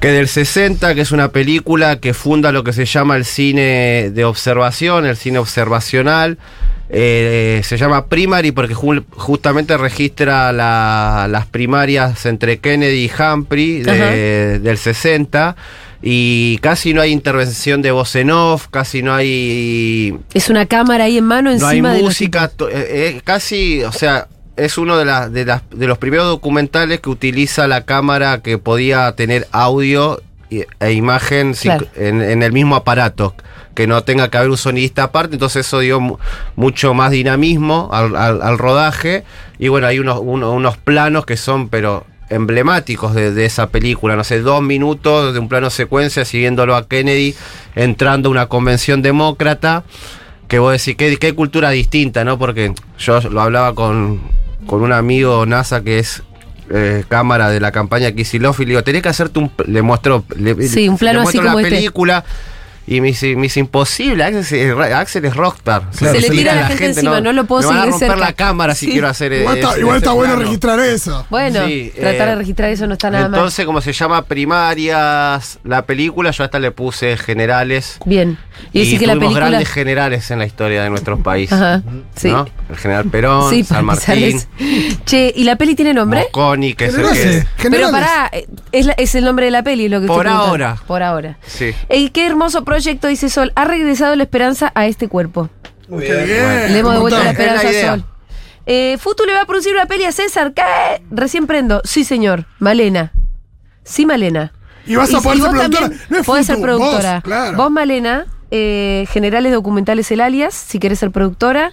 Que 0.00 0.08
del 0.12 0.28
60, 0.28 0.94
que 0.94 1.02
es 1.02 1.12
una 1.12 1.28
película 1.30 2.00
que 2.00 2.14
funda 2.14 2.52
lo 2.52 2.64
que 2.64 2.72
se 2.72 2.86
llama 2.86 3.16
el 3.16 3.26
cine 3.26 4.10
de 4.10 4.24
observación, 4.24 5.04
el 5.04 5.16
cine 5.16 5.38
observacional. 5.38 6.38
Eh, 6.88 7.60
se 7.64 7.76
llama 7.76 8.06
Primary 8.06 8.50
porque 8.50 8.74
ju- 8.74 9.04
justamente 9.12 9.76
registra 9.76 10.52
la- 10.52 11.28
las 11.30 11.46
primarias 11.46 12.24
entre 12.26 12.58
Kennedy 12.58 13.04
y 13.04 13.22
Humphrey 13.22 13.82
de- 13.82 14.58
del 14.58 14.78
60. 14.78 15.54
Y 16.02 16.56
casi 16.62 16.94
no 16.94 17.02
hay 17.02 17.12
intervención 17.12 17.82
de 17.82 17.90
voz 17.90 18.16
en 18.16 18.30
off, 18.30 18.68
casi 18.70 19.02
no 19.02 19.14
hay 19.14 20.16
Es 20.32 20.48
una 20.48 20.64
cámara 20.64 21.04
ahí 21.04 21.18
en 21.18 21.24
mano 21.24 21.50
no 21.54 21.66
hay 21.66 21.76
encima 21.76 21.90
de 21.92 21.98
los 21.98 22.04
música, 22.08 22.50
eh, 22.72 22.86
eh, 23.16 23.20
casi, 23.22 23.84
o 23.84 23.92
sea, 23.92 24.26
es 24.64 24.78
uno 24.78 24.96
de, 24.96 25.04
las 25.04 25.32
de, 25.32 25.44
las 25.44 25.62
de 25.70 25.86
los 25.86 25.98
primeros 25.98 26.26
documentales 26.26 27.00
que 27.00 27.10
utiliza 27.10 27.66
la 27.66 27.84
cámara 27.84 28.40
que 28.42 28.58
podía 28.58 29.10
tener 29.12 29.46
audio 29.52 30.20
e 30.50 30.92
imagen 30.92 31.54
Claro. 31.54 31.86
en, 31.96 32.20
en 32.22 32.42
el 32.42 32.52
mismo 32.52 32.74
aparato, 32.76 33.34
que 33.74 33.86
no 33.86 34.02
tenga 34.02 34.30
que 34.30 34.36
haber 34.38 34.50
un 34.50 34.56
sonidista 34.56 35.04
aparte, 35.04 35.36
entonces 35.36 35.64
eso 35.66 35.78
dio 35.78 36.00
mu- 36.00 36.18
mucho 36.56 36.92
más 36.92 37.12
dinamismo 37.12 37.88
al, 37.92 38.16
al- 38.16 38.42
al 38.42 38.58
rodaje 38.58 39.22
y 39.60 39.68
bueno, 39.68 39.86
hay 39.86 40.00
unos, 40.00 40.18
uno- 40.20 40.50
unos 40.52 40.76
planos 40.76 41.24
que 41.24 41.36
son, 41.36 41.68
pero 41.68 42.04
emblemáticos 42.30 43.14
de, 43.14 43.32
de 43.32 43.44
esa 43.44 43.68
película, 43.68 44.16
no 44.16 44.24
sé, 44.24 44.40
dos 44.40 44.60
minutos 44.62 45.32
de 45.34 45.38
un 45.38 45.48
plano 45.48 45.70
secuencia 45.70 46.24
siguiéndolo 46.24 46.74
a 46.74 46.86
Kennedy 46.88 47.34
entrando 47.76 48.28
a 48.28 48.32
una 48.32 48.46
convención 48.46 49.02
demócrata 49.02 49.84
que 50.48 50.58
vos 50.58 50.72
decís, 50.72 50.96
qué, 50.96 51.16
qué 51.16 51.32
cultura 51.34 51.70
distinta, 51.70 52.24
¿no? 52.24 52.36
Porque 52.38 52.72
yo 52.98 53.20
lo 53.20 53.40
hablaba 53.40 53.72
con, 53.76 54.20
con 54.66 54.82
un 54.82 54.92
amigo 54.92 55.44
NASA 55.46 55.82
que 55.82 55.98
es 55.98 56.22
eh, 56.70 57.04
cámara 57.08 57.50
de 57.50 57.60
la 57.60 57.72
campaña 57.72 58.12
Kisilov 58.12 58.54
y 58.60 58.64
le 58.64 58.70
digo, 58.70 58.84
tenés 58.84 59.02
que 59.02 59.08
hacerte 59.08 59.40
un... 59.40 59.50
Le 59.66 59.82
muestro, 59.82 60.24
le, 60.36 60.68
Sí, 60.68 60.88
un 60.88 60.98
plano 60.98 61.22
le 61.22 61.28
así 61.28 61.38
como 61.38 61.60
la 61.60 61.62
este. 61.68 61.90
Y 62.90 63.00
me 63.00 63.06
dice, 63.06 63.36
me 63.36 63.42
dice, 63.42 63.60
imposible, 63.60 64.22
Axel, 64.24 64.40
es- 64.58 64.92
Axel 64.94 65.24
es 65.24 65.34
rockstar. 65.36 65.82
Claro, 65.96 66.14
Se 66.14 66.20
le 66.20 66.26
se 66.26 66.32
tira 66.34 66.52
a 66.52 66.56
la 66.56 66.66
gente 66.66 66.86
encima, 66.86 67.20
no 67.20 67.32
lo 67.32 67.44
puedo 67.46 67.62
me 67.62 67.68
van 67.68 67.76
a 67.78 67.80
seguir 67.84 67.92
romper 67.92 68.08
cerca. 68.10 68.24
la 68.26 68.32
cámara 68.32 68.74
si 68.74 68.86
Sí. 68.86 68.92
quiero 68.92 69.06
hacer 69.08 69.32
Igual 69.32 69.58
está, 69.58 69.78
igual 69.78 69.96
está 69.98 70.12
bueno 70.12 70.34
plano. 70.34 70.44
registrar 70.46 70.80
eso. 70.80 71.26
Bueno, 71.30 71.66
Sí, 71.66 71.92
tratar 71.94 72.28
eh, 72.28 72.30
de 72.30 72.34
registrar 72.34 72.70
eso 72.70 72.86
no 72.88 72.94
está 72.94 73.08
nada 73.10 73.26
Entonces, 73.26 73.64
como 73.64 73.80
se 73.80 73.92
llama 73.92 74.24
primarias 74.24 75.58
la 75.64 75.86
película, 75.86 76.30
yo 76.30 76.44
hasta 76.44 76.58
le 76.58 76.70
puse 76.72 77.16
generales. 77.16 77.96
mal. 78.00 78.08
Bien. 78.08 78.38
Y, 78.72 78.80
Y, 78.82 78.98
que 78.98 79.06
la 79.06 79.14
película. 79.14 79.48
grandes 79.48 79.68
generales 79.70 80.30
en 80.30 80.38
la 80.38 80.46
historia 80.46 80.82
de 80.82 80.90
nuestros 80.90 81.20
países. 81.20 81.52
Ajá. 81.56 81.82
Sí. 82.14 82.28
¿no? 82.28 82.46
El 82.68 82.76
general 82.76 83.04
Perón, 83.06 83.50
Sí, 83.50 83.64
San 83.64 83.84
Martín, 83.86 84.40
Che, 85.06 85.32
¿y 85.34 85.44
la 85.44 85.56
peli 85.56 85.74
tiene 85.74 85.94
nombre? 85.94 86.20
Mosconi, 86.22 86.74
que 86.74 86.86
es 86.86 86.94
el 86.94 87.02
que... 87.10 87.44
Pero 87.62 87.86
generales. 87.86 87.90
pará, 87.90 88.28
eh, 88.32 88.46
es, 88.72 88.86
la- 88.86 88.92
es 88.92 89.14
el 89.14 89.24
nombre 89.24 89.46
de 89.46 89.50
la 89.50 89.62
peli 89.62 89.88
lo 89.88 90.00
que 90.00 90.06
Por 90.06 90.28
ahora. 90.28 90.76
Por 90.86 91.02
ahora. 91.02 91.38
Sí. 91.46 91.72
Ey, 91.88 92.10
qué 92.10 92.26
hermoso 92.26 92.62
proyecto, 92.64 92.79
dice 93.08 93.28
Sol. 93.28 93.52
Ha 93.54 93.64
regresado 93.64 94.16
la 94.16 94.22
esperanza 94.24 94.72
a 94.74 94.86
este 94.86 95.08
cuerpo. 95.08 95.48
Muy 95.88 96.02
bien. 96.04 96.24
bien. 96.26 96.72
Le 96.72 96.78
hemos 96.78 96.94
devuelto 96.94 97.18
la 97.22 97.30
Es 97.30 97.38
la 97.38 97.44
esperanza 97.44 97.68
a. 97.68 97.90
Sol. 97.90 98.04
Eh, 98.66 98.96
Futu 98.98 99.24
le 99.24 99.32
va 99.34 99.42
a 99.42 99.46
producir 99.46 99.72
una 99.74 99.86
peli 99.86 100.04
a 100.04 100.12
César. 100.12 100.52
¿Qué? 100.54 100.62
Recién 101.10 101.46
prendo. 101.46 101.80
Sí, 101.84 102.04
señor. 102.04 102.46
Malena. 102.58 103.12
Sí, 103.84 104.06
Malena. 104.06 104.52
Y 104.86 104.96
vas 104.96 105.12
a 105.14 105.20
poder 105.20 105.38
ser 105.40 105.50
productora. 105.50 105.80
también 105.82 106.00
No 106.08 106.18
es 106.18 106.26
podés 106.26 106.46
ser 106.46 106.60
productora. 106.60 107.14
vos, 107.14 107.22
claro. 107.24 107.56
Vos, 107.56 107.70
Malena, 107.70 108.26
eh, 108.50 109.06
Generales 109.10 109.52
Documentales 109.52 110.10
El 110.10 110.20
Alias, 110.20 110.54
si 110.54 110.78
querés 110.78 110.98
ser 110.98 111.10
productora. 111.10 111.72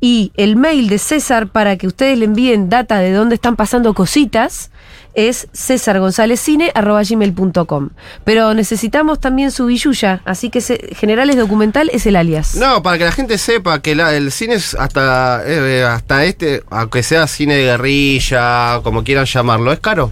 Y 0.00 0.32
el 0.36 0.56
mail 0.56 0.88
de 0.88 0.98
César 0.98 1.48
para 1.48 1.76
que 1.76 1.86
ustedes 1.86 2.18
le 2.18 2.24
envíen 2.26 2.68
data 2.68 2.98
de 2.98 3.12
dónde 3.12 3.36
están 3.36 3.56
pasando 3.56 3.94
cositas 3.94 4.70
es 5.14 5.48
cesargonzalezcine.com. 5.54 7.90
Pero 8.24 8.54
necesitamos 8.54 9.20
también 9.20 9.50
su 9.50 9.66
billulla, 9.66 10.20
así 10.24 10.50
que 10.50 10.60
Generales 10.96 11.36
Documental 11.36 11.90
es 11.92 12.06
el 12.06 12.16
alias. 12.16 12.54
No, 12.56 12.82
para 12.82 12.98
que 12.98 13.04
la 13.04 13.12
gente 13.12 13.38
sepa 13.38 13.80
que 13.80 13.94
la- 13.94 14.14
el 14.14 14.32
cine 14.32 14.54
es 14.54 14.74
hasta, 14.74 15.42
eh, 15.46 15.84
hasta 15.84 16.24
este, 16.24 16.62
aunque 16.70 17.02
sea 17.02 17.26
cine 17.26 17.54
de 17.56 17.64
guerrilla, 17.64 18.80
como 18.82 19.04
quieran 19.04 19.26
llamarlo, 19.26 19.72
es 19.72 19.80
caro. 19.80 20.10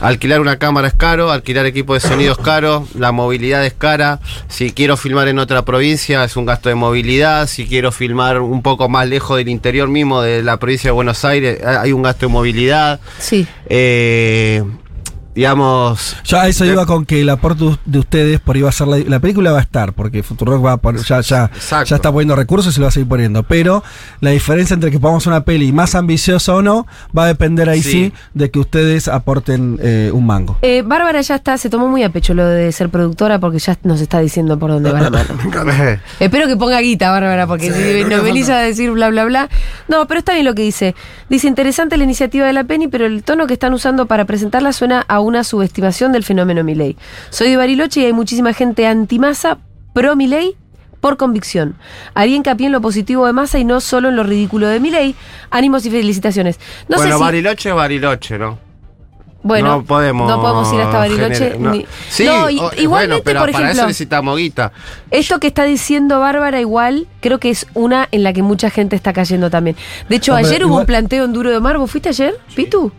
Alquilar 0.00 0.40
una 0.40 0.58
cámara 0.58 0.88
es 0.88 0.94
caro, 0.94 1.30
alquilar 1.30 1.66
equipo 1.66 1.94
de 1.94 2.00
sonido 2.00 2.32
es 2.32 2.38
caro, 2.38 2.86
la 2.94 3.12
movilidad 3.12 3.64
es 3.64 3.72
cara. 3.72 4.20
Si 4.48 4.70
quiero 4.72 4.96
filmar 4.96 5.28
en 5.28 5.38
otra 5.38 5.64
provincia 5.64 6.24
es 6.24 6.36
un 6.36 6.46
gasto 6.46 6.68
de 6.68 6.74
movilidad. 6.74 7.46
Si 7.46 7.66
quiero 7.66 7.92
filmar 7.92 8.40
un 8.40 8.62
poco 8.62 8.88
más 8.88 9.08
lejos 9.08 9.36
del 9.36 9.48
interior 9.48 9.88
mismo 9.88 10.22
de 10.22 10.42
la 10.42 10.58
provincia 10.58 10.88
de 10.88 10.92
Buenos 10.92 11.24
Aires, 11.24 11.64
hay 11.64 11.92
un 11.92 12.02
gasto 12.02 12.26
de 12.26 12.32
movilidad. 12.32 13.00
Sí. 13.18 13.46
Eh, 13.68 14.62
digamos. 15.38 16.16
Ya 16.24 16.42
a 16.42 16.48
eso 16.48 16.64
de- 16.64 16.72
iba 16.72 16.84
con 16.84 17.06
que 17.06 17.20
el 17.20 17.28
aporte 17.30 17.64
de 17.84 17.98
ustedes 17.98 18.40
por 18.40 18.56
iba 18.56 18.68
a 18.68 18.72
ser 18.72 18.88
la, 18.88 18.98
la 18.98 19.20
película 19.20 19.52
va 19.52 19.58
a 19.58 19.62
estar, 19.62 19.92
porque 19.92 20.22
Futurock 20.22 20.64
va 20.64 20.72
a 20.72 20.76
poner- 20.78 21.02
ya, 21.04 21.20
ya, 21.20 21.44
Exacto. 21.54 21.90
ya 21.90 21.96
está 21.96 22.10
poniendo 22.10 22.34
recursos 22.36 22.76
y 22.76 22.80
lo 22.80 22.84
va 22.86 22.88
a 22.88 22.92
seguir 22.92 23.08
poniendo. 23.08 23.42
Pero 23.44 23.82
la 24.20 24.30
diferencia 24.30 24.74
entre 24.74 24.90
que 24.90 24.98
pongamos 24.98 25.26
una 25.26 25.44
peli 25.44 25.70
más 25.72 25.94
ambiciosa 25.94 26.54
o 26.54 26.62
no 26.62 26.86
va 27.16 27.24
a 27.24 27.26
depender 27.28 27.68
ahí 27.68 27.82
sí, 27.82 27.88
Sí. 27.88 28.12
de 28.34 28.50
que 28.50 28.58
ustedes 28.58 29.08
aporten 29.08 29.78
eh, 29.80 30.10
un 30.12 30.26
mango. 30.26 30.58
Eh, 30.62 30.82
Bárbara 30.84 31.20
ya 31.20 31.36
está, 31.36 31.56
se 31.56 31.70
tomó 31.70 31.88
muy 31.88 32.02
a 32.02 32.10
pecho 32.10 32.34
lo 32.34 32.44
de 32.44 32.70
ser 32.72 32.88
productora 32.90 33.38
porque 33.38 33.58
ya 33.60 33.76
nos 33.84 34.00
está 34.00 34.18
diciendo 34.20 34.58
por 34.58 34.70
dónde 34.70 34.90
va 34.92 35.00
la 35.00 35.10
mano. 35.10 35.28
Espero 36.20 36.46
que 36.48 36.56
ponga 36.56 36.80
guita, 36.80 37.10
Bárbara, 37.10 37.46
porque 37.46 37.70
Sí, 37.72 38.02
si 38.02 38.04
nos 38.10 38.22
venís 38.22 38.46
falta. 38.46 38.60
a 38.60 38.62
decir 38.62 38.90
bla, 38.90 39.08
bla, 39.08 39.24
bla. 39.24 39.48
No, 39.88 40.06
pero 40.06 40.18
está 40.18 40.32
bien 40.34 40.44
lo 40.44 40.54
que 40.54 40.62
dice. 40.62 40.94
Dice, 41.28 41.46
interesante 41.46 41.96
la 41.96 42.04
iniciativa 42.04 42.46
de 42.46 42.52
la 42.52 42.64
Penny, 42.64 42.88
pero 42.88 43.06
el 43.06 43.22
tono 43.22 43.46
que 43.46 43.52
están 43.54 43.72
usando 43.74 44.06
para 44.06 44.24
presentarla 44.24 44.72
suena 44.72 45.04
a 45.08 45.20
una 45.28 45.44
subestimación 45.44 46.12
del 46.12 46.24
fenómeno 46.24 46.64
Milei. 46.64 46.96
Soy 47.30 47.50
de 47.50 47.56
Bariloche 47.56 48.00
y 48.00 48.04
hay 48.06 48.12
muchísima 48.12 48.52
gente 48.52 48.86
anti-masa, 48.86 49.58
pro 49.94 50.16
Milei, 50.16 50.56
por 51.00 51.16
convicción. 51.16 51.76
Haría 52.14 52.34
hincapié 52.36 52.66
en 52.66 52.72
lo 52.72 52.80
positivo 52.80 53.24
de 53.26 53.32
masa 53.32 53.58
y 53.58 53.64
no 53.64 53.80
solo 53.80 54.08
en 54.08 54.16
lo 54.16 54.24
ridículo 54.24 54.66
de 54.66 54.80
Milei. 54.80 55.14
Ánimos 55.50 55.86
y 55.86 55.90
felicitaciones. 55.90 56.58
No 56.88 56.96
bueno, 56.96 57.12
sé 57.12 57.18
si... 57.18 57.22
Bariloche 57.24 57.68
es 57.68 57.74
Bariloche, 57.74 58.38
¿no? 58.38 58.58
Bueno, 59.40 59.76
no 59.76 59.84
podemos. 59.84 60.28
no 60.28 60.40
podemos 60.42 60.72
ir 60.74 60.80
hasta 60.80 60.98
Bariloche. 60.98 61.52
gener- 61.54 61.58
no. 61.58 61.70
ni- 61.70 61.86
Sí, 62.10 62.24
No, 62.24 62.50
y- 62.50 62.58
o- 62.58 62.72
igualmente, 62.76 62.86
bueno, 62.88 63.16
pero 63.24 63.40
por 63.40 63.52
para 63.52 63.64
ejemplo, 63.66 63.82
eso 63.82 63.86
necesitamos 63.86 64.36
guita. 64.36 64.72
esto 65.12 65.38
que 65.38 65.46
está 65.46 65.62
diciendo 65.62 66.18
Bárbara 66.18 66.60
igual, 66.60 67.06
creo 67.20 67.38
que 67.38 67.50
es 67.50 67.64
una 67.74 68.08
en 68.10 68.24
la 68.24 68.32
que 68.32 68.42
mucha 68.42 68.68
gente 68.68 68.96
está 68.96 69.12
cayendo 69.12 69.48
también. 69.48 69.76
De 70.08 70.16
hecho, 70.16 70.32
Hombre, 70.32 70.48
ayer 70.48 70.62
hubo 70.64 70.70
igual- 70.70 70.80
un 70.80 70.86
planteo 70.86 71.24
en 71.24 71.32
Duro 71.32 71.50
de 71.50 71.60
Mar. 71.60 71.78
¿Vos 71.78 71.88
fuiste 71.90 72.08
ayer, 72.08 72.34
Pitu? 72.56 72.90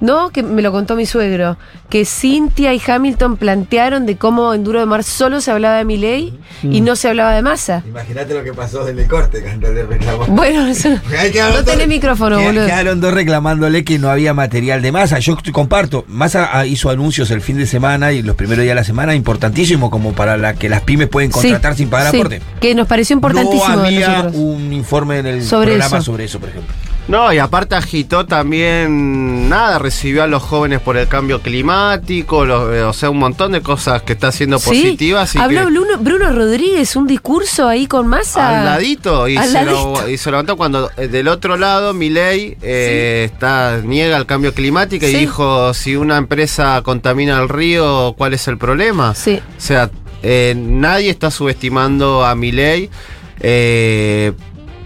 No, 0.00 0.30
que 0.30 0.42
me 0.42 0.62
lo 0.62 0.72
contó 0.72 0.96
mi 0.96 1.04
suegro, 1.04 1.58
que 1.90 2.04
Cintia 2.06 2.72
y 2.72 2.80
Hamilton 2.84 3.36
plantearon 3.36 4.06
de 4.06 4.16
cómo 4.16 4.54
en 4.54 4.64
Duro 4.64 4.80
de 4.80 4.86
Mar 4.86 5.04
solo 5.04 5.40
se 5.42 5.50
hablaba 5.50 5.76
de 5.76 5.84
Milei 5.84 6.32
y 6.62 6.80
no 6.80 6.96
se 6.96 7.08
hablaba 7.08 7.32
de 7.34 7.42
masa. 7.42 7.82
Imagínate 7.86 8.32
lo 8.32 8.42
que 8.42 8.54
pasó 8.54 8.88
en 8.88 8.98
el 8.98 9.06
corte 9.06 9.42
cuando 9.42 9.70
le 9.72 9.84
reclamó. 9.84 10.24
Bueno, 10.28 10.66
eso 10.66 10.88
no, 11.58 11.64
tenés 11.64 11.86
micrófono, 11.88 12.38
Que- 12.38 12.46
boludo. 12.46 12.66
Quedaron 12.66 13.00
dos 13.00 13.12
reclamándole 13.12 13.84
que 13.84 13.98
no 13.98 14.08
había 14.08 14.32
material 14.32 14.80
de 14.80 14.90
masa. 14.92 15.18
Yo 15.18 15.36
comparto. 15.52 16.04
Masa 16.08 16.48
ah, 16.52 16.64
hizo 16.64 16.88
anuncios 16.88 17.30
el 17.30 17.42
fin 17.42 17.58
de 17.58 17.66
semana 17.66 18.12
y 18.12 18.22
los 18.22 18.36
primeros 18.36 18.62
días 18.62 18.72
de 18.72 18.80
la 18.80 18.84
semana, 18.84 19.14
importantísimo 19.14 19.90
como 19.90 20.12
para 20.12 20.36
la 20.38 20.54
que 20.54 20.68
las 20.68 20.80
pymes 20.82 21.08
pueden 21.08 21.30
contratar 21.30 21.72
Sí, 21.74 21.78
sin 21.78 21.90
pagar 21.90 22.10
sí, 22.10 22.16
aporte. 22.16 22.40
Que 22.60 22.74
nos 22.74 22.86
pareció 22.86 23.14
importantísimo. 23.14 23.68
No 23.76 23.84
había 23.84 24.30
un 24.32 24.72
informe 24.72 25.18
en 25.18 25.26
el 25.26 25.44
Sobre 25.44 25.72
programa 25.72 25.98
eso. 25.98 26.04
sobre 26.06 26.24
eso, 26.24 26.40
por 26.40 26.48
ejemplo. 26.48 26.74
No, 27.10 27.32
y 27.32 27.38
aparte 27.38 27.74
agitó 27.74 28.24
también, 28.24 29.48
nada, 29.48 29.80
recibió 29.80 30.22
a 30.22 30.28
los 30.28 30.44
jóvenes 30.44 30.80
por 30.80 30.96
el 30.96 31.08
cambio 31.08 31.42
climático, 31.42 32.44
eh, 32.72 32.84
o 32.84 32.92
sea, 32.92 33.10
un 33.10 33.18
montón 33.18 33.50
de 33.50 33.62
cosas 33.62 34.02
que 34.02 34.12
está 34.12 34.28
haciendo 34.28 34.60
Sí, 34.60 34.68
positivas. 34.68 35.34
y 35.34 35.38
habló 35.40 35.66
que- 35.66 35.72
Bruno, 35.72 35.98
Bruno 35.98 36.32
Rodríguez, 36.32 36.94
un 36.94 37.08
discurso 37.08 37.66
ahí 37.66 37.88
con 37.88 38.06
masa. 38.06 38.60
Al 38.60 38.64
ladito, 38.64 39.26
y, 39.26 39.36
Al 39.36 39.48
se 39.48 39.52
ladito. 39.54 39.94
Lo, 40.02 40.08
y 40.08 40.16
se 40.18 40.30
levantó 40.30 40.56
cuando 40.56 40.88
eh, 40.96 41.08
del 41.08 41.26
otro 41.26 41.56
lado 41.56 41.92
Milei 41.94 42.56
eh, 42.62 43.28
está, 43.32 43.80
niega 43.84 44.16
el 44.16 44.26
cambio 44.26 44.54
climático 44.54 45.04
y 45.04 45.12
dijo, 45.12 45.74
si 45.74 45.96
una 45.96 46.16
empresa 46.16 46.80
contamina 46.84 47.40
el 47.42 47.48
río, 47.48 48.14
¿cuál 48.16 48.34
es 48.34 48.46
el 48.46 48.56
problema? 48.56 49.16
Sí. 49.16 49.40
O 49.58 49.60
sea, 49.60 49.90
nadie 50.22 51.10
está 51.10 51.32
subestimando 51.32 52.24
a 52.24 52.36
Milei, 52.36 52.88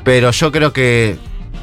pero 0.05 0.31
yo 0.31 0.51
creo 0.53 0.72
que 0.72 1.16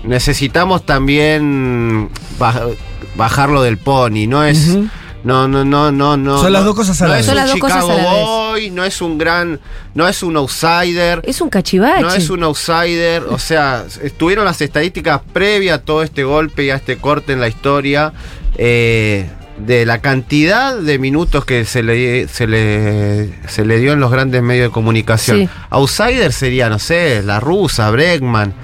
necesitamos 0.04 0.86
también 0.86 2.10
baj- 2.39 2.76
bajarlo 3.16 3.62
del 3.62 3.78
pony, 3.78 4.28
no 4.28 4.43
es... 4.43 4.78
No, 5.24 5.47
no, 5.47 5.64
no, 5.64 5.91
no, 5.91 6.18
no. 6.18 6.41
Son 6.41 6.52
las 6.52 6.64
no- 6.64 6.70
dos 6.70 6.76
cosas 6.76 6.99
a 6.99 7.06
no 7.06 7.12
la 7.12 7.20
es 7.20 7.28
vez. 7.28 7.36
Son 7.36 7.36
un 7.36 7.41
las 7.43 7.52
dos 7.52 7.60
cosas 7.60 7.84
Chicago 7.84 7.91
a 7.91 7.95
la 8.04 8.12
vez. 8.16 8.26
Boy, 8.26 8.70
no 8.72 8.84
es 8.84 9.02
un 9.04 9.20
gran, 9.20 9.60
no 9.93 10.08
es 10.08 10.24
un 10.24 10.36
outsider. 10.36 11.22
Es 11.24 11.41
un 11.41 11.49
cachivache. 11.52 12.02
No 12.02 12.12
es 12.12 12.28
un 12.32 12.41
outsider, 12.41 13.22
o 13.30 13.38
sea, 13.38 13.86
estuvieron 14.02 14.45
las 14.45 14.60
estadísticas 14.62 15.22
previas 15.32 15.78
a 15.78 15.82
todo 15.84 16.02
este 16.02 16.24
golpe 16.24 16.64
y 16.64 16.72
a 16.72 16.76
este 16.76 16.97
corte 16.97 17.34
en 17.34 17.39
la 17.39 17.47
historia 17.49 18.14
eh, 18.58 19.30
de 19.60 19.86
la 19.86 19.99
cantidad 20.02 20.76
de 20.76 20.97
minutos 20.97 21.45
que 21.45 21.66
se 21.66 21.84
le, 21.84 22.28
se, 22.28 22.47
le, 22.47 23.30
se 23.47 23.64
le 23.64 23.78
dio 23.78 23.93
en 23.93 23.99
los 23.99 24.10
grandes 24.12 24.41
medios 24.41 24.70
de 24.70 24.74
comunicación. 24.74 25.38
Sí. 25.41 25.49
Outsider 25.70 26.34
sería, 26.34 26.68
no 26.68 26.80
sé, 26.80 27.22
la 27.22 27.39
rusa, 27.39 27.91
Bregman. 27.91 28.56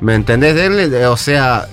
¿Me 0.00 0.14
entendés? 0.14 0.56
Él, 0.56 0.92
eh, 0.92 1.06
o 1.06 1.16
sea, 1.16 1.66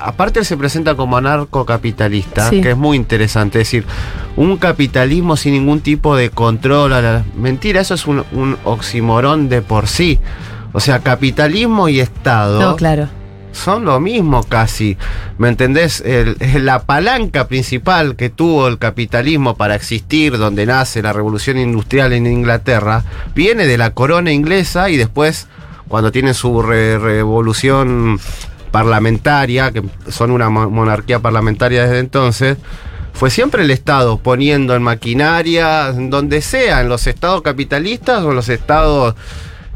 aparte 0.00 0.40
él 0.40 0.44
se 0.44 0.56
presenta 0.58 0.94
como 0.94 1.16
anarcocapitalista, 1.16 2.50
Sí. 2.50 2.60
que 2.60 2.70
es 2.72 2.76
muy 2.76 2.96
interesante. 2.96 3.60
Es 3.60 3.68
decir, 3.68 3.84
un 4.36 4.56
capitalismo 4.58 5.36
sin 5.36 5.52
ningún 5.54 5.80
tipo 5.80 6.16
de 6.16 6.30
control. 6.30 6.92
a 6.92 7.00
la- 7.02 7.24
Mentira, 7.36 7.80
eso 7.80 7.94
es 7.94 8.06
un, 8.06 8.24
un 8.32 8.56
oximorón 8.64 9.48
de 9.48 9.62
por 9.62 9.88
sí. 9.88 10.18
O 10.72 10.80
sea, 10.80 11.00
capitalismo 11.00 11.88
y 11.88 12.00
Estado 12.00 12.60
No, 12.60 12.76
claro. 12.76 13.08
son 13.52 13.84
lo 13.84 14.00
mismo 14.00 14.42
casi. 14.44 14.96
¿Me 15.38 15.48
entendés? 15.48 16.02
El- 16.04 16.36
la 16.64 16.82
palanca 16.82 17.46
principal 17.48 18.16
que 18.16 18.30
tuvo 18.30 18.68
el 18.68 18.78
capitalismo 18.78 19.54
para 19.56 19.74
existir, 19.74 20.36
donde 20.38 20.66
nace 20.66 21.02
la 21.02 21.12
revolución 21.12 21.58
industrial 21.58 22.12
en 22.12 22.26
Inglaterra, 22.26 23.04
viene 23.34 23.66
de 23.66 23.78
la 23.78 23.90
corona 23.94 24.30
inglesa 24.32 24.88
y 24.90 24.96
después, 24.96 25.46
cuando 25.92 26.10
tienen 26.10 26.32
su 26.32 26.62
re- 26.62 26.98
revolución 26.98 28.18
parlamentaria, 28.70 29.70
que 29.72 29.82
son 30.08 30.30
una 30.30 30.48
mo- 30.48 30.70
monarquía 30.70 31.20
parlamentaria 31.20 31.82
desde 31.82 31.98
entonces, 31.98 32.56
fue 33.12 33.28
siempre 33.28 33.62
el 33.62 33.70
Estado 33.70 34.16
poniendo 34.16 34.74
en 34.74 34.82
maquinaria, 34.82 35.92
donde 35.92 36.40
sea, 36.40 36.80
en 36.80 36.88
los 36.88 37.06
estados 37.06 37.42
capitalistas 37.42 38.22
o 38.22 38.30
en 38.30 38.36
los 38.36 38.48
estados 38.48 39.14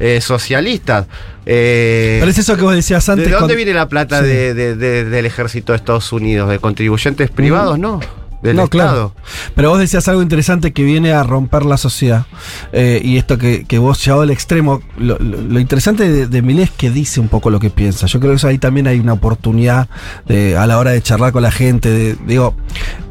eh, 0.01 0.23
socialistas. 0.23 1.07
Eh, 1.45 2.17
Pero 2.21 2.31
es 2.31 2.39
eso 2.39 2.57
que 2.57 2.63
vos 2.63 2.75
decías 2.75 3.07
antes. 3.11 3.27
¿De 3.27 3.33
dónde 3.33 3.49
con- 3.49 3.57
viene 3.57 3.75
la 3.75 3.87
plata 3.91 4.21
Sí. 4.21 4.27
de- 4.27 4.55
de- 4.55 4.75
de- 4.75 5.05
del 5.05 5.27
ejército 5.27 5.73
de 5.73 5.77
Estados 5.77 6.11
Unidos? 6.15 6.49
¿De 6.49 6.59
contribuyentes 6.59 7.29
privados? 7.31 7.79
No, 7.79 8.01
del 8.43 8.57
no, 8.57 8.65
Estado. 8.65 9.13
claro. 9.13 9.15
Pero 9.55 9.71
vos 9.71 9.79
decías 9.79 10.07
algo 10.09 10.23
interesante 10.23 10.73
que 10.73 10.83
viene 10.83 11.13
a 11.13 11.23
romper 11.23 11.65
la 11.65 11.77
sociedad. 11.77 12.27
Eh, 12.73 13.01
y 13.05 13.17
esto 13.17 13.39
que, 13.39 13.65
que 13.65 13.79
vos 13.79 14.05
llevado 14.05 14.23
al 14.23 14.31
extremo. 14.31 14.81
Lo, 14.99 15.19
lo- 15.19 15.41
lo 15.41 15.61
interesante 15.61 16.09
de, 16.11 16.27
de 16.27 16.63
es 16.63 16.71
que 16.71 16.91
dice 16.91 17.21
un 17.21 17.29
poco 17.29 17.51
lo 17.51 17.59
que 17.61 17.71
piensa. 17.71 18.07
Yo 18.07 18.21
creo 18.21 18.33
que 18.33 18.37
eso 18.37 18.49
ahí 18.49 18.59
también 18.59 18.87
hay 18.87 18.99
una 19.01 19.13
oportunidad 19.15 19.89
de- 20.27 20.57
a 20.57 20.67
la 20.67 20.79
hora 20.79 20.91
de 20.93 21.03
charlar 21.03 21.33
con 21.33 21.43
la 21.43 21.51
gente. 21.51 21.91
de- 21.91 22.17
digo, 22.27 22.55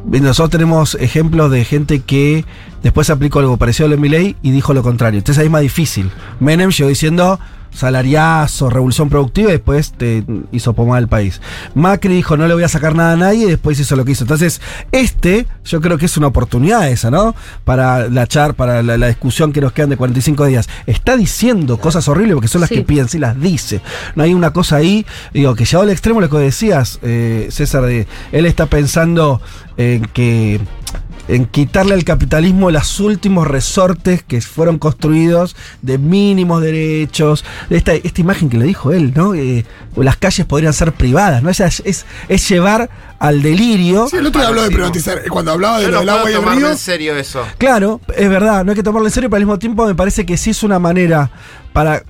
nosotros 0.06 0.50
tenemos 0.50 0.94
ejemplos 1.00 1.50
de 1.50 1.64
gente 1.64 2.00
que 2.00 2.44
después 2.82 3.10
aplicó 3.10 3.40
algo 3.40 3.56
parecido 3.56 3.86
a 3.86 3.90
lo 3.90 3.96
de 3.96 4.36
y 4.42 4.50
dijo 4.52 4.72
lo 4.74 4.82
contrario. 4.82 5.18
Entonces 5.18 5.40
ahí 5.40 5.46
es 5.46 5.52
más 5.52 5.62
difícil. 5.62 6.10
Menem 6.40 6.70
llegó 6.70 6.88
diciendo 6.88 7.40
salariazo, 7.76 8.70
revolución 8.70 9.08
productiva 9.08 9.50
y 9.50 9.52
después 9.52 9.92
te 9.92 10.24
hizo 10.52 10.72
pomar 10.72 11.00
el 11.02 11.08
país. 11.08 11.40
Macri 11.74 12.14
dijo 12.14 12.36
no 12.36 12.48
le 12.48 12.54
voy 12.54 12.62
a 12.64 12.68
sacar 12.68 12.94
nada 12.94 13.12
a 13.12 13.16
nadie 13.16 13.44
y 13.46 13.50
después 13.50 13.78
hizo 13.78 13.94
lo 13.96 14.04
que 14.04 14.12
hizo. 14.12 14.24
Entonces, 14.24 14.60
este 14.92 15.46
yo 15.64 15.80
creo 15.80 15.98
que 15.98 16.06
es 16.06 16.16
una 16.16 16.26
oportunidad 16.28 16.88
esa, 16.88 17.10
¿no? 17.10 17.34
Para 17.64 18.08
la 18.08 18.26
char, 18.26 18.54
para 18.54 18.82
la, 18.82 18.96
la 18.96 19.06
discusión 19.08 19.52
que 19.52 19.60
nos 19.60 19.72
quedan 19.72 19.90
de 19.90 19.96
45 19.96 20.46
días. 20.46 20.68
Está 20.86 21.16
diciendo 21.16 21.78
cosas 21.78 22.08
horribles 22.08 22.34
porque 22.34 22.48
son 22.48 22.60
las 22.60 22.70
Sí. 22.70 22.76
que 22.76 22.82
piensa 22.82 23.16
y 23.16 23.20
las 23.20 23.38
dice. 23.40 23.80
No 24.16 24.22
hay 24.24 24.34
una 24.34 24.52
cosa 24.52 24.76
ahí, 24.76 25.06
digo, 25.32 25.54
que 25.54 25.64
llevado 25.64 25.84
al 25.84 25.90
extremo 25.90 26.20
lo 26.20 26.28
que 26.28 26.38
decías, 26.38 26.98
eh, 27.02 27.46
César, 27.50 27.84
de 27.84 28.06
él 28.32 28.46
está 28.46 28.66
pensando 28.66 29.40
en 29.76 30.02
que 30.06 30.60
en 31.28 31.46
quitarle 31.46 31.94
al 31.94 32.04
capitalismo 32.04 32.70
los 32.70 33.00
últimos 33.00 33.46
resortes 33.46 34.22
que 34.22 34.40
fueron 34.40 34.78
construidos 34.78 35.56
de 35.82 35.98
mínimos 35.98 36.62
derechos, 36.62 37.44
de 37.68 37.76
esta, 37.76 37.94
esta 37.94 38.20
imagen 38.20 38.48
que 38.48 38.58
le 38.58 38.64
dijo 38.64 38.92
él, 38.92 39.12
¿no? 39.14 39.34
Eh, 39.34 39.64
las 39.96 40.16
calles 40.16 40.46
podrían 40.46 40.72
ser 40.72 40.92
privadas, 40.92 41.42
¿no? 41.42 41.50
O 41.50 41.54
sea, 41.54 41.66
es, 41.66 41.82
es, 41.84 42.06
es 42.28 42.48
llevar 42.48 42.90
al 43.18 43.42
delirio. 43.42 44.08
Sí, 44.08 44.16
el 44.16 44.26
otro 44.26 44.42
habló 44.46 44.62
de 44.62 44.70
privatizar. 44.70 45.22
Cuando 45.28 45.52
hablaba 45.52 45.78
de 45.78 45.84
Yo 45.84 45.90
lo 45.90 45.94
no 45.96 46.00
del 46.00 46.08
agua 46.10 46.30
y 46.30 46.34
el 46.34 46.56
río. 46.58 46.70
en 46.70 46.78
serio 46.78 47.16
eso. 47.16 47.44
Claro, 47.58 48.00
es 48.14 48.28
verdad, 48.28 48.64
no 48.64 48.72
hay 48.72 48.76
que 48.76 48.82
tomarlo 48.82 49.08
en 49.08 49.12
serio, 49.12 49.30
pero 49.30 49.38
al 49.38 49.42
mismo 49.44 49.58
tiempo 49.58 49.86
me 49.86 49.94
parece 49.94 50.26
que 50.26 50.36
sí 50.36 50.50
es 50.50 50.62
una 50.62 50.78
manera 50.78 51.30
para 51.72 52.02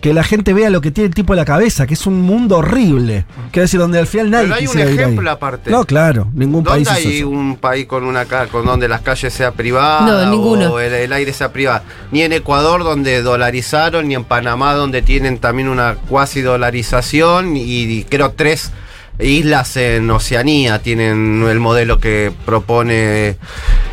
que 0.00 0.14
la 0.14 0.24
gente 0.24 0.54
vea 0.54 0.70
lo 0.70 0.80
que 0.80 0.90
tiene 0.90 1.08
el 1.08 1.14
tipo 1.14 1.34
en 1.34 1.36
la 1.38 1.44
cabeza, 1.44 1.86
que 1.86 1.94
es 1.94 2.06
un 2.06 2.20
mundo 2.22 2.56
horrible. 2.58 3.26
Quiero 3.52 3.64
decir, 3.64 3.78
donde 3.78 3.98
al 3.98 4.06
final 4.06 4.30
nadie 4.30 4.46
Pero 4.48 4.54
hay 4.54 4.66
un 4.66 4.78
ejemplo 4.98 5.30
aparte. 5.30 5.70
No, 5.70 5.84
claro, 5.84 6.28
ningún 6.34 6.64
país 6.64 6.86
¿Dónde 6.88 7.00
hay 7.00 7.16
eso. 7.18 7.28
un 7.28 7.56
país 7.56 7.86
con 7.86 8.04
una 8.04 8.24
ca- 8.24 8.46
con 8.46 8.64
donde 8.64 8.88
las 8.88 9.02
calles 9.02 9.32
sea 9.34 9.52
privada 9.52 10.00
No, 10.24 10.30
ninguno. 10.30 10.72
o 10.72 10.80
el, 10.80 10.92
el 10.94 11.12
aire 11.12 11.32
sea 11.34 11.52
privado? 11.52 11.82
Ni 12.12 12.22
en 12.22 12.32
Ecuador 12.32 12.82
donde 12.82 13.20
dolarizaron, 13.22 14.08
ni 14.08 14.14
en 14.14 14.24
Panamá 14.24 14.72
donde 14.74 15.02
tienen 15.02 15.38
también 15.38 15.68
una 15.68 15.96
cuasi 16.08 16.40
dolarización 16.40 17.56
y, 17.56 17.62
y 17.62 18.04
creo 18.04 18.30
tres 18.32 18.70
islas 19.22 19.76
en 19.76 20.10
Oceanía 20.10 20.80
tienen 20.80 21.44
el 21.48 21.60
modelo 21.60 21.98
que 21.98 22.32
propone 22.46 23.36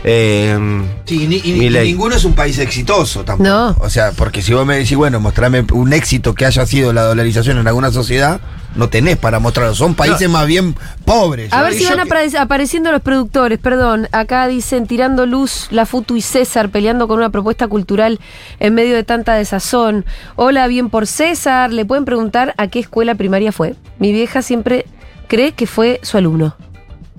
eh, 0.04 0.58
Sí, 1.06 1.28
ni- 1.28 1.42
y, 1.44 1.70
ninguno 1.70 2.16
es 2.16 2.26
un 2.26 2.34
país 2.34 2.58
exitoso 2.60 3.24
tampoco. 3.24 3.50
No. 3.50 3.76
O 3.80 3.90
sea, 3.90 4.12
porque 4.12 4.42
si 4.42 4.54
vos 4.54 4.66
me 4.66 4.78
decís, 4.78 4.96
bueno, 4.98 5.20
mostrame 5.20 5.66
un 5.74 5.94
éxito 5.94 6.34
que 6.36 6.46
haya 6.46 6.66
sido 6.66 6.94
la 6.94 7.04
dolarización 7.04 7.58
en 7.58 7.68
alguna 7.68 7.92
sociedad, 7.92 8.40
no 8.76 8.90
tenés 8.90 9.18
para 9.18 9.40
mostrarlo. 9.40 9.74
Son 9.74 9.96
países 9.96 10.30
más 10.30 10.46
bien 10.46 10.76
pobres. 11.06 11.52
A 11.52 11.62
ver 11.64 11.74
si 11.74 11.86
van 11.86 12.08
que- 12.08 12.38
apareciendo 12.38 12.92
los 12.92 13.02
productores, 13.02 13.58
perdón. 13.60 14.08
Acá 14.12 14.48
dicen 14.48 14.86
tirando 14.86 15.26
luz 15.26 15.68
la 15.72 15.86
Futu 15.86 16.16
y 16.16 16.22
César 16.22 16.70
peleando 16.70 17.08
con 17.08 17.18
una 17.18 17.30
propuesta 17.30 17.68
cultural 17.68 18.20
en 18.60 18.76
medio 18.76 18.96
de 18.96 19.04
tanta 19.04 19.34
desazón. 19.34 20.06
Hola, 20.36 20.68
bien 20.68 20.90
por 20.90 21.08
César. 21.08 21.74
Le 21.74 21.86
pueden 21.86 22.06
preguntar 22.06 22.54
a 22.58 22.68
qué 22.68 22.80
escuela 22.80 23.16
primaria 23.16 23.52
fue. 23.52 23.76
Mi 24.00 24.12
vieja 24.12 24.42
siempre 24.42 24.86
cree 25.28 25.52
que 25.54 25.68
fue 25.68 26.00
su 26.04 26.18
alumno. 26.18 26.56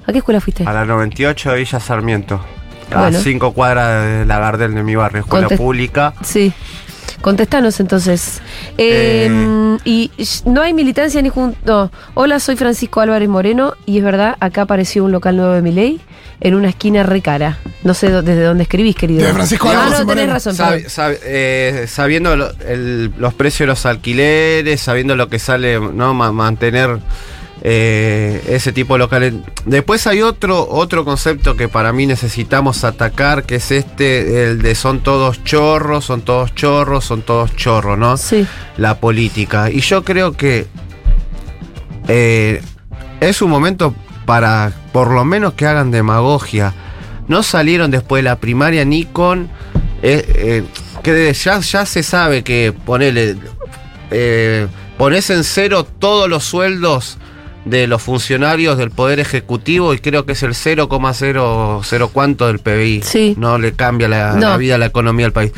¿A 0.07 0.13
qué 0.13 0.19
escuela 0.19 0.41
fuiste? 0.41 0.65
a 0.65 0.73
la 0.73 0.85
98 0.87 1.51
de 1.53 1.59
Villa 1.59 1.81
Sarmiento. 1.81 2.41
A 2.91 3.01
Bueno. 3.03 3.19
cinco 3.21 3.53
cuadras 3.53 4.05
de 4.21 4.25
la 4.25 4.39
Gardel 4.39 4.75
de 4.75 4.83
mi 4.83 4.95
barrio, 4.97 5.21
escuela 5.21 5.47
Contest- 5.49 5.59
pública. 5.59 6.15
Sí. 6.23 6.53
Contestanos 7.21 7.81
entonces. 7.81 8.41
Eh, 8.79 9.29
Eh. 9.31 9.79
Y 9.85 10.11
no 10.47 10.63
hay 10.63 10.73
militancia 10.73 11.21
ni 11.23 11.29
junto. 11.29 11.91
Hola, 12.15 12.41
soy 12.41 12.57
Francisco 12.57 13.01
Álvarez 13.01 13.29
Moreno 13.29 13.75
y 13.87 13.99
es 13.99 14.05
verdad, 14.05 14.37
acá 14.41 14.63
apareció 14.63 15.05
un 15.05 15.13
local 15.13 15.37
nuevo 15.37 15.53
de 15.53 15.63
mi 15.63 15.73
ley 15.73 16.01
en 16.41 16.55
una 16.55 16.69
esquina 16.69 17.03
re 17.03 17.21
cara. 17.21 17.59
No 17.85 17.93
sé 17.95 18.11
desde 18.11 18.43
dónde 18.45 18.63
escribís, 18.65 18.97
querido. 18.97 19.27
De 19.27 19.33
Francisco 19.33 19.69
Ah, 19.69 19.73
Álvarez 19.73 19.91
no, 19.93 20.07
tenés 20.07 20.27
Moreno. 20.29 20.33
razón. 20.35 21.17
Eh, 21.25 21.85
sabiendo 21.89 22.37
lo- 22.37 22.51
el- 22.67 23.13
los 23.19 23.35
precios 23.35 23.61
de 23.61 23.67
los 23.67 23.85
alquileres, 23.87 24.81
sabiendo 24.81 25.15
lo 25.17 25.29
que 25.29 25.39
sale, 25.39 25.79
¿no? 25.81 26.15
Ma- 26.15 26.33
mantener 26.33 26.99
eh, 27.63 28.45
ese 28.49 28.73
tipo 28.73 28.95
de 28.95 28.99
locales. 29.01 29.35
Después 29.65 30.07
hay 30.07 30.23
otro, 30.23 30.69
otro 30.69 31.05
concepto 31.05 31.57
que 31.57 31.69
para 31.69 31.93
mí 31.93 32.07
necesitamos 32.07 32.85
atacar, 32.85 33.45
que 33.45 33.57
es 33.57 33.71
este, 33.71 34.45
el 34.45 34.63
de 34.63 34.75
son 34.75 35.01
todos 35.01 35.43
chorros, 35.45 36.05
son 36.05 36.23
todos 36.23 36.55
chorros, 36.55 37.05
son 37.05 37.23
todos 37.23 37.55
chorros, 37.57 37.99
¿no? 37.99 38.17
Sí. 38.17 38.47
La 38.77 39.01
política. 39.01 39.71
Y 39.71 39.81
yo 39.81 40.05
creo 40.05 40.33
que 40.33 40.67
eh, 42.07 42.63
es 43.21 43.43
un 43.43 43.51
momento 43.51 43.95
para 44.25 44.73
por 44.93 45.11
lo 45.11 45.25
menos 45.25 45.55
que 45.55 45.67
hagan 45.67 45.91
demagogia. 45.91 46.75
No 47.27 47.43
salieron 47.43 47.91
después 47.91 48.21
de 48.21 48.31
la 48.31 48.37
primaria 48.37 48.85
ni 48.85 49.05
con. 49.05 49.49
eh, 50.03 50.25
eh, 50.37 50.65
que 51.03 51.33
ya, 51.33 51.61
ya 51.61 51.87
se 51.87 52.03
sabe 52.03 52.45
que 52.45 52.73
ponele. 52.85 53.37
pones 54.97 55.31
en 55.31 55.45
cero 55.45 55.85
todos 55.85 56.29
los 56.29 56.45
sueldos 56.45 57.19
de 57.71 57.87
los 57.87 58.03
funcionarios 58.03 58.79
del 58.79 58.91
Poder 58.91 59.21
Ejecutivo 59.21 59.95
y 59.95 59.99
creo 59.99 60.25
que 60.27 60.33
es 60.33 60.43
el 60.43 60.55
0,00 60.55 62.11
cuánto 62.13 62.47
del 62.47 62.59
PBI. 62.59 63.03
Sí. 63.03 63.35
No 63.39 63.59
le 63.59 63.73
cambia 63.73 64.09
la, 64.09 64.33
No. 64.35 64.51
la 64.51 64.57
vida 64.57 64.77
a 64.77 64.79
la 64.79 64.87
economía 64.87 65.27
del 65.27 65.33
país. 65.33 65.53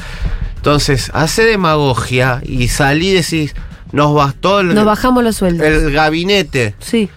Entonces, 0.56 1.10
hace 1.14 1.44
demagogia 1.44 2.40
y 2.44 2.68
salí 2.68 3.08
y 3.10 3.14
decís, 3.14 3.54
nos 3.92 4.14
bastó 4.14 4.60
el, 4.60 4.74
Nos 4.74 4.84
bajamos 4.84 5.24
los 5.24 5.36
sueldos. 5.36 5.66
el 5.66 5.92
gabinete. 5.92 6.74
Sí. 6.80 7.08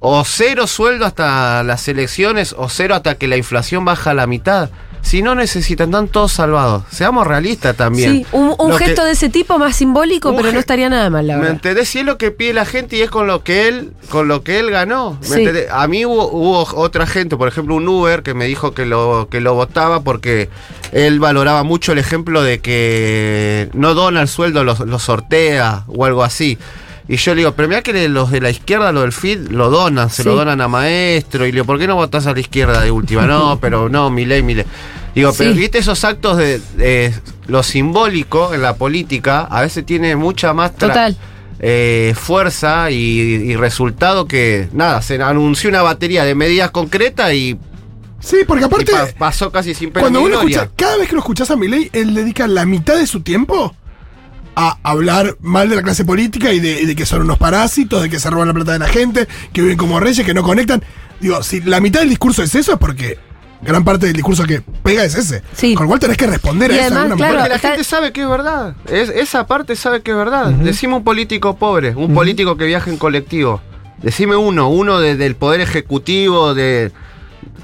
O 0.00 0.24
cero 0.24 0.66
sueldo 0.68 1.04
hasta 1.04 1.62
las 1.64 1.88
elecciones 1.88 2.54
o 2.56 2.68
cero 2.68 2.94
hasta 2.94 3.16
que 3.16 3.26
la 3.26 3.36
inflación 3.36 3.84
baja 3.84 4.12
a 4.12 4.14
la 4.14 4.26
mitad. 4.28 4.70
Si 5.08 5.22
no 5.22 5.34
necesitan, 5.34 5.88
están 5.88 6.08
todos 6.08 6.32
salvados. 6.32 6.82
Seamos 6.90 7.26
realistas 7.26 7.74
también. 7.74 8.12
Sí, 8.12 8.26
un, 8.32 8.54
un 8.58 8.70
Lo 8.70 8.76
que- 8.76 8.84
gesto 8.84 9.04
de 9.06 9.12
ese 9.12 9.30
tipo 9.30 9.58
más 9.58 9.74
simbólico, 9.74 10.36
pero 10.36 10.52
no 10.52 10.58
estaría 10.58 10.90
nada 10.90 11.08
mal, 11.08 11.26
la 11.26 11.34
¿Me 11.36 11.40
verdad. 11.40 11.54
entendés? 11.54 11.88
Si 11.88 12.00
es 12.00 12.04
lo 12.04 12.18
que 12.18 12.30
pide 12.30 12.52
la 12.52 12.66
gente 12.66 12.96
y 12.96 13.00
es 13.00 13.08
con 13.10 13.26
lo 13.26 13.42
que 13.42 13.68
él, 13.68 13.92
con 14.10 14.28
lo 14.28 14.42
que 14.42 14.58
él 14.58 14.70
ganó. 14.70 15.16
¿me 15.22 15.26
Sí. 15.26 15.34
entendés? 15.40 15.68
A 15.72 15.88
mí 15.88 16.04
hubo, 16.04 16.28
hubo 16.30 16.60
otra 16.78 17.06
gente, 17.06 17.38
por 17.38 17.48
ejemplo, 17.48 17.74
un 17.74 17.88
Uber 17.88 18.22
que 18.22 18.34
me 18.34 18.44
dijo 18.44 18.74
que 18.74 18.84
lo, 18.84 19.28
que 19.30 19.40
lo 19.40 19.54
votaba 19.54 20.02
porque 20.02 20.50
él 20.92 21.20
valoraba 21.20 21.62
mucho 21.62 21.92
el 21.92 21.98
ejemplo 21.98 22.42
de 22.42 22.58
que 22.60 23.70
no 23.72 23.94
dona 23.94 24.20
el 24.20 24.28
sueldo, 24.28 24.62
lo, 24.62 24.74
lo 24.84 24.98
sortea 24.98 25.84
o 25.86 26.04
algo 26.04 26.22
así. 26.22 26.58
Y 27.08 27.16
yo 27.16 27.34
le 27.34 27.40
digo, 27.40 27.52
pero 27.52 27.68
mira 27.68 27.80
que 27.82 28.08
los 28.08 28.30
de 28.30 28.40
la 28.42 28.50
izquierda, 28.50 28.92
lo 28.92 29.00
del 29.00 29.12
FID, 29.12 29.48
lo 29.48 29.70
donan, 29.70 30.10
se 30.10 30.22
Sí. 30.22 30.28
lo 30.28 30.34
donan 30.36 30.60
a 30.60 30.68
maestro. 30.68 31.44
Y 31.46 31.48
le 31.48 31.56
digo, 31.56 31.64
¿por 31.64 31.78
qué 31.78 31.86
no 31.86 31.94
votás 31.96 32.26
a 32.26 32.34
la 32.34 32.40
izquierda 32.40 32.82
de 32.82 32.90
última? 32.90 33.26
No, 33.26 33.58
pero 33.60 33.88
no, 33.88 34.10
mi 34.10 34.26
ley, 34.26 34.42
mi 34.42 34.54
ley. 34.54 34.66
Digo, 35.14 35.32
pero 35.36 35.52
Sí. 35.52 35.58
viste 35.58 35.78
esos 35.78 36.04
actos 36.04 36.36
de, 36.36 36.60
de 36.76 37.14
lo 37.46 37.62
simbólico 37.62 38.52
en 38.52 38.60
la 38.62 38.76
política, 38.76 39.40
a 39.50 39.62
veces 39.62 39.86
tiene 39.86 40.16
mucha 40.16 40.52
más 40.52 40.76
Total. 40.76 41.16
eh, 41.60 42.14
fuerza 42.14 42.90
y, 42.90 42.96
y 42.98 43.56
resultado 43.56 44.26
que, 44.28 44.68
nada, 44.72 45.00
se 45.02 45.20
anunció 45.22 45.70
una 45.70 45.80
batería 45.82 46.24
de 46.24 46.34
medidas 46.34 46.70
concretas 46.70 47.32
y, 47.32 47.58
Sí, 48.20 48.38
porque 48.46 48.64
aparte, 48.64 48.92
pa- 48.92 49.06
pasó 49.16 49.50
casi 49.50 49.74
sin 49.74 49.90
pena 49.90 50.02
cuando 50.02 50.20
uno 50.22 50.34
escucha, 50.40 50.68
cada 50.76 50.96
vez 50.98 51.08
que 51.08 51.14
lo 51.14 51.20
escuchás 51.20 51.50
a 51.52 51.56
Milei, 51.56 51.88
él 51.92 52.14
dedica 52.14 52.46
la 52.48 52.66
mitad 52.66 52.96
de 52.96 53.06
su 53.06 53.20
tiempo 53.20 53.74
a 54.60 54.76
hablar 54.82 55.36
mal 55.40 55.68
de 55.68 55.76
la 55.76 55.82
clase 55.82 56.04
política 56.04 56.52
y 56.52 56.58
de, 56.58 56.96
que 56.96 57.06
son 57.06 57.22
unos 57.22 57.38
parásitos, 57.38 58.02
de 58.02 58.10
que 58.10 58.18
se 58.18 58.28
roban 58.28 58.48
la 58.48 58.54
plata 58.54 58.72
de 58.72 58.80
la 58.80 58.88
gente, 58.88 59.28
que 59.52 59.62
viven 59.62 59.76
como 59.76 60.00
reyes, 60.00 60.26
que 60.26 60.34
no 60.34 60.42
conectan. 60.42 60.82
Digo, 61.20 61.42
si 61.44 61.60
la 61.60 61.80
mitad 61.80 62.00
del 62.00 62.08
discurso 62.08 62.42
es 62.42 62.54
eso, 62.56 62.72
es 62.72 62.78
porque 62.78 63.18
gran 63.62 63.84
parte 63.84 64.06
del 64.06 64.14
discurso 64.16 64.44
que 64.44 64.60
pega 64.82 65.04
es 65.04 65.14
ese. 65.14 65.42
Sí. 65.54 65.74
Con 65.74 65.84
lo 65.84 65.88
cual 65.88 66.00
tenés 66.00 66.16
que 66.16 66.26
responder 66.26 66.70
Y 66.72 66.74
a 66.74 66.86
eso 66.86 66.98
además, 66.98 67.16
claro. 67.16 67.34
Porque 67.34 67.48
la 67.50 67.54
está- 67.56 67.68
gente 67.70 67.84
sabe 67.84 68.12
que 68.12 68.22
es 68.22 68.28
verdad. 68.28 68.74
Es, 68.90 69.08
esa 69.10 69.46
parte 69.46 69.76
sabe 69.76 70.02
que 70.02 70.10
es 70.10 70.16
verdad. 70.16 70.50
Decime 70.50 70.96
un 70.96 71.04
político 71.04 71.56
pobre, 71.56 71.94
un 71.94 72.12
político 72.14 72.56
que 72.56 72.66
viaja 72.66 72.90
en 72.90 72.96
colectivo. 72.96 73.60
Decime 74.02 74.34
uno, 74.36 74.68
uno 74.70 74.98
de- 75.00 75.16
del 75.16 75.34
poder 75.36 75.60
ejecutivo, 75.60 76.54
de 76.54 76.90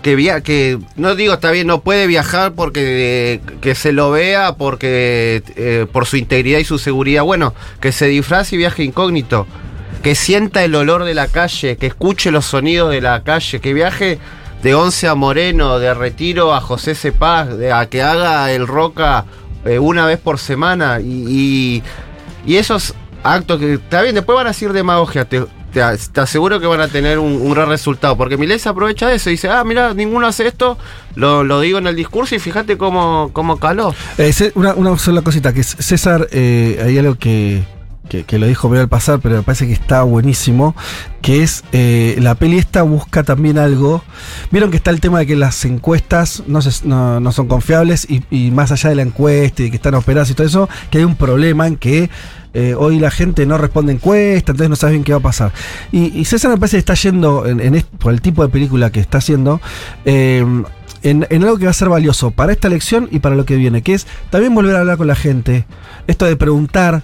que 0.05 0.17
via 0.17 0.43
que 0.43 0.79
no 0.97 1.15
digo 1.15 1.33
está 1.33 1.51
bien, 1.51 1.67
no 1.67 1.81
puede 1.81 2.07
viajar 2.07 2.53
porque 2.53 3.41
que 3.63 3.75
se 3.75 3.91
lo 3.91 4.11
vea, 4.11 4.55
porque 4.57 5.43
eh, 5.57 5.87
por 5.91 6.05
su 6.05 6.19
integridad 6.19 6.59
y 6.59 6.65
su 6.65 6.79
seguridad. 6.79 7.25
Bueno, 7.25 7.55
que 7.81 7.91
se 7.91 8.07
disfrace 8.09 8.55
y 8.55 8.59
viaje 8.59 8.85
incógnito. 8.85 9.47
Que 10.03 10.15
sienta 10.15 10.63
el 10.63 10.75
olor 10.75 11.05
de 11.05 11.15
la 11.15 11.29
calle, 11.29 11.79
que 11.79 11.87
escuche 11.87 12.31
los 12.31 12.45
sonidos 12.45 12.91
de 12.91 13.01
la 13.01 13.23
calle, 13.23 13.61
que 13.61 13.73
viaje 13.73 14.19
de 14.63 14.75
Once 14.75 15.09
a 15.09 15.15
Moreno, 15.15 15.79
de 15.79 15.95
Retiro 15.95 16.53
a 16.53 16.61
José 16.61 16.95
Cepaz, 16.95 17.49
a 17.73 17.87
que 17.87 18.03
haga 18.03 18.53
el 18.53 18.67
Roca 18.67 19.25
eh, 19.65 19.79
una 19.79 20.05
vez 20.05 20.19
por 20.19 20.39
semana. 20.39 21.01
Y, 21.01 21.83
y, 22.45 22.57
esos 22.57 22.95
actos 23.23 23.59
que, 23.59 23.75
está 23.75 24.03
bien, 24.03 24.15
después 24.15 24.37
van 24.37 24.49
a 24.49 24.51
decir 24.51 24.75
demagogia, 24.75 25.27
te, 25.75 26.21
aseguro 26.21 26.61
que 26.61 26.67
van 26.67 26.81
a 26.81 26.89
tener 26.89 27.19
un, 27.19 27.51
gran 27.53 27.69
resultado. 27.69 28.17
Porque 28.17 28.37
Milei 28.39 28.59
se 28.59 28.69
aprovecha 28.69 29.09
de 29.09 29.17
eso 29.17 29.29
y 29.29 29.33
dice, 29.33 29.49
ah, 29.51 29.65
mira, 29.65 29.93
ninguno 29.93 30.27
hace 30.27 30.47
esto, 30.47 30.79
lo, 31.17 31.45
lo 31.45 31.61
digo 31.61 31.79
en 31.79 31.87
el 31.87 31.97
discurso 31.97 32.35
y 32.35 32.39
fíjate 32.39 32.79
cómo, 32.79 33.31
cómo 33.33 33.59
caló. 33.59 33.95
Eh, 34.17 34.33
una, 34.55 34.75
una 34.75 34.97
sola 34.97 35.23
cosita, 35.23 35.53
que 35.53 35.63
César, 35.63 36.29
eh, 36.31 36.81
hay 36.85 36.97
algo 36.99 37.17
que, 37.17 37.65
que, 38.09 38.39
lo 38.39 38.47
dijo 38.47 38.69
medio 38.69 38.83
al 38.83 38.89
pasar, 38.89 39.19
pero 39.21 39.37
me 39.37 39.43
parece 39.43 39.67
que 39.67 39.73
está 39.73 40.03
buenísimo, 40.05 40.77
que 41.21 41.43
es 41.43 41.65
eh, 41.73 42.17
la 42.21 42.37
peli 42.37 42.59
esta 42.59 42.83
busca 42.83 43.25
también 43.25 43.59
algo. 43.59 44.05
Vieron 44.51 44.71
que 44.71 44.77
está 44.77 44.91
el 44.91 45.01
tema 45.01 45.19
de 45.19 45.27
que 45.27 45.37
las 45.37 45.65
encuestas 45.65 46.45
no, 46.47 46.61
no, 46.85 47.21
no 47.21 47.33
son 47.33 47.49
confiables 47.49 48.07
y, 48.09 48.23
y 48.31 48.51
más 48.53 48.71
allá 48.71 48.91
de 48.91 48.97
la 48.97 49.03
encuesta 49.03 49.63
y 49.63 49.71
que 49.71 49.77
están 49.77 49.95
operadas 49.95 50.31
y 50.31 50.35
todo 50.35 50.47
eso, 50.47 50.69
que 50.91 50.99
hay 50.99 51.05
un 51.05 51.17
problema 51.17 51.67
en 51.67 51.77
que 51.77 52.11
eh, 52.55 52.75
hoy 52.77 52.99
la 52.99 53.11
gente 53.11 53.45
no 53.47 53.59
responde 53.59 53.93
encuesta, 53.93 54.53
entonces 54.53 54.71
no 54.71 54.77
sabes 54.77 54.93
bien 54.95 55.05
qué 55.05 55.13
va 55.13 55.19
a 55.19 55.23
pasar. 55.23 55.53
Y, 55.93 56.25
César 56.25 56.51
me 56.51 56.57
parece 56.57 56.77
que 56.77 56.81
está 56.81 56.95
yendo, 56.95 57.47
en, 57.47 57.85
por 57.99 58.13
el 58.13 58.21
tipo 58.21 58.43
de 58.43 58.49
película 58.49 58.91
que 58.91 59.01
está 59.01 59.19
haciendo, 59.19 59.61
eh, 60.05 60.45
en, 61.03 61.27
en 61.29 61.45
algo 61.45 61.59
que 61.59 61.65
va 61.65 61.71
a 61.71 61.75
ser 61.75 61.89
valioso 61.89 62.31
para 62.31 62.53
esta 62.53 62.69
elección 62.69 63.09
y 63.11 63.19
para 63.19 63.35
lo 63.37 63.45
que 63.45 63.57
viene, 63.57 63.83
que 63.83 63.95
es 63.95 64.07
también 64.31 64.55
volver 64.55 64.77
a 64.77 64.81
hablar 64.81 64.97
con 64.97 65.07
la 65.07 65.15
gente. 65.15 65.67
Esto 66.07 66.25
de 66.25 66.37
preguntar 66.37 67.03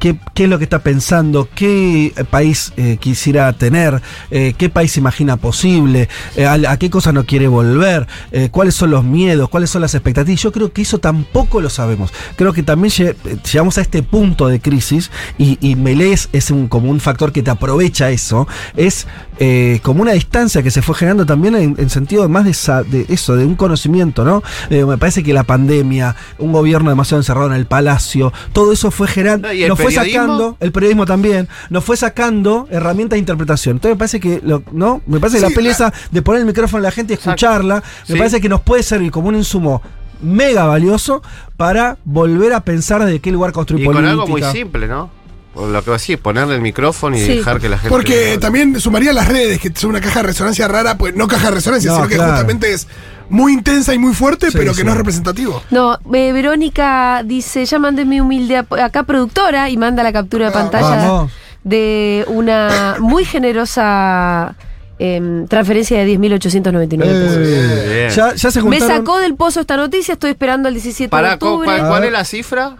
qué, 0.00 0.16
qué 0.34 0.44
es 0.44 0.50
lo 0.50 0.58
que 0.58 0.64
está 0.64 0.80
pensando, 0.80 1.48
qué 1.54 2.12
país 2.30 2.72
eh, 2.76 2.96
quisiera 2.98 3.52
tener, 3.52 4.02
eh, 4.32 4.54
qué 4.58 4.68
país 4.68 4.92
se 4.92 5.00
imagina 5.00 5.36
posible, 5.36 6.08
eh, 6.36 6.46
a, 6.46 6.54
a 6.54 6.76
qué 6.78 6.90
cosa 6.90 7.12
no 7.12 7.24
quiere 7.26 7.46
volver, 7.46 8.06
cuáles 8.50 8.74
son 8.74 8.90
los 8.90 9.04
miedos, 9.04 9.48
cuáles 9.48 9.70
son 9.70 9.82
las 9.82 9.94
expectativas. 9.94 10.40
Yo 10.42 10.50
creo 10.52 10.72
que 10.72 10.82
eso 10.82 10.98
tampoco 10.98 11.60
lo 11.60 11.70
sabemos. 11.70 12.12
Creo 12.36 12.52
que 12.52 12.62
también 12.62 12.90
lle- 12.92 13.14
llegamos 13.52 13.78
a 13.78 13.82
este 13.82 14.02
punto 14.02 14.48
de 14.48 14.58
crisis 14.60 15.10
y, 15.38 15.58
y 15.60 15.76
Milei 15.76 16.12
es, 16.32 16.50
un, 16.50 16.66
como 16.68 16.90
un 16.90 16.98
factor 17.00 17.30
que 17.32 17.42
te 17.42 17.50
aprovecha 17.50 18.10
eso. 18.10 18.48
Es 18.76 19.06
eh, 19.38 19.80
como 19.82 20.02
una 20.02 20.12
distancia 20.12 20.62
que 20.62 20.70
se 20.70 20.82
fue 20.82 20.94
generando 20.94 21.26
también 21.26 21.54
en, 21.54 21.74
en 21.78 21.90
sentido 21.90 22.28
más 22.28 22.44
de, 22.44 22.50
esa- 22.52 22.82
de 22.82 23.06
eso, 23.08 23.36
de 23.36 23.44
un 23.44 23.54
conocimiento, 23.56 24.24
¿no? 24.24 24.42
Me 24.70 24.96
parece 24.98 25.22
que 25.22 25.32
la 25.34 25.44
pandemia, 25.44 26.16
un 26.38 26.52
gobierno 26.52 26.90
demasiado 26.90 27.20
encerrado 27.20 27.46
en 27.48 27.52
el 27.54 27.66
palacio, 27.66 28.32
todo 28.52 28.72
eso 28.72 28.90
fue 28.90 29.06
generando, 29.08 29.48
No, 29.48 29.54
¿y 29.54 29.62
el 29.64 29.68
nos 29.68 29.78
fue 29.94 30.02
periodismo? 30.04 30.22
sacando, 30.36 30.56
el 30.60 30.72
periodismo 30.72 31.06
también, 31.06 31.48
nos 31.70 31.84
fue 31.84 31.96
sacando 31.96 32.68
herramientas 32.70 33.16
de 33.16 33.20
interpretación. 33.20 33.76
Entonces 33.76 33.94
me 33.96 33.98
parece 33.98 34.20
que, 34.20 34.40
lo- 34.44 34.62
¿no? 34.72 35.02
Me 35.06 35.20
parece 35.20 35.38
que 35.38 35.46
Sí, 35.46 35.54
la 35.54 35.70
esa 35.70 35.92
de 36.10 36.22
poner 36.22 36.40
el 36.40 36.46
micrófono 36.46 36.78
a 36.80 36.82
la 36.82 36.90
gente 36.90 37.12
y 37.12 37.16
Exacto. 37.16 37.30
escucharla, 37.46 37.76
me 38.08 38.12
Sí. 38.14 38.18
parece 38.18 38.40
que 38.40 38.48
nos 38.48 38.60
puede 38.62 38.82
servir 38.82 39.10
como 39.10 39.28
un 39.28 39.36
insumo 39.36 39.82
mega 40.22 40.64
valioso 40.66 41.22
para 41.56 41.96
volver 42.04 42.52
a 42.52 42.60
pensar 42.60 43.02
desde 43.04 43.20
qué 43.20 43.32
lugar 43.32 43.52
construir 43.52 43.82
Y 43.82 43.86
con 43.86 43.94
política. 43.94 44.10
algo 44.12 44.26
muy 44.26 44.42
simple, 44.42 44.86
¿no? 44.86 45.10
Lo 45.54 45.82
que 45.82 45.90
decís, 45.90 46.16
ponerle 46.16 46.54
el 46.54 46.60
micrófono 46.60 47.16
y 47.16 47.20
Sí. 47.20 47.36
dejar 47.38 47.60
que 47.60 47.68
la 47.68 47.76
gente... 47.76 47.90
Porque 47.90 48.38
también 48.40 48.80
sumaría 48.80 49.12
las 49.12 49.26
redes, 49.28 49.58
que 49.60 49.72
son 49.74 49.90
una 49.90 50.00
caja 50.00 50.20
de 50.20 50.28
resonancia 50.28 50.68
rara, 50.68 50.96
pues 50.96 51.14
no 51.16 51.26
caja 51.26 51.46
de 51.48 51.56
resonancia, 51.56 51.90
No, 51.90 51.96
sino 51.96 52.08
que 52.08 52.16
justamente 52.18 52.72
es 52.72 52.86
muy 53.28 53.52
intensa 53.52 53.92
y 53.92 53.98
muy 53.98 54.14
fuerte, 54.14 54.50
Sí, 54.50 54.56
pero 54.56 54.72
que 54.72 54.78
sí. 54.78 54.84
no 54.84 54.92
es 54.92 54.96
representativo. 54.96 55.62
No, 55.70 55.98
eh, 56.14 56.32
Verónica 56.32 57.22
dice, 57.24 57.64
ya 57.64 57.78
mandé 57.80 58.04
mi 58.04 58.20
humilde 58.20 58.58
acá 58.58 59.02
productora 59.02 59.68
y 59.70 59.76
manda 59.76 60.02
la 60.04 60.12
captura 60.12 60.46
de 60.46 60.52
pantalla 60.52 60.96
Vamos. 60.96 61.32
de 61.64 62.24
una 62.28 62.96
muy 63.00 63.24
generosa 63.24 64.54
em, 65.02 65.46
transferencia 65.48 65.98
de 65.98 66.06
10.899 66.18 66.98
pesos. 66.98 67.36
Eh, 67.40 68.08
ya, 68.14 68.34
ya 68.34 68.50
se 68.50 68.58
Me 68.62 68.78
juntaron. 68.78 68.96
sacó 68.98 69.18
del 69.18 69.34
pozo 69.34 69.60
esta 69.60 69.76
noticia, 69.76 70.12
estoy 70.14 70.30
esperando 70.30 70.68
el 70.68 70.74
17 70.74 71.04
de 71.04 71.08
Para, 71.08 71.34
octubre. 71.34 71.66
¿cuál, 71.88 72.04
es 72.04 72.12
la 72.12 72.24
cifra? 72.24 72.76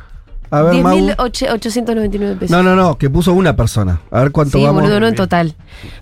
A 0.53 0.63
ver, 0.63 0.83
Mau. 0.83 0.97
10.899 0.97 2.39
pesos. 2.39 2.51
No, 2.51 2.63
no, 2.63 2.75
no, 2.75 2.99
que 2.99 3.09
puso 3.09 3.33
una 3.33 3.55
persona. 3.55 4.01
A 4.11 4.23
ver 4.23 4.33
cuánto 4.33 4.59
Sí, 4.59 4.65
vamos. 4.65 4.83
boludo, 4.83 4.99
no 5.01 5.07
en 5.07 5.15
total. 5.15 5.55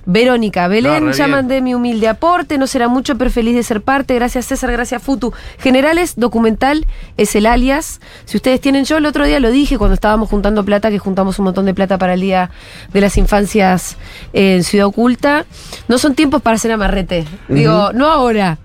Verónica, 0.07 0.68
Belén, 0.68 1.07
No, 1.07 1.12
ya 1.12 1.28
mandé 1.28 1.61
mi 1.61 1.74
humilde 1.74 2.09
aporte, 2.09 2.57
no 2.57 2.66
será 2.66 2.88
mucho, 2.88 3.18
pero 3.18 3.30
feliz 3.30 3.55
de 3.55 3.62
ser 3.62 3.82
parte. 3.82 4.14
Gracias 4.14 4.46
César, 4.46 4.72
gracias 4.72 5.03
Futu. 5.03 5.32
Generales, 5.59 6.14
documental, 6.16 6.86
es 7.16 7.34
el 7.36 7.44
alias. 7.46 8.01
Si 8.24 8.36
ustedes 8.38 8.61
tienen, 8.61 8.84
yo 8.86 8.96
el 8.96 9.07
otro 9.07 9.26
día 9.26 9.38
lo 9.38 9.51
dije 9.51 9.76
cuando 9.76 9.94
estábamos 9.94 10.30
juntando 10.30 10.64
plata, 10.64 10.90
que 10.90 10.99
juntamos 10.99 11.38
un 11.38 11.44
montón 11.44 11.66
de 11.66 11.74
plata 11.74 11.99
para 11.99 12.14
el 12.14 12.20
Día 12.22 12.51
de 12.92 13.01
las 13.03 13.18
Infancias 13.18 13.96
en 14.32 14.64
Ciudad 14.64 14.86
Oculta. 14.86 15.44
No 15.88 15.99
son 15.99 16.14
tiempos 16.14 16.40
para 16.40 16.57
hacer 16.57 16.72
amarrete. 16.72 17.26
Digo, 17.49 17.92
no 17.92 18.07
ahora. 18.09 18.59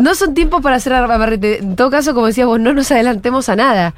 No 0.00 0.14
son 0.14 0.34
tiempos 0.34 0.62
para 0.62 0.76
hacer 0.76 0.92
amarrete. 0.92 1.58
En 1.58 1.74
todo 1.76 1.90
caso, 1.90 2.14
como 2.14 2.26
decías 2.26 2.46
vos, 2.46 2.60
no 2.60 2.72
nos 2.72 2.90
adelantemos 2.92 3.48
a 3.48 3.56
nada. 3.56 3.94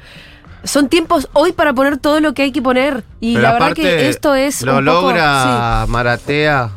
Son 0.63 0.89
tiempos 0.89 1.29
hoy 1.33 1.51
para 1.53 1.73
poner 1.73 1.97
todo 1.97 2.19
lo 2.19 2.33
que 2.33 2.41
hay 2.43 2.51
que 2.51 2.61
poner. 2.61 3.03
Y 3.19 3.33
Pero 3.35 3.43
la 3.43 3.53
verdad 3.53 3.73
que 3.73 4.09
esto 4.09 4.35
es. 4.35 4.61
Lo 4.63 4.77
un 4.79 4.85
poco- 4.85 5.01
logra 5.11 5.85
Maratea 5.87 6.69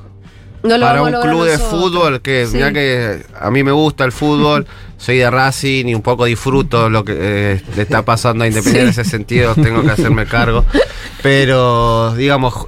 sí, 0.63 0.69
no 0.69 0.77
lo 0.79 0.87
para 0.87 1.03
un 1.03 1.11
club 1.13 1.45
de 1.45 1.53
nosotros. 1.57 1.61
fútbol 1.81 2.21
que, 2.21 2.47
Sí. 2.47 2.57
mira 2.57 2.73
que 2.73 3.25
a 3.41 3.51
mí 3.51 3.63
me 3.65 3.73
gusta 3.73 4.05
el 4.05 4.13
fútbol, 4.13 4.67
soy 4.99 5.17
de 5.19 5.31
Racing 5.31 5.87
y 5.87 5.95
un 5.95 6.03
poco 6.03 6.27
disfruto 6.27 6.89
lo 6.91 7.05
que 7.05 7.17
eh, 7.19 7.63
le 7.75 7.83
está 7.83 8.05
pasando 8.05 8.45
a 8.45 8.47
Independiente 8.47 8.83
en 8.85 8.89
ese 8.91 9.05
sentido, 9.05 9.55
tengo 9.55 9.83
que 9.83 9.91
hacerme 9.91 10.27
cargo. 10.27 10.65
Pero, 11.23 12.15
digamos, 12.15 12.67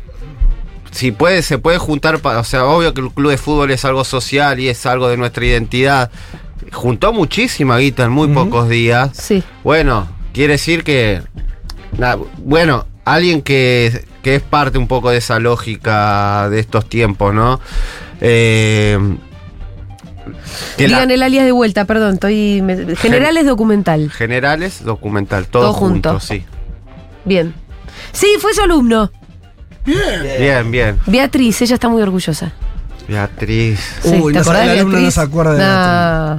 si 0.90 1.12
puede, 1.12 1.42
se 1.42 1.58
puede 1.58 1.78
juntar, 1.78 2.20
o 2.22 2.44
sea, 2.44 2.64
obvio 2.66 2.92
que 2.94 3.00
el 3.00 3.10
club 3.10 3.30
de 3.30 3.38
fútbol 3.38 3.70
es 3.70 3.84
algo 3.84 4.04
social 4.04 4.58
y 4.60 4.68
es 4.68 4.84
algo 4.86 5.08
de 5.08 5.16
nuestra 5.16 5.44
identidad. 5.44 6.10
Juntó 6.72 7.12
muchísima 7.12 7.78
guita 7.78 8.04
en 8.04 8.12
muy 8.12 8.28
pocos 8.28 8.68
días. 8.68 9.10
Sí. 9.14 9.42
Bueno, 9.64 10.08
quiere 10.32 10.54
decir 10.54 10.84
que. 10.84 11.22
na- 11.98 12.16
bueno, 12.38 12.86
alguien 13.04 13.42
que, 13.42 14.04
que 14.22 14.36
es 14.36 14.42
parte 14.42 14.78
un 14.78 14.88
poco 14.88 15.10
de 15.10 15.18
esa 15.18 15.38
lógica 15.38 16.48
de 16.50 16.60
estos 16.60 16.88
tiempos, 16.88 17.34
¿no? 17.34 17.60
Eh, 18.20 18.98
la- 20.78 20.86
Digan 20.86 21.10
el 21.10 21.22
alias 21.22 21.44
de 21.44 21.52
vuelta, 21.52 21.84
perdón, 21.84 22.14
estoy. 22.14 22.62
me- 22.62 22.96
generales 22.96 23.44
documental. 23.46 24.10
generales, 24.10 24.84
documental, 24.84 25.46
todo, 25.46 25.64
Todo 25.64 25.72
junto. 25.74 26.10
junto, 26.10 26.24
sí. 26.24 26.44
Bien. 27.24 27.54
Sí, 28.12 28.26
fue 28.40 28.54
su 28.54 28.62
alumno. 28.62 29.10
Bien. 29.84 29.98
Bien, 30.38 30.70
bien. 30.70 30.98
Beatriz, 31.06 31.60
ella 31.62 31.74
está 31.74 31.88
muy 31.88 32.02
orgullosa. 32.02 32.52
Beatriz. 33.08 33.80
Sí, 34.02 34.10
Uy, 34.20 34.32
¿te 34.32 34.40
no 34.40 34.52
el 34.52 34.56
alumno 34.56 34.84
no 34.84 34.90
Beatriz? 34.92 35.14
se 35.14 35.20
acuerda 35.20 35.52
de 35.54 35.58
Nah. 35.58 36.38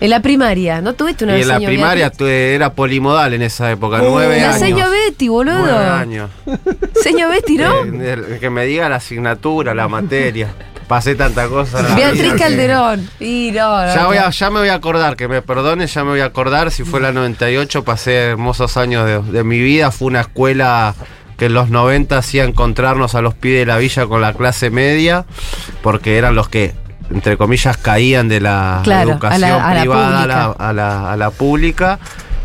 En 0.00 0.08
la 0.10 0.20
primaria, 0.20 0.80
¿no 0.80 0.94
tuviste 0.94 1.24
una 1.24 1.36
Y 1.38 1.42
en 1.42 1.48
la 1.48 1.58
primaria 1.60 2.10
tuve- 2.10 2.54
era 2.54 2.72
polimodal 2.72 3.34
en 3.34 3.42
esa 3.42 3.70
época, 3.70 3.98
Oh, 4.02 4.10
nueve 4.10 4.38
La 4.40 4.48
años. 4.54 4.58
seño 4.58 4.86
Betty, 4.90 5.28
boludo. 5.28 5.58
Nueve 5.58 5.76
años. 5.88 6.30
Seño 7.02 7.28
Betty, 7.28 7.56
¿no? 7.58 7.84
Eh, 7.84 8.38
que 8.40 8.48
me 8.50 8.64
diga 8.64 8.88
la 8.88 8.96
asignatura, 8.96 9.74
la 9.74 9.88
materia. 9.88 10.54
Pasé 10.88 11.14
tanta 11.14 11.46
cosa. 11.48 11.82
la 11.82 11.94
Beatriz 11.94 12.22
vida 12.22 12.32
que- 12.32 12.38
Calderón. 12.40 13.08
Y 13.20 13.50
no, 13.54 13.86
no, 13.86 13.94
Ya, 13.94 14.06
voy 14.06 14.16
a, 14.16 14.30
ya 14.30 14.50
me 14.50 14.58
voy 14.60 14.68
a 14.70 14.74
acordar, 14.74 15.16
que 15.16 15.28
me 15.28 15.40
perdone, 15.42 15.86
ya 15.86 16.02
me 16.02 16.10
voy 16.10 16.20
a 16.20 16.24
acordar. 16.24 16.70
Si 16.72 16.82
fue 16.82 17.00
la 17.00 17.12
98, 17.12 17.84
pasé 17.84 18.16
hermosos 18.30 18.76
años 18.76 19.06
de, 19.06 19.20
de 19.20 19.44
mi 19.44 19.60
vida. 19.60 19.90
Fue 19.92 20.08
una 20.08 20.22
escuela 20.22 20.94
que 21.36 21.46
en 21.46 21.54
los 21.54 21.70
90 21.70 22.18
hacía 22.18 22.44
encontrarnos 22.44 23.14
a 23.14 23.20
los 23.22 23.34
pibes 23.34 23.60
de 23.60 23.66
la 23.66 23.78
villa 23.78 24.06
con 24.06 24.20
la 24.20 24.32
clase 24.34 24.70
media, 24.70 25.26
porque 25.82 26.18
eran 26.18 26.34
los 26.34 26.48
que, 26.48 26.74
entre 27.12 27.36
comillas, 27.36 27.76
caían 27.76 28.28
de 28.28 28.40
la 28.40 28.80
Claro, 28.84 29.12
educación 29.12 29.44
a 29.44 29.74
la- 29.74 29.80
privada 29.80 30.22
a 30.22 30.26
la, 30.26 30.44
pública. 30.46 30.68
a 30.68 30.72
la- 30.72 31.12
a 31.12 31.16
la 31.16 31.30
pública. 31.30 31.98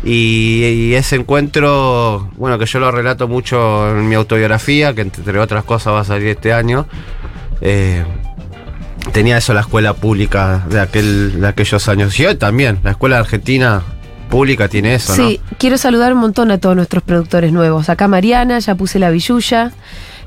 Y, 0.04 0.62
y 0.64 0.94
ese 0.94 1.16
encuentro, 1.16 2.30
bueno, 2.36 2.58
que 2.58 2.66
yo 2.66 2.78
lo 2.78 2.90
relato 2.92 3.26
mucho 3.28 3.88
en 3.90 4.08
mi 4.08 4.14
autobiografía, 4.14 4.94
que 4.94 5.00
entre 5.00 5.38
otras 5.38 5.64
cosas 5.64 5.94
va 5.94 6.00
a 6.00 6.04
salir 6.04 6.28
este 6.28 6.52
año. 6.52 6.86
eh, 7.60 8.04
tenía 9.12 9.36
eso 9.38 9.54
la 9.54 9.60
escuela 9.60 9.94
pública 9.94 10.64
de 10.68 10.80
aquel 10.80 11.40
de 11.40 11.48
aquellos 11.48 11.88
años. 11.88 12.18
Y 12.20 12.26
hoy 12.26 12.34
también, 12.36 12.80
la 12.82 12.90
escuela 12.92 13.18
argentina 13.18 13.82
pública 14.28 14.68
tiene 14.68 14.94
eso, 14.96 15.14
Sí, 15.14 15.40
quiero 15.58 15.78
saludar 15.78 16.12
un 16.12 16.18
montón 16.18 16.50
a 16.50 16.58
todos 16.58 16.74
nuestros 16.76 17.02
productores 17.04 17.52
nuevos. 17.52 17.88
Acá 17.88 18.08
Mariana, 18.08 18.58
ya 18.58 18.74
puse 18.74 18.98
la 18.98 19.10
billulla. 19.10 19.70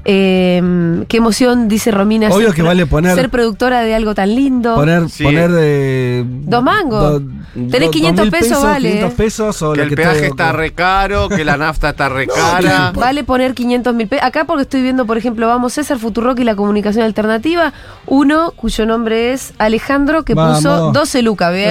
Eh, 0.05 1.03
qué 1.07 1.17
emoción, 1.17 1.67
dice 1.67 1.91
Romina. 1.91 2.29
Obvio 2.29 2.47
ser 2.47 2.55
que 2.55 2.61
vale 2.61 2.85
poner- 2.85 3.15
Ser 3.15 3.29
productora 3.29 3.81
de 3.81 3.93
algo 3.95 4.15
tan 4.15 4.33
lindo. 4.33 4.75
Poner, 4.75 5.09
Sí. 5.09 5.23
poner 5.23 5.51
de. 5.51 6.23
Dos 6.25 6.63
mangos. 6.63 7.21
Tenés 7.53 7.87
do- 7.87 7.91
500 7.91 8.25
dos 8.25 8.31
mil 8.31 8.41
pesos, 8.41 8.63
vale, 8.63 8.89
500 8.89 9.11
eh. 9.11 9.15
pesos 9.17 9.61
o. 9.61 9.73
Que 9.73 9.81
el 9.81 9.89
que 9.89 9.95
peaje 9.95 10.27
está 10.27 10.51
re 10.51 10.71
caro, 10.73 11.27
que 11.29 11.43
la 11.43 11.57
nafta 11.57 11.89
está 11.89 12.09
re 12.09 12.27
cara. 12.27 12.91
Vale 12.95 13.23
poner 13.23 13.53
500 13.53 13.93
mil 13.93 14.07
pesos. 14.07 14.25
Acá 14.25 14.45
porque 14.45 14.63
estoy 14.63 14.81
viendo, 14.81 15.05
por 15.05 15.17
ejemplo, 15.17 15.47
Vamos 15.47 15.73
César, 15.73 15.99
Futurock 15.99 16.39
y 16.39 16.43
la 16.43 16.55
comunicación 16.55 17.03
alternativa. 17.03 17.73
Uno 18.05 18.51
cuyo 18.55 18.85
nombre 18.85 19.33
es 19.33 19.53
Alejandro, 19.57 20.23
que 20.23 20.33
Vamos. 20.33 20.57
puso 20.57 20.91
12 20.91 21.21
lucas. 21.21 21.53
Bien. 21.53 21.69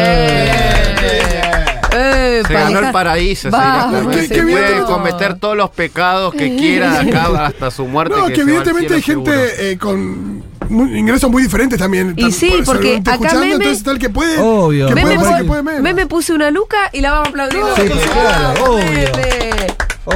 Eh, 1.93 2.43
Se 2.47 2.53
ganó 2.53 2.81
el 2.81 2.91
paraíso, 2.93 3.51
Vamos, 3.51 4.15
qué- 4.15 4.27
Se 4.29 4.43
puede 4.43 4.83
cometer 4.85 5.39
todos 5.39 5.57
los 5.57 5.71
pecados 5.71 6.35
que 6.35 6.57
quiera 6.57 7.01
acá 7.01 7.47
hasta 7.47 7.71
su 7.71 7.87
muerte. 7.87 8.15
No, 8.17 8.27
que 8.27 8.35
que 8.35 8.41
evidentemente 8.43 8.95
hay 8.95 9.03
gente 9.03 9.73
eh, 9.73 9.79
con 9.79 10.43
muy- 10.69 10.99
ingresos 10.99 11.31
muy 11.31 11.43
diferentes 11.43 11.79
también. 11.79 12.13
Y 12.17 12.23
Tan- 12.23 12.33
sí, 12.33 12.51
por- 12.51 12.65
porque 12.77 12.97
acá 12.99 13.13
escuchando, 13.13 13.41
Meme- 13.41 13.55
entonces 13.55 13.83
tal 13.85 13.99
que 13.99 14.11
puede. 14.11 14.39
Obvio. 14.39 14.89
Que 14.89 14.95
Meme, 14.95 15.15
puede 15.17 15.25
pone- 15.29 15.39
que 15.39 15.45
puede 15.45 15.63
menos. 15.63 15.81
Meme 15.83 16.07
puse 16.07 16.33
una 16.35 16.51
luca 16.51 16.77
y 16.93 17.01
la 17.01 17.13
vamos 17.13 17.27
a 17.29 17.31
aplaudir. 17.31 17.61
Sí, 17.77 17.83
claro, 18.13 18.65
obvio. 18.75 18.85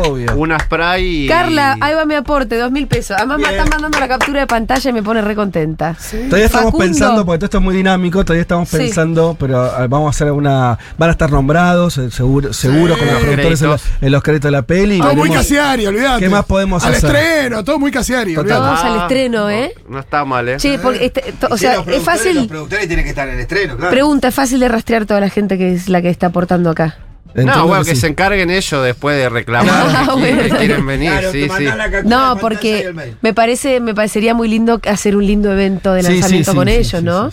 Obvio. 0.01 0.34
Una 0.36 0.59
spray 0.59 1.24
y... 1.24 1.28
Carla, 1.28 1.76
ahí 1.80 1.95
va 1.95 2.05
mi 2.07 2.14
aporte, 2.14 2.57
dos 2.57 2.72
mil 2.72 2.86
pesos. 2.86 3.16
Además 3.18 3.38
me 3.38 3.51
están 3.51 3.68
mandando 3.68 3.99
la 4.01 4.09
captura 4.09 4.40
de 4.40 4.47
pantalla 4.47 4.90
y 4.90 4.93
me 4.93 5.03
pone 5.03 5.20
re 5.20 5.34
contenta. 5.34 5.95
Todavía 6.11 6.47
estamos 6.47 6.66
Facundo. 6.66 6.78
pensando, 6.86 7.24
porque 7.26 7.38
todo 7.40 7.45
esto 7.47 7.59
es 7.59 7.64
muy 7.64 7.76
dinámico, 7.76 8.24
todavía 8.24 8.43
estamos 8.43 8.68
Sí. 8.68 8.78
pensando, 8.78 9.36
pero 9.38 9.70
vamos 9.88 10.07
a 10.07 10.11
hacer 10.11 10.32
una. 10.32 10.78
Van 10.97 11.09
a 11.11 11.12
estar 11.12 11.30
nombrados, 11.30 11.99
eh, 11.99 12.11
seguro, 12.11 12.53
seguro 12.53 12.97
con 12.97 13.07
los 13.07 13.16
productores 13.22 13.62
en, 14.01 14.12
los 14.12 14.22
créditos 14.22 14.49
de 14.49 14.53
la 14.53 14.62
peli. 14.62 14.99
Todo 14.99 15.14
muy 15.14 15.28
veremos- 15.28 15.36
casiari, 15.36 15.86
olvidate. 15.86 16.20
¿Qué 16.20 16.28
más 16.30 16.45
podemos 16.47 16.82
Al 16.84 16.95
hacer? 16.95 17.14
estreno, 17.14 17.62
todo 17.64 17.78
muy 17.78 17.90
casiari, 17.90 18.34
Total. 18.34 18.57
olvidate. 18.59 18.82
Vamos 18.82 18.84
al 18.97 19.03
estreno, 19.03 19.51
¿eh? 19.51 19.74
No 19.88 19.99
está 19.99 20.24
mal, 20.24 20.49
¿eh? 20.49 20.57
Che, 20.57 20.78
porque 20.78 21.05
este- 21.05 21.32
to- 21.38 21.49
o 21.51 21.57
sea, 21.59 21.76
los 21.76 21.80
es 21.80 21.84
productores- 21.84 21.97
Los 21.97 22.05
fácil. 22.05 22.49
productores 22.49 22.86
tienen 22.86 23.05
que 23.05 23.11
estar 23.11 23.28
en 23.28 23.34
el 23.34 23.40
estreno, 23.40 23.76
claro. 23.76 23.90
Pregunta, 23.90 24.28
es 24.28 24.34
fácil 24.34 24.59
de 24.61 24.68
rastrear 24.68 25.05
toda 25.07 25.20
la 25.20 25.28
gente 25.28 25.59
que 25.59 25.74
es 25.74 25.88
la 25.88 26.01
que 26.01 26.09
está 26.09 26.28
aportando 26.28 26.70
acá. 26.70 26.97
Entiendo 27.35 27.57
no, 27.57 27.66
bueno, 27.66 27.85
que, 27.85 27.95
sí. 27.95 28.03
se 28.03 28.07
encarguen 28.09 28.51
ellos 28.51 28.85
después 28.85 29.16
de 29.16 29.28
reclamar 29.28 29.72
Ah, 29.74 30.14
que, 30.14 30.20
quieren, 30.20 30.37
bueno. 30.39 30.59
quieren 30.59 30.87
venir. 30.87 31.11
Claro, 31.11 31.33
sí, 31.33 31.49
sí. 31.57 31.66
No, 32.05 32.37
porque 32.41 32.93
me 33.22 33.33
parece, 33.33 33.80
me 33.80 33.95
parecería 33.95 34.35
muy 34.35 34.49
lindo 34.49 34.80
hacer 34.87 35.16
un 35.16 35.26
lindo 35.26 35.51
evento 35.51 35.95
de 35.95 36.03
Sí, 36.03 36.09
sí, 36.09 36.12
lanzamiento 36.14 36.51
sí, 36.51 36.57
con 36.57 36.68
sí, 36.68 36.74
ellos, 36.74 36.89
sí, 37.01 37.03
¿no? 37.03 37.30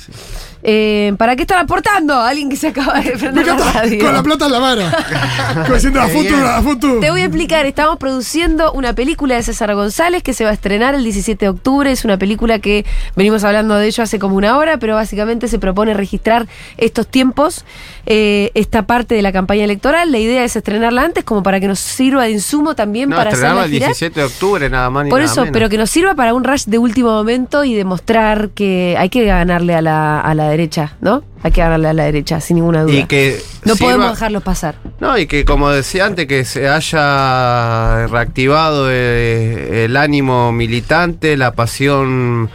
Eh, 0.62 1.14
¿Para 1.18 1.36
qué 1.36 1.44
están 1.44 1.60
aportando? 1.60 2.20
Alguien 2.20 2.50
que 2.50 2.56
se 2.58 2.68
acaba 2.68 3.00
de 3.00 3.12
prender 3.12 3.46
la 3.48 3.56
radio. 3.56 4.04
con 4.04 4.14
la 4.14 4.24
plata 4.24 4.46
en 4.48 4.52
la 4.52 4.60
mano. 4.60 4.82
Diciendo 5.74 6.02
a 6.02 6.08
futuro, 6.08 6.48
a. 6.48 7.00
Te 7.02 7.12
voy 7.12 7.22
a 7.22 7.26
explicar, 7.26 7.66
estamos 7.66 7.98
produciendo 7.98 8.72
una 8.74 8.94
película 8.94 9.36
de 9.36 9.44
César 9.44 9.74
González 9.74 10.22
que 10.24 10.34
se 10.34 10.44
va 10.44 10.50
a 10.50 10.54
estrenar 10.54 10.96
el 10.96 11.04
17 11.04 11.46
de 11.46 11.50
octubre. 11.50 11.92
Es 11.92 12.04
una 12.04 12.18
película 12.18 12.60
que 12.60 12.86
venimos 13.16 13.44
hablando 13.44 13.76
de 13.76 13.88
ello 13.88 14.04
hace 14.04 14.20
como 14.20 14.36
una 14.36 14.58
hora, 14.58 14.78
pero 14.78 14.96
básicamente 14.96 15.48
se 15.48 15.60
propone 15.60 15.94
registrar 15.94 16.48
estos 16.78 17.08
tiempos, 17.08 17.64
eh, 18.06 18.52
esta 18.54 18.84
parte 18.84 19.16
de 19.16 19.22
la 19.22 19.32
campaña 19.32 19.64
electoral. 19.64 20.12
La 20.12 20.18
idea 20.20 20.44
es 20.44 20.56
estrenarla 20.56 21.04
antes 21.04 21.24
como 21.24 21.42
para 21.42 21.60
que 21.60 21.68
nos 21.68 21.80
sirva 21.80 22.24
de 22.26 22.32
insumo 22.32 22.76
también 22.76 23.10
No, 23.10 23.16
para 23.16 23.30
hacer 23.30 23.46
estrenarlo 23.46 23.62
la 23.62 23.66
el 23.68 23.72
gira. 23.72 23.88
17 23.88 24.20
de 24.20 24.26
octubre, 24.26 24.70
nada 24.70 24.90
más 24.90 25.06
ni 25.06 25.10
Por 25.10 25.20
nada 25.22 25.32
eso, 25.32 25.42
menos. 25.42 25.54
pero 25.54 25.70
que 25.70 25.78
nos 25.78 25.90
sirva 25.90 26.16
para 26.16 26.34
un 26.34 26.44
rush 26.44 26.66
de 26.66 26.78
último 26.78 27.12
momento 27.12 27.64
y 27.64 27.74
demostrar 27.76 28.50
que 28.50 28.96
hay 28.98 29.10
que 29.10 29.24
ganarle 29.26 29.76
a 29.76 29.82
la, 29.82 30.20
a 30.20 30.34
la 30.36 30.49
derecha, 30.50 30.96
¿no? 31.02 31.24
Hay 31.44 31.52
que 31.52 31.62
ganarle 31.62 31.88
a 31.88 31.94
la 31.94 32.04
derecha, 32.04 32.42
sin 32.42 32.56
ninguna 32.58 32.84
duda. 32.84 32.94
Y 32.94 33.06
que 33.06 33.42
no 33.66 33.76
sirva- 33.76 33.86
podemos 33.94 34.12
dejarlo 34.12 34.42
pasar. 34.42 34.76
No, 35.00 35.18
y 35.18 35.26
que 35.28 35.46
como 35.46 35.70
decía 35.70 36.06
antes, 36.06 36.28
que 36.28 36.44
se 36.46 36.68
haya 36.68 38.08
reactivado 38.08 38.88
eh, 38.90 39.86
el 39.86 39.96
ánimo 39.98 40.52
militante, 40.52 41.38
la 41.38 41.54
pasión 41.54 42.50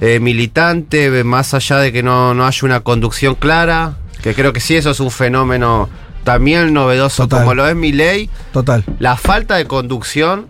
eh, 0.00 0.20
militante, 0.20 1.24
más 1.24 1.54
allá 1.54 1.76
de 1.78 1.92
que 1.92 2.02
no, 2.02 2.34
no 2.34 2.46
haya 2.46 2.60
una 2.66 2.80
conducción 2.80 3.34
clara, 3.34 3.96
que 4.22 4.34
creo 4.34 4.52
que 4.52 4.60
sí, 4.60 4.76
eso 4.76 4.90
es 4.90 5.00
un 5.00 5.10
fenómeno 5.10 5.88
también 6.24 6.72
novedoso, 6.72 7.24
Total. 7.24 7.40
como 7.40 7.54
lo 7.54 7.66
es 7.68 7.74
mi 7.76 7.92
ley. 7.92 8.28
Total. 8.52 8.84
La 8.98 9.16
falta 9.16 9.56
de 9.56 9.66
conducción, 9.66 10.46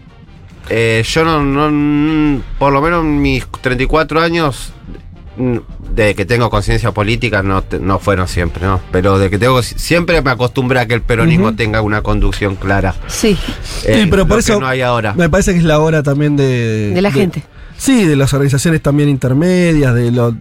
eh, 0.68 1.04
yo 1.06 1.24
no, 1.24 1.42
no- 1.42 2.42
por 2.58 2.72
lo 2.72 2.80
menos 2.80 3.04
en 3.04 3.20
mis 3.22 3.44
34 3.60 4.20
años, 4.20 4.72
mm, 4.86 5.09
de 5.94 6.14
que 6.14 6.24
tengo 6.24 6.50
conciencia 6.50 6.92
política, 6.92 7.42
no, 7.42 7.62
te- 7.62 7.78
no 7.80 7.98
fueron 7.98 8.28
siempre, 8.28 8.64
¿no? 8.66 8.80
Pero 8.92 9.18
de 9.18 9.30
que 9.30 9.38
tengo, 9.38 9.62
siempre 9.62 10.20
me 10.22 10.30
acostumbré 10.30 10.80
a 10.80 10.86
que 10.86 10.94
el 10.94 11.02
peronismo 11.02 11.54
tenga 11.56 11.80
una 11.82 12.02
conducción 12.02 12.56
clara. 12.56 12.94
Sí, 13.06 13.36
Eh, 13.84 14.02
Sí, 14.04 14.08
pero 14.10 14.26
por 14.26 14.38
eso 14.38 14.60
no 14.60 14.66
hay 14.66 14.82
ahora. 14.82 15.14
me 15.14 15.28
parece 15.28 15.52
que 15.52 15.58
es 15.58 15.64
la 15.64 15.78
hora 15.78 16.02
también 16.02 16.36
de... 16.36 16.90
de 16.94 17.02
la 17.02 17.10
gente. 17.12 17.42
Sí, 17.80 18.04
de 18.04 18.14
las 18.14 18.34
organizaciones 18.34 18.82
también 18.82 19.08
intermedias, 19.08 19.94
de 19.94 20.10
los 20.10 20.34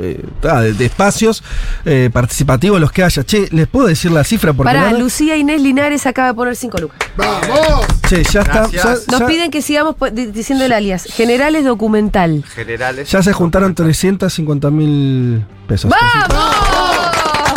eh, 0.00 0.24
ah, 0.50 0.62
de, 0.62 0.72
de 0.72 0.86
espacios 0.86 1.44
eh, 1.84 2.08
participativos 2.10 2.80
los 2.80 2.90
que 2.90 3.04
haya. 3.04 3.22
Che, 3.24 3.48
¿les 3.50 3.66
puedo 3.68 3.88
decir 3.88 4.10
la 4.10 4.24
cifra? 4.24 4.54
Porque 4.54 4.72
Para 4.72 4.90
Lucía 4.94 5.36
Inés 5.36 5.60
Linares 5.60 6.06
acaba 6.06 6.28
de 6.28 6.34
poner 6.34 6.56
5 6.56 6.78
lucas. 6.78 6.98
¡Vamos! 7.14 7.84
Che, 8.08 8.24
ya 8.24 8.40
está. 8.40 8.70
Ya, 8.70 8.84
Nos 9.10 9.20
ya- 9.20 9.26
piden 9.26 9.50
que 9.50 9.60
sigamos 9.60 9.96
di- 10.14 10.26
diciendo 10.26 10.64
el 10.64 10.72
alias. 10.72 11.04
Generales 11.12 11.66
documental. 11.66 12.42
Generales. 12.54 13.10
ya 13.10 13.22
se 13.22 13.34
juntaron 13.34 13.74
350 13.74 14.70
mil 14.70 15.44
pesos. 15.68 15.90
¡Vamos! 15.90 17.52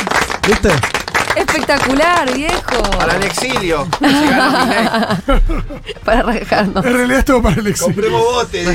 ¿Viste? 0.45 0.69
Espectacular, 1.55 2.33
viejo. 2.33 2.83
Para 2.97 3.15
el 3.15 3.23
exilio. 3.23 3.87
Para 6.03 6.23
rajarnos. 6.23 6.85
En 6.85 6.93
realidad 6.93 7.19
es 7.19 7.25
todo 7.25 7.41
para 7.41 7.61
el 7.61 7.67
exilio. 7.67 7.95
Compremos 7.95 8.21
botes. 8.21 8.67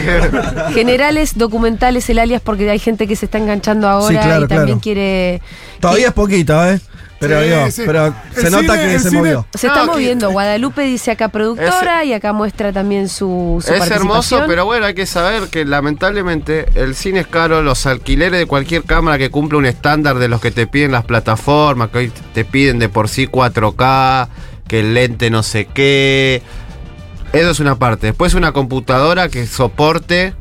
Generales 0.74 1.36
documentales 1.36 2.08
el 2.08 2.18
alias 2.18 2.40
porque 2.42 2.70
hay 2.70 2.78
gente 2.78 3.06
que 3.06 3.16
se 3.16 3.26
está 3.26 3.36
enganchando 3.36 3.86
ahora 3.86 4.22
Sí, 4.22 4.26
claro, 4.26 4.44
y 4.46 4.48
también 4.48 4.66
claro. 4.66 4.80
quiere. 4.80 5.42
Todavía 5.78 6.08
es 6.08 6.14
poquito, 6.14 6.66
¿eh? 6.66 6.80
Pero, 7.20 7.38
Sí, 7.42 7.48
digo, 7.48 7.70
sí. 7.70 7.82
pero 7.84 8.14
se 8.34 8.46
El 8.46 8.52
nota 8.52 8.74
cine- 8.76 8.92
que 8.92 8.98
se 8.98 9.08
cine- 9.10 9.18
movió. 9.20 9.46
Se 9.54 9.66
No, 9.66 9.74
está 9.74 9.84
que- 9.84 9.90
moviendo. 9.92 10.30
Guadalupe 10.30 10.80
dice 10.82 11.10
acá 11.10 11.28
productora 11.28 12.02
y 12.04 12.14
acá 12.14 12.32
muestra 12.32 12.72
también 12.72 13.08
su, 13.10 13.62
su 13.64 13.74
Es 13.74 13.90
hermoso, 13.90 14.44
pero 14.46 14.64
bueno, 14.64 14.86
hay 14.86 14.94
que 14.94 15.04
saber 15.04 15.48
que 15.48 15.66
lamentablemente 15.66 16.66
el 16.74 16.94
cine 16.94 17.20
es 17.20 17.26
caro, 17.26 17.62
los 17.62 17.84
alquileres 17.84 18.38
de 18.40 18.46
cualquier 18.46 18.84
cámara 18.84 19.18
que 19.18 19.28
cumple 19.30 19.58
un 19.58 19.66
estándar 19.66 20.18
de 20.18 20.28
los 20.28 20.40
que 20.40 20.50
te 20.50 20.66
piden 20.66 20.92
las 20.92 21.04
plataformas, 21.04 21.90
que 21.90 21.98
hoy 21.98 22.12
te 22.32 22.44
piden 22.46 22.78
de 22.78 22.88
por 22.88 23.10
sí 23.10 23.26
4K, 23.26 24.28
que 24.66 24.80
el 24.80 24.94
lente 24.94 25.28
no 25.28 25.42
sé 25.42 25.66
qué. 25.66 26.42
Eso 27.34 27.50
es 27.50 27.60
una 27.60 27.74
parte. 27.78 28.06
Después 28.08 28.32
una 28.34 28.52
computadora 28.52 29.28
que 29.28 29.46
soporte 29.46 30.32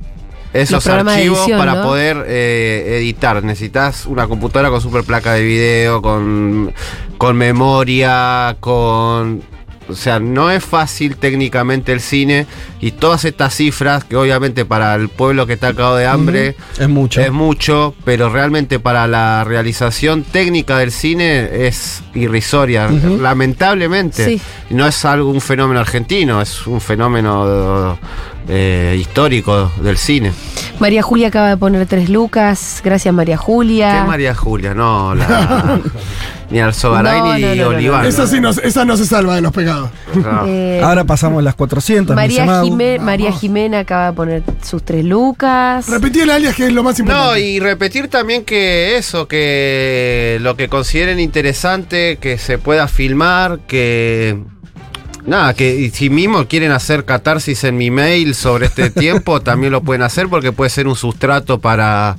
esos 0.54 0.86
archivos 0.88 1.40
edición, 1.40 1.60
para 1.60 1.76
¿no? 1.76 1.84
poder 1.84 2.26
eh, 2.28 2.98
editar. 3.00 3.44
Necesitas 3.44 4.06
una 4.06 4.28
computadora 4.28 4.70
con 4.70 4.82
super 4.82 5.04
placa 5.04 5.34
de 5.34 5.44
video, 5.44 6.02
con, 6.02 6.74
con 7.18 7.36
memoria, 7.38 8.56
con... 8.60 9.42
O 9.88 9.96
sea, 9.96 10.20
no 10.20 10.52
es 10.52 10.64
fácil 10.64 11.16
técnicamente 11.18 11.92
el 11.92 12.00
cine 12.00 12.46
y 12.80 12.92
todas 12.92 13.26
estas 13.26 13.56
cifras, 13.56 14.04
que 14.04 14.16
obviamente 14.16 14.64
para 14.64 14.94
el 14.94 15.10
pueblo 15.10 15.48
que 15.48 15.54
está 15.54 15.74
cagado 15.74 15.96
de 15.96 16.06
hambre 16.06 16.56
Es 16.78 16.88
mucho. 16.88 17.20
es 17.22 17.32
mucho, 17.32 17.96
pero 18.06 18.30
realmente 18.30 18.78
para 18.80 19.08
la 19.08 19.44
realización 19.46 20.22
técnica 20.22 20.78
del 20.78 20.92
cine 20.92 21.66
es 21.68 22.04
irrisoria. 22.14 22.88
Lamentablemente, 22.88 24.26
Sí. 24.26 24.42
no 24.70 24.86
es 24.86 25.04
algo 25.06 25.32
un 25.32 25.42
fenómeno 25.42 25.80
argentino, 25.80 26.40
es 26.40 26.68
un 26.68 26.82
fenómeno 26.82 27.98
eh, 28.50 28.98
histórico 29.00 29.72
del 29.82 29.98
cine. 29.98 30.32
María 30.80 31.02
Julia 31.02 31.28
acaba 31.28 31.50
de 31.50 31.58
poner 31.58 31.86
tres 31.88 32.10
lucas. 32.10 32.82
Gracias, 32.84 33.14
María 33.14 33.38
Julia. 33.38 34.02
¿Qué 34.02 34.08
María 34.08 34.34
Julia? 34.34 34.74
No, 34.74 35.14
la, 35.14 35.80
ni 36.50 36.60
Alzogaray 36.60 37.20
No, 37.20 37.34
ni 37.36 37.42
no, 37.42 37.48
no, 37.50 37.56
no, 37.56 37.64
no. 37.72 37.78
Olivar. 37.78 38.06
Esa 38.06 38.26
sí 38.28 38.40
no, 38.40 38.50
esa 38.52 38.86
no 38.86 38.96
se 38.96 39.06
salva 39.06 39.36
de 39.36 39.42
los 39.42 39.52
pecados. 39.52 39.90
No. 40.16 40.46
Eh, 40.48 40.82
Ahora 40.82 41.04
pasamos 41.04 41.44
las 41.44 41.56
400. 41.56 42.16
María. 42.16 42.46
Jimé- 42.64 42.98
María 43.00 43.32
Jimena 43.34 43.80
acaba 43.80 44.08
de 44.08 44.14
poner 44.14 44.44
sus 44.64 44.84
tres 44.84 45.04
lucas. 45.04 45.88
Repetí 45.90 46.22
el 46.22 46.30
alias 46.32 46.56
que 46.56 46.68
es 46.68 46.72
lo 46.74 46.82
más 46.82 46.98
No, 47.00 47.04
importante. 47.06 47.42
y 47.42 47.60
repetir 47.60 48.08
también 48.08 48.46
que 48.46 48.96
eso, 48.98 49.28
que 49.28 50.38
lo 50.42 50.56
que 50.56 50.70
consideren 50.70 51.20
interesante, 51.20 52.18
que 52.22 52.38
se 52.38 52.58
pueda 52.58 52.88
filmar, 52.88 53.60
que... 53.68 54.38
Nada, 55.26 55.54
que 55.54 55.90
si 55.94 56.10
mismo 56.10 56.48
quieren 56.48 56.72
hacer 56.72 57.06
catarsis 57.06 57.64
en 57.64 57.78
mi 57.78 57.92
mail 57.92 58.36
sobre 58.36 58.68
este 58.68 58.90
tiempo, 58.90 59.42
también 59.42 59.72
lo 59.72 59.82
pueden 59.82 60.02
hacer 60.02 60.28
porque 60.28 60.52
puede 60.52 60.70
ser 60.70 60.88
un 60.88 60.96
sustrato 60.96 61.60
para, 61.60 62.18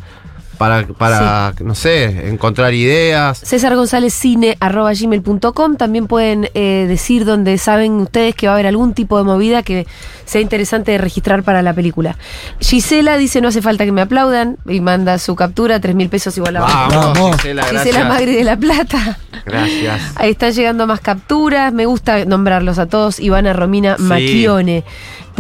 para, 0.61 0.87
para 0.89 1.55
no 1.65 1.75
sé, 1.75 2.29
encontrar 2.29 2.75
ideas. 2.75 3.39
César 3.39 3.75
González 3.75 4.13
Cine 4.13 4.59
arroba 4.61 4.93
gmail.com 4.93 5.77
también 5.77 6.07
pueden 6.07 6.51
eh, 6.53 6.85
decir 6.87 7.25
donde 7.25 7.57
saben 7.57 7.93
ustedes 7.95 8.35
que 8.35 8.47
va 8.47 8.53
a 8.53 8.57
haber 8.57 8.67
algún 8.67 8.93
tipo 8.93 9.17
de 9.17 9.25
movida 9.25 9.63
que 9.63 9.87
sea 10.27 10.43
interesante 10.43 10.93
de 10.93 10.99
registrar 10.99 11.45
para 11.45 11.63
la 11.63 11.73
película. 11.73 12.19
Gisela 12.59 13.17
dice 13.17 13.41
no 13.41 13.49
hace 13.49 13.63
falta 13.63 13.87
que 13.87 13.93
me 13.93 14.03
aplaudan 14.03 14.59
y 14.69 14.83
manda 14.83 15.17
su 15.19 15.35
captura, 15.35 15.81
tres 15.81 15.95
mil 15.95 16.11
pesos 16.11 16.37
igual 16.37 16.57
a 16.57 16.61
Vamos, 16.61 16.95
Vamos. 16.95 17.37
Gisela, 17.37 17.65
Gisela. 17.65 18.05
Magri 18.05 18.35
de 18.37 18.45
la 18.45 18.59
Plata. 18.59 19.19
Gracias. 19.47 20.13
Ahí 20.17 20.33
están 20.33 20.53
llegando 20.53 20.87
más 20.87 21.01
capturas. 21.01 21.73
Me 21.73 21.87
gusta 21.87 22.27
nombrarlos 22.27 22.79
a 22.79 22.85
todos. 22.85 23.19
Ivana 23.19 23.55
Romina 23.55 23.97
Sí. 23.97 24.03
Macchione. 24.03 24.85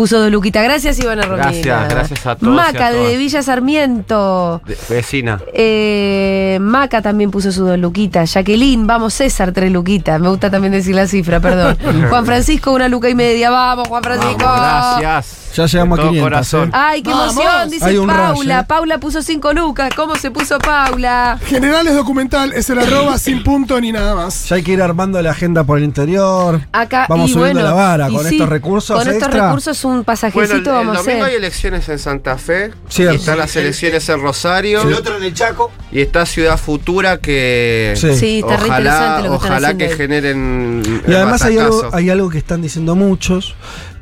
Puso 0.01 0.18
dos 0.18 0.30
luquitas. 0.32 0.64
Gracias, 0.64 0.98
Ivana 0.98 1.24
Romina. 1.26 1.44
Gracias, 1.51 1.88
gracias 1.90 2.26
a 2.26 2.34
todos 2.34 2.55
Maca 2.55 2.86
a 2.86 2.90
de. 2.90 3.18
Villa 3.18 3.42
Sarmiento. 3.42 4.62
De- 4.64 4.78
vecina. 4.88 5.38
Eh, 5.53 6.57
Maca 6.59 7.03
también 7.03 7.30
puso 7.30 7.53
su 7.53 7.66
dos 7.66 7.78
luquitas. 7.78 8.32
Jacqueline, 8.32 8.86
vamos, 8.86 9.12
César, 9.12 9.53
tres 9.53 9.70
luquitas. 9.70 10.18
Me 10.18 10.30
gusta 10.30 10.51
también 10.51 10.72
decir 10.72 10.94
la 10.94 11.07
cifra, 11.07 11.38
perdón. 11.38 11.76
Juan 12.09 12.24
Francisco, 12.24 12.72
una 12.72 12.88
luca 12.88 13.11
y 13.11 13.14
media. 13.14 13.51
Vamos, 13.51 13.88
Juan 13.88 14.03
Francisco. 14.03 14.38
Vamos, 14.42 15.01
gracias. 15.03 15.39
Ya 15.55 15.66
llegamos 15.66 15.98
a 15.98 16.03
todo 16.03 16.11
500, 16.12 16.24
corazón. 16.30 16.68
¿eh? 16.68 16.72
Ay, 16.74 17.03
qué 17.03 17.11
Vamos. 17.11 17.32
emoción, 17.32 17.70
dice 17.70 17.84
Hay 17.84 17.96
un 17.96 18.07
Paula. 18.07 18.30
rush, 18.32 18.48
¿eh? 18.51 18.64
Paula 18.68 18.98
puso 18.98 19.22
cinco 19.22 19.53
lucas. 19.53 19.90
¿Cómo 19.96 20.14
se 20.16 20.30
puso 20.30 20.59
Paula? 20.59 21.38
Generales 21.44 21.94
documental 21.94 22.53
es 22.53 22.70
el 22.70 22.78
arroba 22.78 23.18
sin 23.18 23.42
punto 23.42 23.80
ni 23.80 23.90
nada 23.92 24.14
más. 24.14 24.48
Ya 24.48 24.57
hay 24.57 24.62
que 24.62 24.72
ir 24.72 24.82
armando 24.82 25.20
la 25.22 25.32
agenda 25.32 25.64
por 25.64 25.78
el 25.78 25.84
interior. 25.84 26.61
Acá, 26.72 27.07
Vamos 27.09 27.30
y 27.30 27.32
subiendo 27.32 27.61
bueno, 27.61 27.68
la 27.68 27.74
vara 27.74 28.11
y 28.11 28.14
con 28.14 28.24
sí, 28.26 28.34
estos 28.36 28.48
recursos. 28.48 28.96
Con 28.98 29.09
estos 29.09 29.24
extra. 29.28 29.46
recursos, 29.46 29.84
un 29.84 29.90
Bueno, 29.90 30.05
pasajecito 30.05 30.55
el, 30.55 30.57
el 30.61 30.64
vamos 30.64 30.96
a 30.96 31.01
domingo 31.03 31.24
hay 31.24 31.30
hacer. 31.30 31.38
elecciones 31.38 31.88
en 31.88 31.98
Santa 31.98 32.38
Fe. 32.38 32.72
Cierto. 32.88 33.14
Y 33.14 33.16
están 33.16 33.38
las 33.38 33.57
elecciones 33.57 34.09
en 34.09 34.20
Rosario. 34.20 34.82
El 34.82 34.94
otro 34.94 35.16
en 35.16 35.24
el 35.24 35.34
Chaco. 35.34 35.72
Y 35.92 36.01
está 36.01 36.26
Ciudad 36.26 36.57
Futura 36.59 37.18
que 37.18 37.94
Sí. 37.96 38.14
Sí, 38.14 38.38
está 38.40 38.57
re 38.57 38.64
ojalá, 38.66 38.78
interesante 38.78 39.22
lo 39.24 39.30
que 39.30 39.36
están 39.36 39.51
ojalá 39.51 39.66
haciendo 39.68 39.78
que 39.84 39.90
ahí. 39.90 39.96
generen 39.96 40.82
Y 41.07 41.11
el 41.11 41.16
además 41.16 41.42
hay 41.42 41.59
algo, 41.59 41.76
batacazo. 41.76 41.96
hay 41.96 42.11
algo 42.11 42.30
que 42.30 42.38
están 42.38 42.62
diciendo 42.62 42.94
muchos, 42.94 43.55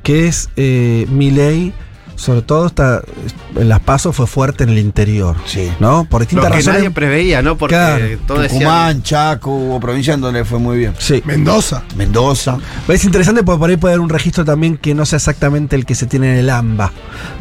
que 0.09 0.27
es 0.27 0.49
eh, 0.57 1.05
mi 1.11 1.31
ley, 1.31 1.75
sobre 2.17 2.41
todo 2.41 2.67
está, 2.67 3.03
en 3.57 3.69
las 3.69 3.81
pasos 3.81 4.17
fue 4.17 4.27
fuerte 4.27 4.65
en 4.65 4.71
el 4.71 4.79
interior. 4.79 5.37
Sí. 5.45 5.71
¿No? 5.81 6.07
Por 6.09 6.21
lo 6.23 6.25
distintas 6.25 6.51
que 6.51 6.57
razones. 6.57 6.79
nadie 6.81 6.91
preveía, 6.91 7.43
¿no? 7.43 7.59
Porque 7.59 7.75
Claro. 7.75 8.05
todo 8.27 8.39
decía 8.41 8.59
Tucumán, 8.59 9.03
Chaco, 9.03 9.51
hubo 9.55 9.79
provincia 9.79 10.15
en 10.15 10.23
donde 10.23 10.39
le 10.41 10.45
fue 10.47 10.59
muy 10.59 10.79
bien. 10.79 10.95
Sí. 10.99 11.23
Mendoza. 11.27 11.83
Mendoza. 11.95 12.57
Es 12.89 13.05
interesante 13.05 13.43
porque 13.43 13.59
por 13.59 13.69
ahí 13.69 13.77
puede 13.77 13.93
haber 13.97 14.01
un 14.01 14.09
registro 14.09 14.47
también 14.47 14.79
que 14.79 14.95
no 14.95 15.05
sea 15.05 15.19
exactamente 15.19 15.77
el 15.77 15.85
que 15.85 15.95
se 15.95 16.07
tiene 16.07 16.33
en 16.33 16.39
el 16.39 16.49
AMBA. 16.49 16.91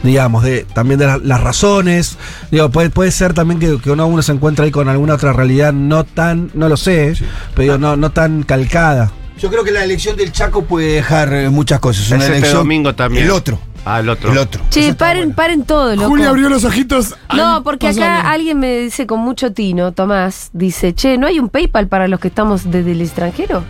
Digamos, 0.03 0.43
de, 0.43 0.65
también 0.73 0.99
de 0.99 1.07
la- 1.07 1.19
las 1.19 1.39
razones. 1.39 2.17
Digo, 2.51 2.69
puede, 2.69 2.89
puede 2.89 3.11
ser 3.11 3.33
también 3.33 3.61
que, 3.61 3.79
que 3.79 3.91
uno, 3.91 4.05
uno 4.07 4.21
se 4.21 4.33
encuentra 4.33 4.65
ahí 4.65 4.71
con 4.71 4.89
alguna 4.89 5.13
otra 5.13 5.31
realidad 5.31 5.71
no 5.71 6.03
tan, 6.03 6.51
no 6.53 6.67
lo 6.67 6.75
sé, 6.75 7.13
pero 7.55 7.63
digo, 7.63 7.77
no, 7.77 7.95
no 7.95 8.11
tan 8.11 8.43
calcada. 8.43 9.09
Yo 9.37 9.49
creo 9.49 9.63
que 9.63 9.71
la 9.71 9.83
elección 9.83 10.15
del 10.17 10.31
Chaco 10.31 10.63
puede 10.63 10.93
dejar 10.93 11.31
eh, 11.33 11.49
muchas 11.49 11.79
cosas. 11.79 12.05
Es 12.05 12.11
Una 12.11 12.25
este 12.35 12.49
domingo 12.49 12.95
también. 12.95 13.25
El 13.25 13.31
otro. 13.31 13.59
Ah, 13.85 13.99
el 14.01 14.09
otro. 14.09 14.31
El 14.31 14.37
otro. 14.39 14.61
Che, 14.69 14.93
paren, 14.95 15.33
paren 15.33 15.63
todo, 15.63 15.95
loco. 15.95 16.07
Julia 16.09 16.29
abrió 16.29 16.49
los 16.49 16.63
ojitos. 16.65 17.15
No, 17.35 17.63
porque 17.63 17.87
acá 17.87 18.29
alguien 18.31 18.59
me 18.59 18.79
dice 18.79 19.07
con 19.07 19.19
mucho 19.21 19.53
tino, 19.53 19.93
Tomás, 19.93 20.49
dice, 20.53 20.93
che, 20.93 21.17
¿no 21.17 21.27
hay 21.27 21.39
un 21.39 21.47
PayPal 21.49 21.87
para 21.87 22.07
los 22.09 22.19
que 22.19 22.27
estamos 22.27 22.69
desde 22.69 22.91
el 22.91 23.01
extranjero? 23.01 23.63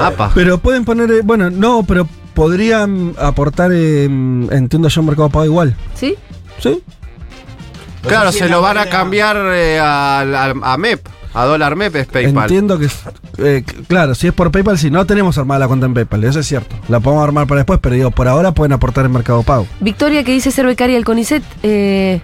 Apa. 0.00 0.30
Pero 0.34 0.58
pueden 0.58 0.84
poner, 0.84 1.10
eh, 1.10 1.20
bueno, 1.24 1.50
no, 1.50 1.82
pero 1.82 2.06
podrían 2.34 3.14
aportar, 3.18 3.72
eh, 3.72 4.04
entiendo 4.04 4.88
yo, 4.88 5.02
Mercado 5.02 5.30
Pago 5.30 5.44
igual. 5.46 5.74
¿Sí? 5.94 6.14
¿Sí? 6.60 6.80
Claro, 8.06 8.30
se 8.30 8.48
lo 8.48 8.60
van 8.62 8.78
a 8.78 8.86
cambiar 8.86 9.36
eh, 9.52 9.80
al- 9.80 10.34
al- 10.34 10.60
a, 10.62 10.76
MEP, 10.78 11.00
a 11.34 11.44
dólar 11.44 11.76
MEP 11.76 11.94
es 11.96 12.06
PayPal. 12.06 12.44
Entiendo 12.44 12.78
que, 12.78 12.88
eh, 13.38 13.64
claro, 13.86 14.14
si 14.14 14.28
es 14.28 14.32
por 14.32 14.50
PayPal, 14.50 14.78
si 14.78 14.90
no 14.90 15.06
tenemos 15.06 15.38
armada 15.38 15.60
la 15.60 15.68
cuenta 15.68 15.86
en 15.86 15.94
PayPal, 15.94 16.24
eso 16.24 16.40
es 16.40 16.46
cierto. 16.46 16.76
La 16.88 17.00
podemos 17.00 17.24
armar 17.24 17.46
para 17.46 17.60
después, 17.60 17.78
pero 17.82 17.94
digo, 17.94 18.10
por 18.10 18.28
ahora 18.28 18.52
pueden 18.52 18.72
aportar 18.72 19.04
en 19.04 19.12
Mercado 19.12 19.42
Pago. 19.42 19.66
Victoria 19.80 20.24
que 20.24 20.32
dice 20.32 20.50
ser 20.50 20.66
becaria 20.66 20.96
del 20.96 21.04
CONICET. 21.04 21.42
Eh... 21.62 22.20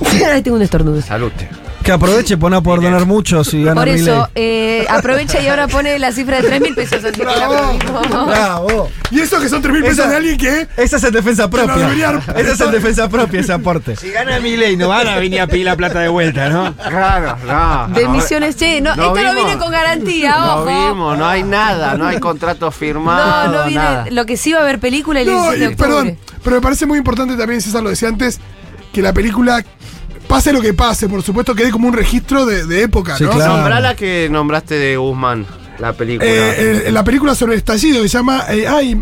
Ahí 0.32 0.42
tengo 0.42 0.56
un 0.56 0.62
estornudo. 0.62 1.00
Salute. 1.02 1.48
Que 1.82 1.92
aproveche, 1.92 2.36
pone 2.36 2.56
a 2.56 2.60
poder 2.60 2.82
donar 2.82 3.06
mucho 3.06 3.42
si 3.42 3.62
gana 3.64 3.80
Por 3.80 3.88
eso, 3.88 4.28
eh, 4.34 4.84
aprovecha 4.90 5.40
y 5.40 5.48
ahora 5.48 5.66
pone 5.66 5.98
la 5.98 6.12
cifra 6.12 6.36
de 6.42 6.48
3 6.48 6.60
mil 6.60 6.74
pesos. 6.74 7.02
Así. 7.02 7.20
Bravo. 7.22 8.90
Y 9.10 9.20
eso 9.20 9.40
que 9.40 9.48
son 9.48 9.62
3 9.62 9.72
mil 9.74 9.82
pesos 9.82 10.08
de 10.08 10.16
alguien 10.16 10.36
que. 10.36 10.68
Esa 10.76 10.96
es 10.98 11.04
en 11.04 11.12
defensa 11.12 11.48
propia. 11.48 11.74
debería- 11.76 12.20
Esa 12.36 12.52
es 12.52 12.60
en 12.60 12.70
defensa 12.70 13.08
propia, 13.08 13.40
ese 13.40 13.52
aporte. 13.52 13.96
Si 13.96 14.10
gana 14.10 14.38
mi 14.40 14.56
ley, 14.56 14.76
no 14.76 14.88
van 14.88 15.08
a 15.08 15.16
venir 15.16 15.40
a 15.40 15.46
pedir 15.46 15.64
la 15.66 15.76
plata 15.76 16.00
de 16.00 16.08
vuelta, 16.08 16.48
¿no? 16.50 16.74
Claro, 16.76 17.36
no. 17.46 17.94
De 17.94 18.04
no. 18.04 18.10
misiones, 18.10 18.56
che, 18.56 18.80
no, 18.80 18.94
No 18.96 19.14
esto 19.16 19.22
no 19.24 19.34
viene 19.34 19.58
con 19.58 19.70
garantía, 19.72 20.36
No 20.36 20.54
ojo. 20.56 20.66
vimos, 20.66 21.18
no 21.18 21.26
hay 21.26 21.42
nada, 21.42 21.94
no 21.94 22.06
hay 22.06 22.18
contrato 22.20 22.70
firmado. 22.70 23.52
No, 23.52 23.58
no 23.62 23.68
viene. 23.68 23.82
nada. 23.82 24.06
Lo 24.10 24.26
que 24.26 24.36
sí 24.36 24.52
va 24.52 24.58
a 24.58 24.62
haber 24.62 24.78
película 24.80 25.20
el 25.20 25.26
No, 25.28 25.32
17 25.50 25.58
de 25.58 25.64
y, 25.64 25.68
octubre. 25.72 25.88
perdón, 25.88 26.18
pero 26.44 26.56
me 26.56 26.62
parece 26.62 26.86
muy 26.86 26.98
importante 26.98 27.36
también, 27.36 27.60
César 27.62 27.82
lo 27.82 27.88
decía 27.90 28.08
antes, 28.08 28.38
que 28.92 29.02
la 29.02 29.12
película, 29.12 29.64
pase 30.30 30.52
lo 30.52 30.60
que 30.60 30.72
pase, 30.72 31.08
por 31.08 31.22
supuesto, 31.22 31.54
quede 31.54 31.70
como 31.70 31.88
un 31.88 31.92
registro 31.94 32.46
de, 32.46 32.64
de 32.64 32.82
época, 32.84 33.16
Sí, 33.16 33.24
¿no? 33.24 33.30
claro. 33.32 33.56
Nombrá 33.56 33.80
la 33.80 33.96
que 33.96 34.28
nombraste 34.30 34.76
de 34.76 34.96
Guzmán, 34.96 35.44
la 35.78 35.92
película. 35.92 36.30
Eh, 36.30 36.84
el- 36.86 36.94
la 36.94 37.02
película 37.04 37.34
sobre 37.34 37.54
el 37.54 37.58
estallido 37.58 38.00
que 38.02 38.08
se 38.08 38.16
llama 38.18 38.44
eh, 38.48 38.66
ay, 38.68 38.96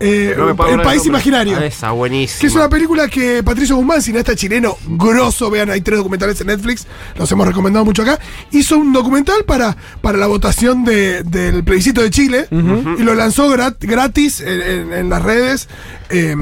eh, 0.00 0.34
No 0.36 0.50
El 0.50 0.56
País 0.56 0.70
nombre. 0.78 1.06
Imaginario. 1.08 1.56
Ah, 1.58 1.66
esa, 1.66 1.90
buenísima. 1.92 2.40
Que 2.40 2.46
es 2.46 2.54
una 2.54 2.68
película 2.68 3.08
que 3.08 3.42
Patricio 3.42 3.76
Guzmán, 3.76 4.00
cineasta 4.02 4.34
chileno, 4.34 4.76
grosso, 4.88 5.50
vean, 5.50 5.70
hay 5.70 5.80
tres 5.82 5.98
documentales 5.98 6.40
en 6.40 6.46
Netflix, 6.48 6.86
los 7.16 7.30
hemos 7.30 7.46
recomendado 7.46 7.84
mucho 7.84 8.02
acá, 8.02 8.18
hizo 8.50 8.78
un 8.78 8.92
documental 8.92 9.44
para, 9.46 9.76
para 10.00 10.18
la 10.18 10.26
votación 10.26 10.84
de- 10.84 11.22
del 11.22 11.62
plebiscito 11.64 12.00
de 12.02 12.10
Chile 12.10 12.46
y 12.50 13.02
lo 13.02 13.14
lanzó 13.14 13.48
grat- 13.54 13.76
gratis 13.80 14.40
en, 14.40 14.62
en- 14.62 14.92
en 14.92 15.08
las 15.10 15.22
redes 15.22 15.68
eh, 16.08 16.34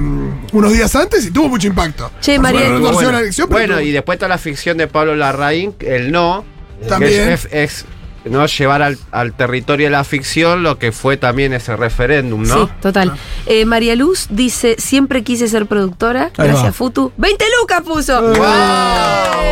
unos 0.52 0.72
días 0.72 0.94
antes 0.96 1.26
y 1.26 1.30
tuvo 1.30 1.48
mucho 1.48 1.66
impacto. 1.66 2.10
Che, 2.20 2.38
María, 2.38 2.70
Bueno, 2.78 3.10
la 3.12 3.20
elección, 3.20 3.48
Bueno, 3.50 3.74
tuvo- 3.74 3.82
y 3.84 3.90
después 3.90 4.16
está 4.16 4.28
la 4.28 4.38
ficción 4.38 4.78
de 4.78 4.86
Pablo 4.86 5.16
Larraín, 5.16 5.74
el 5.80 6.10
no. 6.12 6.44
que 6.80 6.86
También. 6.88 7.28
Es, 7.32 7.48
es- 7.50 7.84
no 8.24 8.44
llevar 8.46 8.82
al, 8.82 8.98
al 9.10 9.32
territorio 9.32 9.86
de 9.86 9.90
la 9.90 10.04
ficción 10.04 10.62
lo 10.62 10.78
que 10.78 10.92
fue 10.92 11.16
también 11.16 11.52
ese 11.52 11.76
referéndum, 11.76 12.42
¿no? 12.42 12.66
Sí, 12.66 12.72
total. 12.82 13.16
Eh, 13.46 13.64
María 13.64 13.94
Luz 13.96 14.26
dice, 14.30 14.76
siempre 14.78 15.22
quise 15.22 15.48
ser 15.48 15.66
productora. 15.66 16.30
Ahí 16.36 16.48
Gracias, 16.48 16.66
va. 16.66 16.72
Futu. 16.72 17.12
¡20 17.18 17.36
lucas 17.60 17.82
puso! 17.82 18.20
¡Wow! 18.20 18.44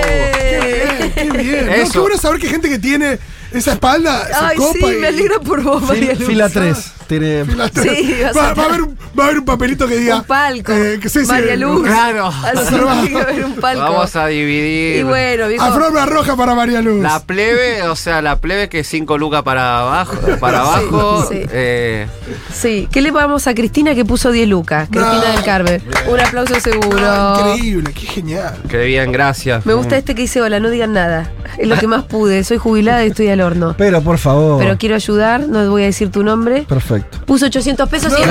¡Eh! 0.05 1.13
Qué 1.15 1.31
bien, 1.31 1.67
¿no? 1.67 1.73
Eso. 1.73 1.93
Qué 1.93 1.99
bueno 2.01 2.19
saber 2.19 2.41
que 2.41 2.49
gente 2.49 2.69
que 2.69 2.79
tiene 2.79 3.19
esa 3.53 3.73
espalda 3.73 4.27
Ay, 4.49 4.57
copa 4.57 4.73
sí, 4.89 4.95
y- 4.97 5.01
me 5.01 5.07
alegro 5.09 5.41
por 5.41 5.63
vos, 5.63 5.83
María 5.83 6.15
Luz. 6.15 6.27
Fila 6.27 6.49
3. 6.49 6.93
Tiene. 7.07 7.45
Sí, 7.45 8.15
va, 8.37 8.51
a- 8.51 8.55
va 8.55 8.63
a 8.63 8.67
haber 8.67 8.83
un, 8.83 8.99
va 9.19 9.25
a 9.25 9.27
haber 9.27 9.39
un 9.39 9.45
papelito 9.45 9.87
que 9.89 9.97
diga. 9.97 10.17
un 10.17 10.25
palco. 10.25 10.73
eh, 10.73 10.99
que 11.01 11.09
sí, 11.09 11.21
sí, 11.21 11.27
María 11.27 11.57
Luz. 11.57 11.87
Claro. 11.87 12.27
Así 12.45 13.09
que 13.09 13.19
haber 13.21 13.45
un 13.45 13.55
palco. 13.57 13.83
Vamos 13.83 14.17
a 14.17 14.27
dividir. 14.27 14.97
Y 14.99 15.03
bueno, 15.03 15.49
viejo. 15.49 15.65
Alfombra 15.65 16.07
roja 16.07 16.37
para 16.37 16.55
María 16.55 16.81
Luz. 16.83 17.01
La 17.03 17.21
plebe, 17.25 17.83
o 17.85 17.97
sea, 17.97 18.23
la 18.23 18.37
plebe 18.41 18.69
que 18.69 18.85
5 18.85 19.19
lucas 19.19 19.43
para 19.43 19.81
abajo, 19.81 20.17
para 20.41 20.61
abajo. 20.61 21.27
sí. 21.31 21.43
eh, 21.51 22.07
Sí, 22.53 22.89
¿qué 22.91 23.01
le 23.03 23.11
vamos 23.11 23.47
a 23.47 23.55
Cristina 23.55 23.95
que 23.95 24.05
puso 24.05 24.33
10 24.33 24.49
lucas? 24.49 24.89
Cristina 24.91 25.23
No. 25.27 25.33
del 25.33 25.45
Carmen. 25.45 25.83
Un 26.09 26.21
aplauso 26.21 26.59
seguro. 26.61 26.99
Ah, 27.03 27.55
increíble, 27.55 27.93
qué 27.93 28.07
genial. 28.07 28.55
que 28.69 28.79
bien, 28.85 29.13
gracias. 29.13 29.65
Me 29.67 29.75
gusta 29.75 29.97
este 29.97 30.15
que 30.15 30.23
dice, 30.23 30.41
hola, 30.41 30.59
no 30.61 30.71
digan 30.71 30.93
nada. 30.93 31.31
Es 31.59 31.69
lo 31.69 31.77
que 31.79 31.87
más 31.87 32.05
pude. 32.05 32.43
Soy 32.45 32.57
jubilada 32.59 33.05
y 33.05 33.09
estoy 33.09 33.29
al 33.29 33.41
horno. 33.41 33.75
Pero 33.79 34.03
por 34.03 34.19
favor. 34.19 34.59
Pero 34.59 34.77
quiero 34.79 34.95
ayudar, 34.95 35.41
no 35.49 35.69
voy 35.71 35.83
a 35.83 35.87
decir 35.87 36.11
tu 36.11 36.23
nombre. 36.23 36.65
Perfecto. 36.69 36.96
Puso 37.27 37.47
800 37.47 37.89
pesos 37.89 38.13
y. 38.19 38.23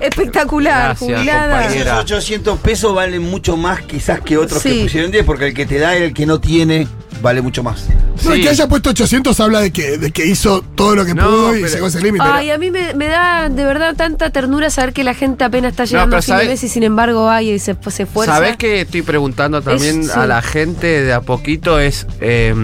Espectacular, 0.00 0.96
Gracias, 0.96 0.98
jubilada. 1.18 1.60
compañera. 1.62 1.90
Esos 1.92 2.04
800 2.04 2.58
pesos 2.60 2.94
valen 2.94 3.22
mucho 3.22 3.56
más 3.56 3.80
quizás 3.82 4.20
que 4.20 4.38
otros 4.38 4.62
Sí. 4.62 4.70
que 4.70 4.82
pusieron 4.84 5.10
10, 5.10 5.24
porque 5.24 5.48
el 5.48 5.54
que 5.54 5.66
te 5.66 5.78
da 5.78 5.98
y 5.98 6.02
el 6.04 6.14
que 6.14 6.24
no 6.24 6.40
tiene 6.40 6.86
vale 7.20 7.42
mucho 7.42 7.64
más. 7.64 7.86
No, 8.24 8.32
Sí. 8.32 8.40
que 8.42 8.48
haya 8.48 8.68
puesto 8.68 8.90
800 8.90 9.40
habla 9.40 9.60
de 9.60 9.72
que, 9.72 9.98
de 9.98 10.12
que 10.12 10.24
hizo 10.26 10.62
todo 10.76 10.94
lo 10.94 11.04
que 11.04 11.14
No, 11.14 11.24
pudo 11.26 11.56
y 11.56 11.62
pero- 11.62 11.74
llegó 11.74 11.86
a 11.86 11.88
ese 11.88 12.00
límite. 12.00 12.24
Ay, 12.24 12.50
a 12.52 12.58
mí 12.58 12.70
me, 12.70 12.94
me 12.94 13.08
da 13.08 13.48
de 13.48 13.64
verdad 13.64 13.96
tanta 13.96 14.30
ternura 14.30 14.70
saber 14.70 14.92
que 14.92 15.02
la 15.02 15.14
gente 15.14 15.42
apenas 15.42 15.72
está 15.72 15.84
llegando 15.84 16.10
pero 16.10 16.18
a 16.20 16.22
fin 16.22 16.34
de 16.34 16.42
¿sabes? 16.42 16.48
mes 16.62 16.64
y 16.64 16.68
sin 16.68 16.84
embargo 16.84 17.28
hay 17.28 17.50
y 17.50 17.58
se, 17.58 17.76
se 17.90 18.04
esfuerza. 18.04 18.34
¿Sabés 18.34 18.56
que 18.56 18.82
estoy 18.82 19.02
preguntando 19.02 19.62
también 19.62 20.00
Es- 20.02 20.06
sí. 20.06 20.12
a 20.14 20.26
la 20.26 20.42
gente 20.42 21.02
de 21.02 21.12
a 21.12 21.20
poquito? 21.22 21.80
Es. 21.80 22.06
eh, 22.20 22.54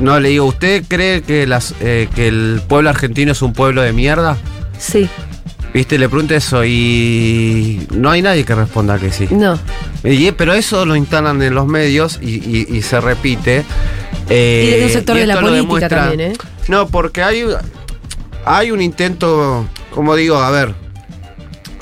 no, 0.00 0.18
le 0.20 0.30
digo, 0.30 0.46
¿usted 0.46 0.84
cree 0.88 1.22
que, 1.22 1.46
las, 1.46 1.74
eh, 1.80 2.08
que 2.14 2.28
el 2.28 2.60
pueblo 2.68 2.90
argentino 2.90 3.32
es 3.32 3.42
un 3.42 3.52
pueblo 3.52 3.82
de 3.82 3.92
mierda? 3.92 4.36
Sí, 4.78 5.08
Viste, 5.72 5.98
le 5.98 6.08
pregunto 6.08 6.34
eso 6.34 6.64
y 6.64 7.86
no 7.94 8.10
hay 8.10 8.22
nadie 8.22 8.44
que 8.44 8.56
responda 8.56 8.98
que 8.98 9.12
sí. 9.12 9.28
no. 9.30 9.56
Y- 10.02 10.32
pero 10.32 10.52
eso 10.52 10.84
lo 10.84 10.96
instalan 10.96 11.40
en 11.42 11.54
los 11.54 11.66
medios 11.68 12.18
y, 12.20 12.36
y- 12.38 12.66
y 12.76 12.82
se 12.82 13.00
repite. 13.00 13.64
eh, 14.28 14.64
Y 14.66 14.70
desde 14.72 14.84
un 14.86 14.90
sector 14.90 15.16
de 15.16 15.26
la 15.28 15.40
política 15.40 15.88
también, 15.88 16.32
¿eh? 16.32 16.36
No, 16.66 16.88
porque 16.88 17.22
hay, 17.22 17.44
hay 18.44 18.72
un 18.72 18.80
intento, 18.82 19.64
como 19.94 20.16
digo, 20.16 20.38
a 20.38 20.50
ver, 20.50 20.74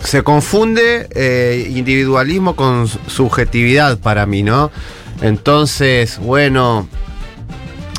se 0.04 0.22
confunde 0.22 1.08
eh, 1.14 1.70
individualismo 1.74 2.56
con 2.56 2.88
su- 2.88 2.98
subjetividad 3.06 3.96
para 3.98 4.26
mí, 4.26 4.42
¿no? 4.42 4.70
Entonces, 5.22 6.18
bueno, 6.18 6.88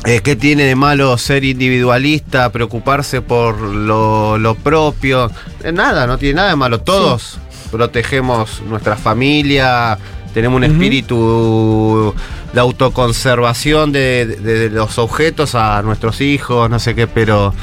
eh, 0.04 0.20
¿qué 0.22 0.36
tiene 0.36 0.64
de 0.64 0.74
malo 0.76 1.16
ser 1.18 1.44
individualista, 1.44 2.50
preocuparse 2.50 3.20
por 3.22 3.58
lo, 3.60 4.38
lo 4.38 4.54
propio? 4.54 5.30
Eh, 5.62 5.72
nada, 5.72 6.06
no 6.06 6.18
tiene 6.18 6.36
nada 6.36 6.50
de 6.50 6.56
malo. 6.56 6.80
Todos 6.80 7.38
protegemos 7.70 8.62
nuestra 8.68 8.96
familia, 8.96 9.98
tenemos 10.34 10.56
un 10.56 10.64
espíritu 10.64 12.14
de 12.52 12.60
autoconservación 12.60 13.92
de, 13.92 14.26
de- 14.26 14.36
de 14.36 14.70
los 14.70 14.98
objetos 14.98 15.54
a 15.54 15.82
nuestros 15.82 16.20
hijos, 16.20 16.68
no 16.70 16.78
sé 16.78 16.94
qué, 16.94 17.06
pero... 17.06 17.54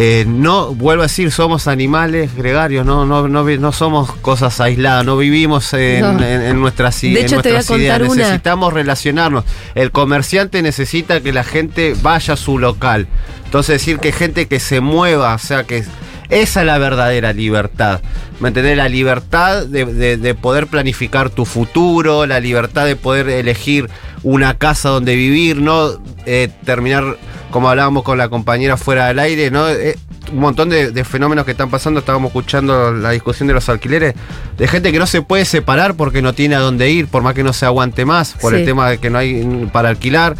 eh, 0.00 0.24
no, 0.28 0.72
vuelvo 0.76 1.02
a 1.02 1.06
decir, 1.06 1.32
somos 1.32 1.66
animales 1.66 2.32
gregarios, 2.36 2.86
no, 2.86 3.04
no, 3.04 3.26
no, 3.26 3.72
somos 3.72 4.12
cosas 4.12 4.60
aisladas, 4.60 5.04
no 5.04 5.16
vivimos 5.16 5.72
en, 5.74 6.00
No. 6.02 6.10
en- 6.22 6.42
en 6.42 6.60
nuestras, 6.60 7.00
De 7.00 7.08
en 7.08 7.16
hecho, 7.16 7.42
te 7.42 7.48
voy 7.48 7.50
a 7.50 7.54
nuestras 7.58 7.78
ideas, 7.80 7.98
contar 7.98 8.02
una. 8.12 8.22
necesitamos 8.22 8.72
relacionarnos. 8.72 9.44
El 9.74 9.90
comerciante 9.90 10.62
necesita 10.62 11.20
que 11.20 11.32
la 11.32 11.42
gente 11.42 11.96
vaya 12.00 12.34
a 12.34 12.36
su 12.36 12.60
local. 12.60 13.08
Entonces 13.46 13.80
decir 13.80 13.98
que 13.98 14.12
gente 14.12 14.46
que 14.46 14.60
se 14.60 14.80
mueva, 14.80 15.34
o 15.34 15.38
sea 15.38 15.64
que 15.64 15.82
esa 16.28 16.60
es 16.60 16.66
la 16.66 16.78
verdadera 16.78 17.32
libertad. 17.32 18.00
¿Me 18.38 18.48
entendés? 18.48 18.76
La 18.76 18.88
libertad 18.88 19.66
de, 19.66 19.84
de- 19.84 20.16
de 20.16 20.34
poder 20.34 20.68
planificar 20.68 21.28
tu 21.30 21.44
futuro, 21.44 22.24
la 22.24 22.38
libertad 22.38 22.86
de 22.86 22.94
poder 22.94 23.28
elegir 23.30 23.90
una 24.22 24.54
casa 24.58 24.90
donde 24.90 25.16
vivir, 25.16 25.56
no 25.60 25.90
eh, 26.26 26.50
terminar, 26.64 27.16
como 27.50 27.68
hablábamos 27.70 28.02
con 28.02 28.18
la 28.18 28.28
compañera 28.28 28.76
fuera 28.76 29.06
del 29.08 29.18
aire, 29.18 29.50
¿no? 29.50 29.68
Eh, 29.68 29.96
un 30.32 30.40
montón 30.40 30.68
de, 30.68 30.90
de 30.90 31.04
fenómenos 31.04 31.44
que 31.46 31.52
están 31.52 31.70
pasando, 31.70 32.00
estábamos 32.00 32.28
escuchando 32.28 32.92
la 32.92 33.10
discusión 33.10 33.48
de 33.48 33.54
los 33.54 33.68
alquileres, 33.70 34.14
de 34.58 34.68
gente 34.68 34.92
que 34.92 34.98
no 34.98 35.06
se 35.06 35.22
puede 35.22 35.44
separar 35.46 35.94
porque 35.94 36.20
no 36.20 36.34
tiene 36.34 36.54
a 36.54 36.58
dónde 36.60 36.90
ir, 36.90 37.06
por 37.08 37.22
más 37.22 37.32
que 37.34 37.42
no 37.42 37.52
se 37.54 37.64
aguante 37.64 38.04
más, 38.04 38.34
por 38.40 38.52
Sí. 38.52 38.60
el 38.60 38.64
tema 38.66 38.90
de 38.90 38.98
que 38.98 39.08
no 39.10 39.18
hay 39.18 39.68
para 39.72 39.88
alquilar. 39.88 40.36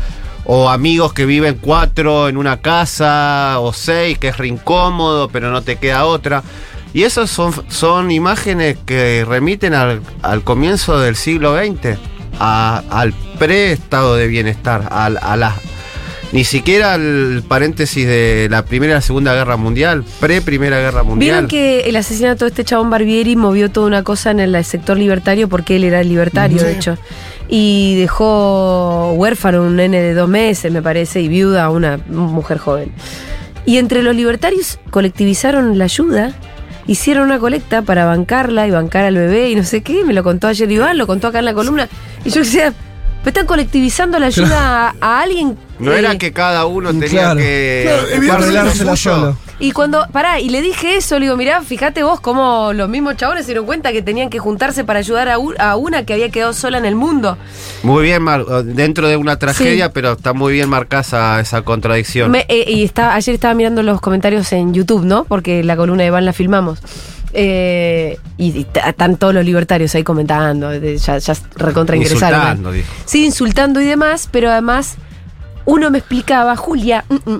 O 0.50 0.70
amigos 0.70 1.12
que 1.12 1.26
viven 1.26 1.58
cuatro 1.60 2.28
en 2.28 2.36
una 2.38 2.58
casa, 2.62 3.56
o 3.60 3.72
seis, 3.72 4.18
que 4.18 4.28
es 4.28 4.36
re 4.38 4.48
incómodo, 4.48 5.28
pero 5.28 5.50
no 5.50 5.60
te 5.62 5.76
queda 5.76 6.04
otra. 6.06 6.42
Y 6.94 7.02
esas 7.02 7.28
son, 7.28 7.52
son 7.68 8.10
imágenes 8.10 8.78
que 8.86 9.26
remiten 9.28 9.74
al, 9.74 10.00
al 10.22 10.42
comienzo 10.44 10.98
del 10.98 11.16
siglo 11.16 11.54
XX, 11.56 11.98
a- 12.40 12.82
al 12.90 13.12
pre-estado 13.38 14.16
de 14.16 14.26
bienestar, 14.26 14.88
al- 14.90 15.18
a, 15.22 15.36
la, 15.36 15.54
ni 16.32 16.44
siquiera 16.44 16.94
al 16.94 17.42
paréntesis 17.46 18.06
de 18.06 18.48
la 18.50 18.64
Primera 18.64 18.92
y 18.92 18.94
la 18.96 19.00
Segunda 19.00 19.34
Guerra 19.34 19.56
Mundial, 19.56 20.04
pre-Primera 20.20 20.78
Guerra 20.78 21.02
Mundial. 21.02 21.46
Vieron 21.46 21.48
que 21.48 21.88
el 21.88 21.96
asesinato 21.96 22.44
de 22.44 22.50
este 22.50 22.64
chabón 22.64 22.90
Barbieri 22.90 23.36
movió 23.36 23.70
toda 23.70 23.86
una 23.86 24.02
cosa 24.02 24.30
en 24.30 24.40
el 24.40 24.64
sector 24.64 24.98
libertario 24.98 25.48
porque 25.48 25.76
él 25.76 25.84
era 25.84 26.00
el 26.00 26.08
libertario, 26.08 26.62
de 26.62 26.72
hecho. 26.72 26.98
Y 27.48 27.96
dejó 27.96 29.12
huérfano 29.14 29.62
un 29.62 29.76
nene 29.76 30.02
de 30.02 30.12
dos 30.12 30.28
meses, 30.28 30.70
me 30.70 30.82
parece, 30.82 31.22
y 31.22 31.28
viuda 31.28 31.64
a 31.64 31.70
una 31.70 31.98
mujer 32.08 32.58
joven. 32.58 32.92
Y 33.64 33.78
entre 33.78 34.02
los 34.02 34.14
libertarios 34.14 34.78
colectivizaron 34.90 35.78
la 35.78 35.84
ayuda, 35.84 36.32
hicieron 36.86 37.24
una 37.24 37.38
colecta 37.38 37.82
para 37.82 38.04
bancarla 38.04 38.66
y 38.66 38.70
bancar 38.70 39.04
al 39.04 39.14
bebé 39.14 39.50
y 39.50 39.54
no 39.54 39.64
sé 39.64 39.82
qué. 39.82 40.04
Me 40.04 40.12
lo 40.12 40.22
contó 40.22 40.46
ayer 40.46 40.70
Iván, 40.70 40.98
lo 40.98 41.06
contó 41.06 41.28
acá 41.28 41.38
en 41.38 41.46
la 41.46 41.54
columna. 41.54 41.88
Y 42.24 42.30
yo 42.30 42.40
decía, 42.40 42.74
¿me 43.24 43.28
están 43.30 43.46
colectivizando 43.46 44.18
la 44.18 44.26
ayuda 44.26 44.88
a, 44.88 44.94
a 45.00 45.20
alguien? 45.20 45.56
No 45.78 45.92
eh, 45.92 45.98
era 46.00 46.16
que 46.18 46.32
cada 46.32 46.66
uno 46.66 46.90
tenía 46.90 47.08
Claro. 47.08 47.38
que 47.40 47.88
Arreglársela 48.30 48.96
solo. 48.96 49.36
Y 49.60 49.72
cuando, 49.72 50.06
pará, 50.12 50.38
y 50.40 50.50
le 50.50 50.62
dije 50.62 50.96
eso, 50.96 51.18
le 51.18 51.26
digo, 51.26 51.36
mirá, 51.36 51.62
fíjate 51.62 52.04
vos 52.04 52.20
cómo 52.20 52.72
los 52.72 52.88
mismos 52.88 53.16
chabones 53.16 53.44
se 53.44 53.48
dieron 53.50 53.66
cuenta 53.66 53.90
que 53.92 54.02
tenían 54.02 54.30
que 54.30 54.38
juntarse 54.38 54.84
para 54.84 55.00
ayudar 55.00 55.28
a, 55.28 55.76
una 55.76 56.04
que 56.04 56.12
había 56.14 56.30
quedado 56.30 56.52
sola 56.52 56.78
en 56.78 56.84
el 56.84 56.94
mundo. 56.94 57.36
Muy 57.82 58.04
bien, 58.04 58.22
mar- 58.22 58.44
dentro 58.64 59.08
de 59.08 59.16
una 59.16 59.36
tragedia, 59.36 59.86
Sí. 59.86 59.90
pero 59.94 60.12
está 60.12 60.32
muy 60.32 60.52
bien 60.52 60.68
marcada 60.68 61.00
esa, 61.02 61.40
esa 61.40 61.62
contradicción. 61.62 62.30
Me- 62.30 62.46
eh, 62.48 62.64
y 62.68 62.84
estaba, 62.84 63.14
ayer 63.14 63.34
estaba 63.34 63.52
mirando 63.54 63.82
los 63.82 64.00
comentarios 64.00 64.52
en 64.52 64.74
YouTube, 64.74 65.04
¿no? 65.04 65.24
Porque 65.24 65.64
la 65.64 65.76
columna 65.76 66.02
de 66.04 66.08
Iván 66.08 66.24
la 66.24 66.32
filmamos. 66.32 66.78
Eh, 67.32 68.18
y, 68.36 68.58
y 68.60 68.66
están 68.86 69.16
todos 69.16 69.34
los 69.34 69.44
libertarios 69.44 69.94
ahí 69.94 70.02
comentando, 70.04 70.68
de- 70.70 70.96
ya, 70.98 71.18
ya 71.18 71.34
recontra 71.56 71.96
ingresaron. 71.96 72.38
Insultando, 72.40 72.72
dijo. 72.72 72.88
Sí, 73.04 73.24
insultando 73.26 73.80
y 73.80 73.84
demás, 73.86 74.28
pero 74.30 74.50
además 74.50 74.96
uno 75.64 75.90
me 75.90 75.98
explicaba, 75.98 76.56
Julia, 76.56 77.04
mm, 77.08 77.30
mm, 77.30 77.38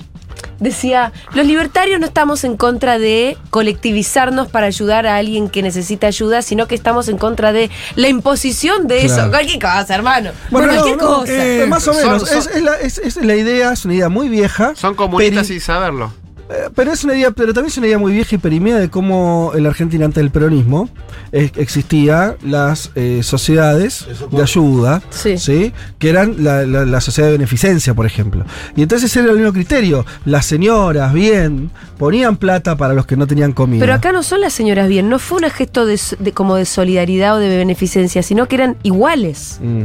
decía, 0.60 1.12
los 1.34 1.46
libertarios 1.46 1.98
no 2.00 2.06
estamos 2.06 2.44
en 2.44 2.56
contra 2.56 2.98
de 2.98 3.36
colectivizarnos 3.50 4.48
para 4.48 4.66
ayudar 4.66 5.06
a 5.06 5.16
alguien 5.16 5.48
que 5.48 5.62
necesita 5.62 6.08
ayuda, 6.08 6.42
sino 6.42 6.66
que 6.66 6.74
estamos 6.74 7.08
en 7.08 7.16
contra 7.16 7.52
de 7.52 7.70
la 7.96 8.08
imposición 8.08 8.86
de 8.88 9.06
eso. 9.06 9.30
Cualquier 9.30 9.60
cosa, 9.60 9.94
hermano. 9.94 10.30
Bueno, 10.50 10.68
Cualquier 10.72 10.96
no, 10.98 11.02
no, 11.10 11.16
cosa. 11.20 11.32
eh, 11.32 11.66
Más 11.68 11.86
o 11.88 11.94
menos. 11.94 12.28
son- 12.28 12.38
es, 12.38 12.46
es 12.48 12.62
la, 12.62 12.74
es- 12.76 12.98
es 12.98 13.16
la 13.16 13.34
idea, 13.36 13.72
es 13.72 13.84
una 13.84 13.94
idea 13.94 14.08
muy 14.08 14.28
vieja. 14.28 14.74
Son 14.76 14.94
comunistas 14.94 15.46
sin 15.46 15.60
saberlo. 15.60 16.12
Eh, 16.50 16.70
Pero 16.74 16.92
es 16.92 17.04
una 17.04 17.14
idea, 17.14 17.30
pero 17.30 17.52
también 17.52 17.70
es 17.70 17.76
una 17.78 17.86
idea 17.88 17.98
muy 17.98 18.12
vieja 18.12 18.34
y 18.34 18.38
perimida 18.38 18.78
de 18.78 18.88
cómo 18.88 19.52
en 19.54 19.62
la 19.64 19.68
Argentina 19.68 20.04
antes 20.06 20.22
del 20.22 20.30
peronismo 20.30 20.88
eh, 21.32 21.50
existía 21.56 22.36
las 22.42 22.90
eh, 22.94 23.20
sociedades 23.22 24.06
de 24.30 24.42
ayuda, 24.42 25.02
Sí. 25.10 25.72
que 25.98 26.08
eran 26.08 26.42
la, 26.42 26.64
la- 26.64 26.86
la 26.86 27.00
sociedad 27.02 27.28
de 27.28 27.32
beneficencia, 27.32 27.92
por 27.94 28.06
ejemplo. 28.06 28.44
Y 28.76 28.82
entonces 28.82 29.14
era 29.16 29.30
el 29.30 29.36
mismo 29.36 29.52
criterio. 29.52 30.06
Las 30.24 30.46
señoras, 30.46 31.12
bien, 31.12 31.70
ponían 31.98 32.36
plata 32.38 32.76
para 32.76 32.94
los 32.94 33.04
que 33.04 33.16
no 33.16 33.26
tenían 33.26 33.52
comida. 33.52 33.80
Pero 33.80 33.92
acá 33.94 34.12
no 34.12 34.22
son 34.22 34.40
las 34.40 34.52
señoras 34.54 34.88
bien, 34.88 35.08
no 35.10 35.18
fue 35.18 35.38
un 35.42 35.50
gesto 35.50 35.84
de- 35.84 35.98
como 36.32 36.56
de 36.56 36.64
solidaridad 36.64 37.36
o 37.36 37.38
de 37.38 37.48
beneficencia, 37.56 38.22
sino 38.22 38.46
que 38.46 38.54
eran 38.56 38.76
iguales, 38.82 39.58
Mm. 39.62 39.84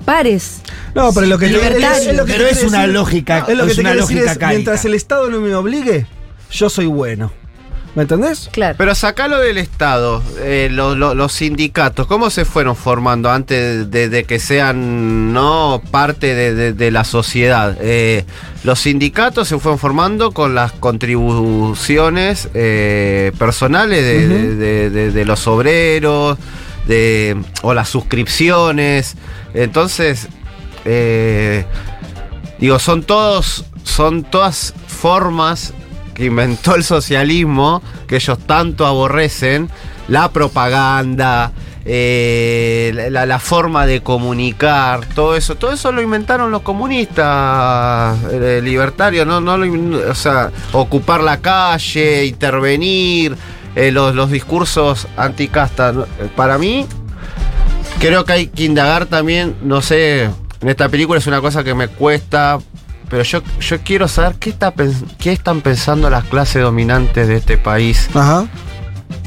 Pares. 0.00 0.60
No, 0.94 1.12
pero 1.12 1.26
lo 1.26 1.38
que 1.38 1.46
Libertario. 1.48 1.86
es, 1.88 2.06
es 2.06 2.16
lo 2.16 2.24
que 2.24 2.32
Pero 2.32 2.44
te 2.46 2.50
es 2.52 2.62
una 2.64 2.78
decir- 2.80 2.94
lógica- 2.94 3.44
es 3.48 3.56
lo 3.56 3.64
que 3.64 3.70
es 3.70 3.76
te 3.76 3.80
una 3.82 3.94
lógica 3.94 4.48
mientras 4.48 4.84
el 4.84 4.94
Estado 4.94 5.30
no 5.30 5.40
me 5.40 5.54
obligue, 5.54 6.06
yo 6.50 6.68
soy 6.70 6.86
bueno. 6.86 7.32
¿Me 7.96 8.02
entendés? 8.02 8.48
Claro. 8.52 8.76
Pero 8.78 8.94
sacalo 8.94 9.38
del 9.40 9.58
Estado, 9.58 10.22
eh, 10.38 10.68
lo- 10.70 10.94
lo- 10.94 11.12
los 11.16 11.32
sindicatos, 11.32 12.06
¿cómo 12.06 12.30
se 12.30 12.44
fueron 12.44 12.76
formando 12.76 13.32
antes 13.32 13.90
de, 13.90 14.08
de 14.08 14.22
que 14.22 14.38
sean 14.38 15.32
no 15.32 15.82
parte 15.90 16.36
de, 16.36 16.54
de- 16.54 16.72
de 16.72 16.90
la 16.92 17.02
sociedad? 17.02 17.76
Eh, 17.80 18.24
los 18.62 18.78
sindicatos 18.78 19.48
se 19.48 19.58
fueron 19.58 19.80
formando 19.80 20.30
con 20.30 20.54
las 20.54 20.70
contribuciones 20.70 22.48
eh, 22.54 23.32
personales 23.38 24.04
de, 24.04 24.26
Ujú. 24.26 24.34
de- 24.34 24.54
de- 24.56 24.90
de- 24.90 25.10
de 25.10 25.24
los 25.24 25.46
obreros, 25.48 26.38
de, 26.90 27.40
o 27.62 27.72
las 27.72 27.88
suscripciones. 27.88 29.16
Entonces, 29.54 30.28
eh, 30.84 31.64
digo, 32.58 32.80
son 32.80 33.04
todos, 33.04 33.64
son 33.84 34.24
todas 34.24 34.74
formas 34.88 35.72
que 36.14 36.24
inventó 36.24 36.74
el 36.74 36.82
socialismo, 36.82 37.80
que 38.08 38.16
ellos 38.16 38.38
tanto 38.44 38.86
aborrecen, 38.86 39.70
la 40.08 40.32
propaganda, 40.32 41.52
eh, 41.84 43.08
la, 43.10 43.38
forma 43.38 43.86
de 43.86 44.02
comunicar, 44.02 45.06
todo 45.14 45.36
eso, 45.36 45.54
todo 45.54 45.72
eso 45.72 45.92
lo 45.92 46.02
inventaron 46.02 46.50
los 46.50 46.62
comunistas 46.62 48.18
libertarios, 48.62 49.26
no, 49.26 49.40
no 49.40 49.56
lo 49.56 50.10
o 50.10 50.14
sea, 50.14 50.50
ocupar 50.72 51.22
la 51.22 51.40
calle, 51.40 52.26
intervenir, 52.26 53.36
eh, 53.76 53.90
los, 53.92 54.14
los 54.14 54.30
discursos 54.30 55.06
anticasta. 55.16 55.90
Eh, 56.20 56.28
Para 56.34 56.58
mí, 56.58 56.86
creo 57.98 58.24
que 58.24 58.32
hay 58.32 58.46
que 58.48 58.64
indagar 58.64 59.06
también, 59.06 59.54
no 59.62 59.82
sé, 59.82 60.24
en 60.24 60.68
esta 60.68 60.88
película 60.88 61.18
es 61.18 61.26
una 61.26 61.40
cosa 61.40 61.64
que 61.64 61.74
me 61.74 61.88
cuesta, 61.88 62.58
pero 63.08 63.22
yo, 63.22 63.42
yo 63.60 63.78
quiero 63.80 64.08
saber 64.08 64.36
qué, 64.38 64.50
está, 64.50 64.72
qué 65.18 65.32
están 65.32 65.60
pensando 65.60 66.08
las 66.10 66.24
clases 66.24 66.62
dominantes 66.62 67.26
de 67.28 67.36
este 67.36 67.56
país 67.58 68.08
Ajá. 68.14 68.46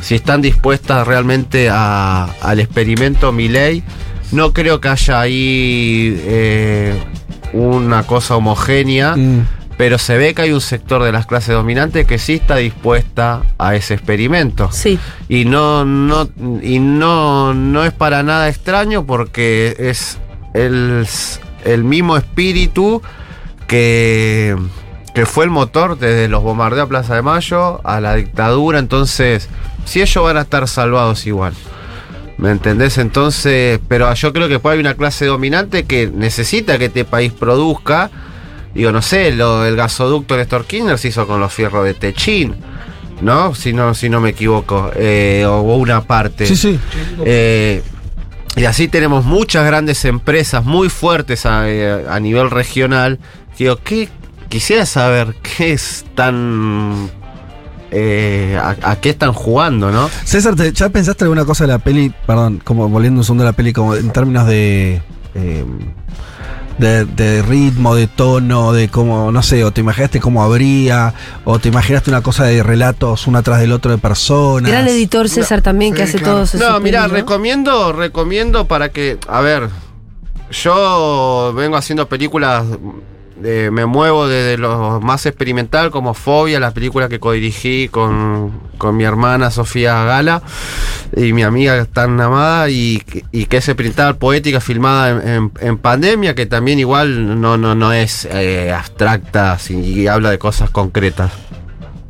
si 0.02 0.16
están 0.16 0.41
dispuestas 0.41 1.06
realmente 1.08 1.70
a- 1.72 2.30
al 2.41 2.60
experimento 2.60 3.32
Milei. 3.32 3.84
No 4.32 4.52
creo 4.54 4.80
que 4.82 4.88
haya 4.89 5.20
ahí 5.22 6.20
eh, 6.26 6.94
una 7.54 8.04
cosa 8.04 8.36
homogénea, 8.36 9.16
Mm. 9.16 9.46
Pero 9.78 9.97
se 9.97 10.17
ve 10.17 10.34
que 10.34 10.43
hay 10.43 10.51
un 10.51 10.61
sector 10.61 11.03
de 11.03 11.11
las 11.11 11.26
clases 11.26 11.55
dominantes 11.55 12.05
que 12.05 12.17
sí 12.17 12.34
está 12.36 12.57
dispuesta 12.57 13.43
a 13.57 13.76
ese 13.76 13.95
experimento. 13.95 14.69
Sí. 14.71 14.99
Y 15.30 15.45
no, 15.45 15.86
no, 15.86 16.30
y 16.61 16.80
no, 16.80 17.53
no 17.53 17.84
es 17.84 17.91
para 17.91 18.24
nada 18.24 18.49
extraño 18.49 19.05
porque 19.05 19.76
es 19.80 20.19
el, 20.53 21.07
el 21.65 21.84
mismo 21.84 22.17
espíritu 22.17 23.01
que, 23.67 24.55
que 25.13 25.26
fue 25.26 25.45
el 25.45 25.51
motor 25.51 25.97
desde 25.97 26.28
los 26.28 26.43
bombardeos 26.43 26.86
a 26.86 26.89
Plaza 26.89 27.15
de 27.15 27.21
Mayo 27.21 27.82
a 27.84 27.99
la 27.99 28.15
dictadura. 28.15 28.80
Entonces, 28.80 29.49
si 29.86 30.01
ellos 30.01 30.24
van 30.24 30.38
a 30.38 30.41
estar 30.41 30.67
salvados 30.67 31.26
igual. 31.26 31.53
¿Me 32.38 32.49
entendés? 32.49 32.97
Entonces, 32.97 33.80
pero 33.88 34.11
yo 34.13 34.34
creo 34.34 34.47
que 34.47 34.53
después 34.53 34.74
hay 34.74 34.80
una 34.80 34.95
clase 34.95 35.26
dominante 35.26 35.84
que 35.86 36.07
necesita 36.07 36.78
que 36.78 36.86
este 36.86 37.05
país 37.05 37.32
produzca. 37.32 38.09
Digo, 38.74 38.91
no 38.91 39.01
sé, 39.01 39.32
lo, 39.32 39.65
el 39.65 39.76
gasoducto 39.76 40.36
Néstor 40.36 40.65
Kirchner 40.65 40.97
se 40.97 41.09
hizo 41.09 41.28
con 41.28 41.39
los 41.39 41.53
fierros 41.53 41.84
de 41.86 41.93
Techín. 41.93 42.55
¿No? 43.21 43.55
Si 43.55 43.71
no, 43.71 43.93
si 43.93 44.09
no 44.09 44.19
me 44.19 44.30
equivoco. 44.30 44.91
eh, 44.95 45.45
o 45.47 45.61
una 45.76 46.01
parte. 46.01 46.45
Sí, 46.45 46.55
sí. 46.57 46.80
Eh, 47.24 47.82
y 48.55 48.65
así 48.65 48.88
tenemos 48.88 49.24
muchas 49.26 49.65
grandes 49.65 50.03
empresas 50.05 50.65
muy 50.65 50.89
fuertes 50.89 51.45
a, 51.45 51.69
eh, 51.69 52.05
a 52.09 52.19
nivel 52.19 52.49
regional. 52.51 53.19
Digo, 53.57 53.78
¿qué? 53.84 54.09
Quisiera 54.49 54.86
saber 54.86 55.36
qué 55.57 55.71
están. 55.74 57.09
eh, 57.91 58.59
a, 58.61 58.76
a 58.91 58.95
qué 58.99 59.11
están 59.11 59.34
jugando, 59.34 59.91
¿no? 59.91 60.09
César, 60.26 60.55
¿te- 60.55 60.71
¿ya 60.74 60.89
pensaste 60.89 61.24
alguna 61.24 61.45
cosa 61.45 61.63
de 61.65 61.69
la 61.69 61.80
peli? 61.80 62.11
Perdón, 62.28 62.61
como 62.63 62.89
volviendo 62.89 63.19
un 63.21 63.24
segundo 63.24 63.43
a 63.43 63.47
la 63.47 63.53
peli, 63.53 63.71
como 63.74 63.95
en 63.95 64.11
términos 64.11 64.47
de. 64.47 65.01
eh, 65.36 65.65
de, 66.78 67.05
de 67.05 67.41
ritmo, 67.41 67.95
de 67.95 68.07
tono, 68.07 68.74
de 68.74 68.89
cómo, 68.89 69.32
no 69.32 69.43
sé, 69.43 69.63
o 69.63 69.71
te 69.71 69.82
imaginaste 69.82 70.19
cómo 70.19 70.43
habría, 70.43 71.13
o 71.45 71.59
te 71.59 71.69
imaginaste 71.69 72.09
una 72.09 72.21
cosa 72.21 72.45
de 72.45 72.63
relatos 72.63 73.28
uno 73.28 73.39
atrás 73.39 73.59
del 73.59 73.71
otro 73.71 73.91
de 73.91 73.97
personas. 73.97 74.71
Gran 74.71 74.88
editor 74.88 75.30
César 75.30 75.61
también, 75.61 75.93
que 75.93 76.03
hace 76.03 76.17
claro. 76.17 76.34
todos 76.34 76.55
esos 76.55 76.67
No, 76.67 76.80
mira, 76.80 77.07
recomiendo, 77.07 77.93
recomiendo 77.93 78.67
para 78.67 78.89
que, 78.89 79.17
a 79.28 79.41
ver, 79.41 79.69
yo 80.51 81.53
vengo 81.55 81.78
haciendo 81.78 82.07
películas, 82.07 82.63
eh, 83.43 83.69
me 83.71 83.86
muevo 83.86 84.27
desde 84.27 84.57
lo 84.57 84.99
más 85.01 85.25
experimental 85.25 85.89
como 85.91 86.13
Fobia, 86.13 86.59
la 86.59 86.71
película 86.71 87.09
que 87.09 87.19
codirigí 87.19 87.88
con, 87.89 88.51
con 88.77 88.95
mi 88.97 89.03
hermana 89.05 89.49
Sofía 89.51 90.03
Gala 90.03 90.41
y 91.15 91.34
mi 91.34 91.43
amiga 91.43 91.86
tan 91.86 92.19
amada 92.21 92.69
y, 92.69 92.99
que- 92.99 93.23
y 93.31 93.45
que 93.45 93.57
es 93.57 93.67
experimental 93.67 94.17
poética 94.17 94.59
filmada 94.61 95.09
en, 95.09 95.27
en- 95.29 95.51
en 95.61 95.77
pandemia, 95.77 96.36
que 96.36 96.45
también 96.45 96.79
igual 96.79 97.39
no, 97.41 97.57
no, 97.57 97.73
no 97.75 97.93
es 97.93 98.25
eh, 98.31 98.71
abstracta 98.71 99.57
y 99.69 100.07
habla 100.07 100.29
de 100.31 100.38
cosas 100.38 100.69
concretas. 100.69 101.31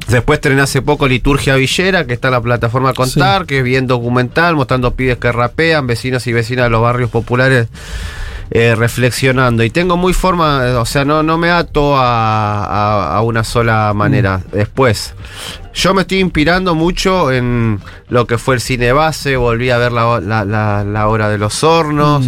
Después 0.09 0.37
estrené 0.37 0.61
hace 0.61 0.81
poco 0.81 1.07
Liturgia 1.07 1.55
Villera, 1.55 2.05
que 2.05 2.13
está 2.13 2.27
en 2.27 2.33
la 2.33 2.41
plataforma 2.41 2.93
Contar, 2.93 3.45
que 3.45 3.59
es 3.59 3.63
bien 3.63 3.87
documental, 3.87 4.53
mostrando 4.53 4.93
pibes 4.95 5.17
que 5.17 5.31
rapean, 5.31 5.87
vecinos 5.87 6.27
y 6.27 6.33
vecinas 6.33 6.65
de 6.65 6.69
los 6.71 6.81
barrios 6.81 7.09
populares 7.09 7.69
eh, 8.51 8.75
reflexionando. 8.75 9.63
Y 9.63 9.69
tengo 9.69 9.97
muy 9.97 10.13
forma, 10.13 10.67
eh, 10.67 10.73
o 10.75 10.85
sea, 10.85 11.05
no, 11.05 11.23
no 11.23 11.37
me 11.37 11.49
ato 11.51 11.95
a, 11.97 12.65
a- 12.65 13.17
a 13.17 13.21
una 13.21 13.43
sola 13.43 13.91
manera. 13.95 14.41
Después, 14.51 15.13
yo 15.73 15.93
me 15.93 16.01
estoy 16.01 16.19
inspirando 16.19 16.75
mucho 16.75 17.31
en 17.31 17.79
lo 18.09 18.27
que 18.27 18.37
fue 18.37 18.55
el 18.55 18.61
cine 18.61 18.91
base, 18.93 19.35
volví 19.37 19.69
a 19.69 19.77
ver 19.77 19.91
la, 19.91 20.19
la, 20.19 20.45
la- 20.45 20.83
la 20.83 21.07
hora 21.07 21.29
de 21.29 21.37
los 21.37 21.63
hornos. 21.63 22.25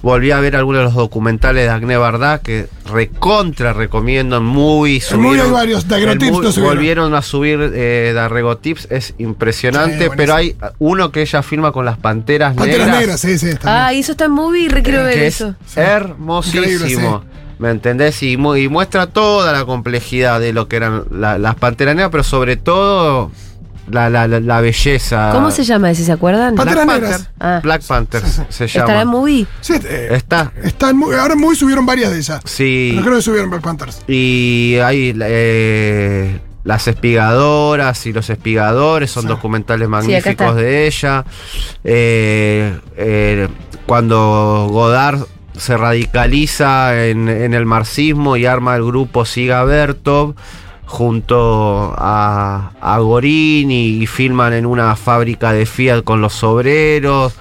Volví 0.00 0.30
a 0.30 0.38
ver 0.40 0.54
algunos 0.54 0.80
de 0.80 0.84
los 0.84 0.94
documentales 0.94 1.64
de 1.64 1.70
Agné 1.70 1.96
Bardá 1.96 2.38
que 2.38 2.68
recontra 2.90 3.72
recomiendo, 3.72 4.40
muy 4.40 5.02
En 5.10 5.20
Muy 5.20 5.38
hay 5.40 5.50
varios, 5.50 5.86
lo 5.88 6.52
subieron. 6.52 6.76
Volvieron 6.76 7.14
a 7.14 7.22
subir 7.22 7.72
eh, 7.74 8.12
Darrego 8.14 8.56
Tips, 8.58 8.86
es 8.90 9.14
impresionante, 9.18 10.04
Sí, 10.06 10.10
pero 10.16 10.34
hay 10.34 10.56
uno 10.78 11.10
que 11.10 11.22
ella 11.22 11.42
firma 11.42 11.72
con 11.72 11.84
las 11.84 11.98
panteras, 11.98 12.54
Panteras 12.54 12.86
negras, 12.86 13.00
negras, 13.00 13.20
sí, 13.20 13.38
sí. 13.38 13.48
está 13.48 13.86
Ah, 13.88 13.92
y 13.92 13.98
eso 14.00 14.12
está 14.12 14.26
en 14.26 14.32
movie, 14.32 14.68
re 14.68 14.82
quiero 14.82 15.02
ver 15.02 15.18
es 15.18 15.40
eso. 15.40 15.54
hermosísimo. 15.76 17.24
¿Me 17.58 17.70
entendés? 17.70 18.22
Y, 18.22 18.36
mu- 18.36 18.54
y 18.54 18.68
muestra 18.68 19.08
toda 19.08 19.52
la 19.52 19.64
complejidad 19.64 20.38
de 20.38 20.52
lo 20.52 20.68
que 20.68 20.76
eran 20.76 21.04
la- 21.10 21.38
las 21.38 21.56
panteras 21.56 21.96
negras, 21.96 22.10
pero 22.12 22.22
sobre 22.22 22.56
todo 22.56 23.32
la, 23.90 24.08
la- 24.10 24.26
la- 24.28 24.40
la 24.40 24.60
belleza. 24.60 25.30
¿Cómo 25.32 25.50
se 25.50 25.64
llama 25.64 25.90
ese, 25.90 26.04
se 26.04 26.12
acuerdan? 26.12 26.54
Pan- 26.54 26.66
Black 26.66 26.76
Panteras 26.76 27.00
Panther. 27.00 27.10
negras. 27.10 27.30
Ah. 27.40 27.60
Black 27.62 27.82
Panther 27.86 28.22
se 28.48 28.64
¿Estará 28.66 28.92
en 28.92 28.98
llama. 29.00 29.10
movie? 29.10 29.46
Sí, 29.60 29.74
eh, 29.84 30.08
Está. 30.12 30.52
están 30.62 30.96
muy- 30.96 31.14
ahora 31.14 31.34
muy 31.36 31.54
subieron 31.56 31.84
varias 31.86 32.10
de 32.12 32.18
ellas. 32.18 32.40
Sí. 32.44 32.92
No 32.94 33.02
creo 33.02 33.16
que 33.16 33.22
subieron 33.22 33.50
Black 33.50 33.62
Panthers. 33.62 34.02
Y 34.06 34.76
hay 34.82 35.14
eh, 35.20 36.40
las 36.64 36.86
espigadoras 36.88 38.04
y 38.06 38.12
los 38.12 38.28
espigadores, 38.30 39.10
son 39.10 39.22
Sí. 39.22 39.28
documentales 39.28 39.88
magníficos 39.88 40.30
está. 40.30 40.54
de 40.54 40.86
ella. 40.86 41.24
Eh, 41.84 42.78
eh, 42.96 43.48
cuando 43.86 44.68
Godard 44.70 45.20
se 45.56 45.76
radicaliza 45.76 47.04
en, 47.06 47.28
en 47.28 47.54
el 47.54 47.64
marxismo 47.66 48.36
y 48.36 48.46
arma 48.46 48.76
el 48.76 48.84
grupo 48.84 49.24
Siga 49.24 49.64
Bertov 49.64 50.34
junto 50.88 51.94
a, 51.98 52.72
a 52.80 52.98
Gorín 52.98 53.70
y, 53.70 54.02
y 54.02 54.06
filman 54.06 54.54
en 54.54 54.64
una 54.66 54.96
fábrica 54.96 55.52
de 55.52 55.66
Fiat 55.66 56.02
con 56.02 56.22
los 56.22 56.42
obreros 56.42 57.34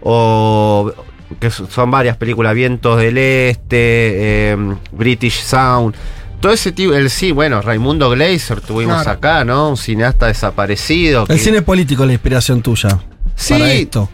o 0.00 0.92
que 1.40 1.50
so- 1.50 1.66
son 1.68 1.90
varias 1.90 2.16
películas 2.16 2.54
Vientos 2.54 2.98
del 3.00 3.18
Este 3.18 4.52
eh, 4.52 4.56
British 4.92 5.42
Sound 5.42 5.94
todo 6.40 6.52
ese 6.52 6.70
tipo 6.72 6.94
el 6.94 7.10
sí 7.10 7.32
bueno 7.32 7.60
Raimundo 7.60 8.08
Gleiser 8.10 8.60
tuvimos 8.60 9.02
Claro. 9.02 9.10
acá 9.18 9.44
no 9.44 9.70
un 9.70 9.76
cineasta 9.76 10.26
desaparecido 10.28 11.22
El 11.22 11.26
que- 11.36 11.38
cine 11.38 11.62
político 11.62 12.02
es 12.04 12.06
la 12.08 12.12
inspiración 12.14 12.62
tuya. 12.62 12.98
Sí. 13.34 13.54
Para 13.54 13.72
esto. 13.72 14.08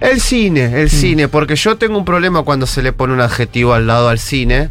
el 0.00 0.20
cine, 0.20 0.80
el 0.82 0.88
cine, 0.90 1.26
porque 1.28 1.56
yo 1.56 1.76
tengo 1.76 1.98
un 1.98 2.04
problema 2.04 2.42
cuando 2.42 2.66
se 2.66 2.80
le 2.82 2.92
pone 2.92 3.12
un 3.12 3.20
adjetivo 3.20 3.72
al 3.74 3.86
lado 3.86 4.08
al 4.08 4.18
cine, 4.18 4.68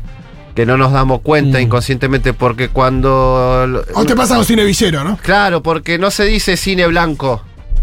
que 0.60 0.66
no 0.66 0.76
nos 0.76 0.91
damos 0.91 1.22
cuenta 1.22 1.57
Mm. 1.57 1.62
inconscientemente, 1.62 2.34
porque 2.34 2.68
cuando... 2.68 3.82
O 3.93 4.03
te 4.03 4.14
pasa 4.14 4.36
con 4.36 4.43
cine 4.43 4.66
villero, 4.66 5.05
¿no? 5.05 5.16
Claro, 5.24 5.64
porque 5.64 5.97
no 5.97 6.12
se 6.12 6.26
dice 6.26 6.57
cine 6.57 6.86
blanco. 6.88 7.41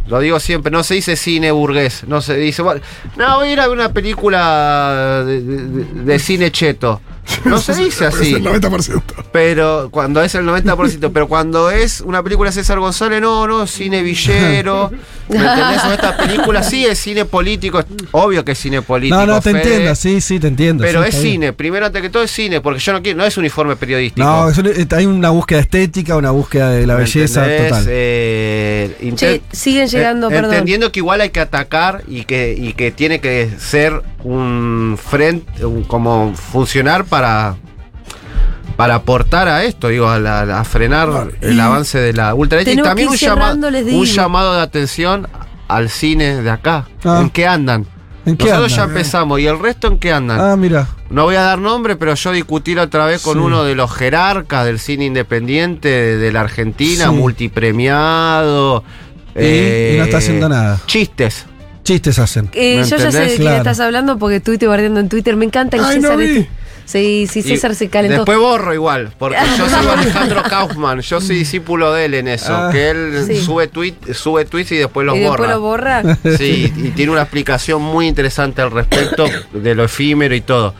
Lo 0.08 0.20
digo 0.20 0.38
siempre, 0.40 0.70
no 0.70 0.82
se 0.82 0.92
dice 0.92 1.16
cine 1.16 1.52
burgués, 1.52 2.04
no 2.06 2.20
se 2.20 2.36
dice, 2.36 2.60
bueno, 2.60 2.82
no, 3.16 3.36
voy 3.38 3.48
a 3.48 3.52
ir 3.54 3.60
a 3.60 3.66
ver 3.68 3.78
una 3.78 3.92
película 3.94 5.22
de, 5.24 5.40
de- 5.40 5.84
de 6.04 6.18
cine 6.18 6.50
cheto. 6.52 7.00
No 7.44 7.58
se 7.60 7.74
dice 7.74 8.06
Es 8.06 8.14
así. 8.14 8.34
el 8.34 8.44
90%. 8.44 9.02
Pero 9.32 9.88
cuando 9.90 10.22
es 10.22 10.34
el 10.34 10.44
90%, 10.44 11.10
pero 11.12 11.28
cuando 11.28 11.70
es 11.70 12.00
una 12.00 12.22
película 12.22 12.50
de 12.50 12.54
César 12.54 12.78
González, 12.80 13.20
no, 13.20 13.46
no, 13.46 13.66
cine 13.66 14.02
villero. 14.02 14.90
¿Me 15.28 15.36
entendés? 15.38 15.84
O 15.84 15.92
esta 15.92 16.16
película 16.16 16.62
sí 16.62 16.86
es 16.86 16.98
cine 17.00 17.24
político, 17.24 17.82
obvio 18.12 18.44
que 18.44 18.52
es 18.52 18.58
cine 18.58 18.80
político. 18.82 19.16
No, 19.16 19.26
no, 19.26 19.40
te 19.40 19.50
Fede, 19.50 19.62
entiendo, 19.62 19.94
sí, 19.96 20.20
sí, 20.20 20.38
te 20.38 20.46
entiendo. 20.46 20.84
Pero 20.84 21.02
sí, 21.02 21.08
es 21.08 21.14
cine, 21.20 21.52
primero 21.52 21.84
antes 21.86 22.00
que 22.00 22.10
todo 22.10 22.22
es 22.22 22.30
cine, 22.30 22.60
porque 22.60 22.78
yo 22.78 22.92
no 22.92 23.02
quiero, 23.02 23.18
no 23.18 23.24
es 23.24 23.36
uniforme 23.36 23.74
periodístico. 23.74 24.24
No, 24.24 24.48
es 24.48 24.56
un- 24.58 24.66
eh, 24.68 24.86
hay 24.92 25.06
una 25.06 25.30
búsqueda 25.30 25.58
estética, 25.60 26.16
una 26.16 26.30
búsqueda 26.30 26.70
de 26.70 26.86
la 26.86 26.94
¿Me 26.94 27.00
belleza 27.00 27.42
entendés? 27.42 27.70
total. 27.70 27.84
Eh, 27.88 29.12
Che, 29.16 29.42
siguen 29.52 29.88
llegando, 29.88 30.28
eh, 30.28 30.30
perdón. 30.30 30.52
Entendiendo 30.52 30.92
que 30.92 31.00
igual 31.00 31.20
hay 31.20 31.30
que 31.30 31.40
atacar 31.40 32.02
y 32.06 32.24
que, 32.24 32.54
y 32.56 32.72
que 32.74 32.92
tiene 32.92 33.20
que 33.20 33.50
ser 33.58 34.02
un 34.22 34.96
frente, 35.02 35.64
un- 35.64 35.82
como 35.84 36.34
funcionar 36.34 37.04
para 37.04 37.15
para 38.76 38.96
aportar 38.96 39.48
a 39.48 39.64
esto, 39.64 39.88
digo, 39.88 40.08
a, 40.08 40.18
la- 40.18 40.60
a 40.60 40.64
frenar 40.64 41.28
el 41.40 41.58
avance 41.60 41.98
de 41.98 42.12
la 42.12 42.34
ultraderecha. 42.34 42.78
Y 42.80 42.82
también 42.82 43.08
un, 43.08 43.16
llama- 43.16 43.54
llamado 44.04 44.54
de 44.54 44.60
atención 44.62 45.26
al 45.68 45.88
cine 45.88 46.42
de 46.42 46.50
acá. 46.50 46.86
Ah. 47.04 47.20
¿En 47.22 47.30
qué 47.30 47.46
andan? 47.46 47.86
¿En 48.26 48.36
qué 48.36 48.44
Nosotros 48.46 48.74
ya 48.74 48.82
andan? 48.82 48.96
empezamos, 48.96 49.40
¿y 49.40 49.46
el 49.46 49.58
resto 49.58 49.86
en 49.86 49.98
qué 49.98 50.12
andan? 50.12 50.40
Ah, 50.40 50.56
mira. 50.56 50.88
no 51.10 51.22
voy 51.24 51.36
a 51.36 51.42
dar 51.42 51.58
nombre, 51.58 51.94
pero 51.96 52.14
yo 52.14 52.32
discutí 52.32 52.74
la 52.74 52.82
otra 52.82 53.06
vez 53.06 53.22
con 53.22 53.34
Sí. 53.34 53.38
uno 53.40 53.62
de 53.64 53.74
los 53.76 53.90
jerarcas 53.92 54.64
del 54.66 54.78
cine 54.80 55.04
independiente 55.06 55.88
de, 56.16 56.32
la 56.32 56.40
Argentina, 56.40 57.04
Sí. 57.08 57.10
multipremiado. 57.14 58.82
Y- 59.36 59.94
y 59.94 59.98
no 59.98 60.04
está 60.04 60.18
haciendo 60.18 60.48
nada. 60.48 60.80
Chistes. 60.86 61.46
Chistes 61.84 62.18
hacen. 62.18 62.50
Eh, 62.52 62.78
¿Me 62.80 62.84
yo 62.84 62.96
ya 62.96 63.12
sé 63.12 63.18
de 63.20 63.26
quién 63.28 63.40
Claro. 63.42 63.56
estás 63.58 63.78
hablando 63.78 64.18
porque 64.18 64.36
estuviste 64.36 64.66
guardiando 64.66 64.98
en 64.98 65.08
Twitter. 65.08 65.36
Me 65.36 65.44
encanta 65.44 65.76
el 65.76 65.84
Ay, 65.84 66.00
no 66.00 66.08
César. 66.08 66.16
vi. 66.18 66.48
Sí, 66.86 67.26
sí, 67.30 67.40
Y 67.40 67.42
César 67.42 67.74
se 67.74 67.88
calentó. 67.90 68.16
Después 68.18 68.38
borro 68.38 68.72
igual, 68.72 69.12
porque 69.18 69.36
yo 69.58 69.68
sigo 69.68 69.90
a 69.90 70.00
Alejandro 70.00 70.42
Kaufman, 70.44 71.00
yo 71.00 71.20
soy 71.20 71.36
discípulo 71.36 71.92
de 71.92 72.06
él 72.06 72.14
en 72.14 72.28
eso, 72.28 72.54
Ah. 72.56 72.70
que 72.72 72.88
él 72.90 73.24
Sí. 73.26 73.36
sube 73.42 73.66
tweet, 73.68 73.94
sube 74.14 74.44
tweets 74.46 74.72
y 74.72 74.76
después 74.76 75.04
los 75.04 75.16
y 75.16 75.20
después 75.20 75.50
lo 75.50 75.60
borra. 75.60 76.02
Sí, 76.38 76.72
y 76.76 76.88
tiene 76.90 77.12
una 77.12 77.22
explicación 77.22 77.82
muy 77.82 78.06
interesante 78.06 78.62
al 78.62 78.70
respecto 78.70 79.26
de 79.52 79.74
lo 79.74 79.84
efímero 79.84 80.34
y 80.34 80.40
todo. 80.40 80.74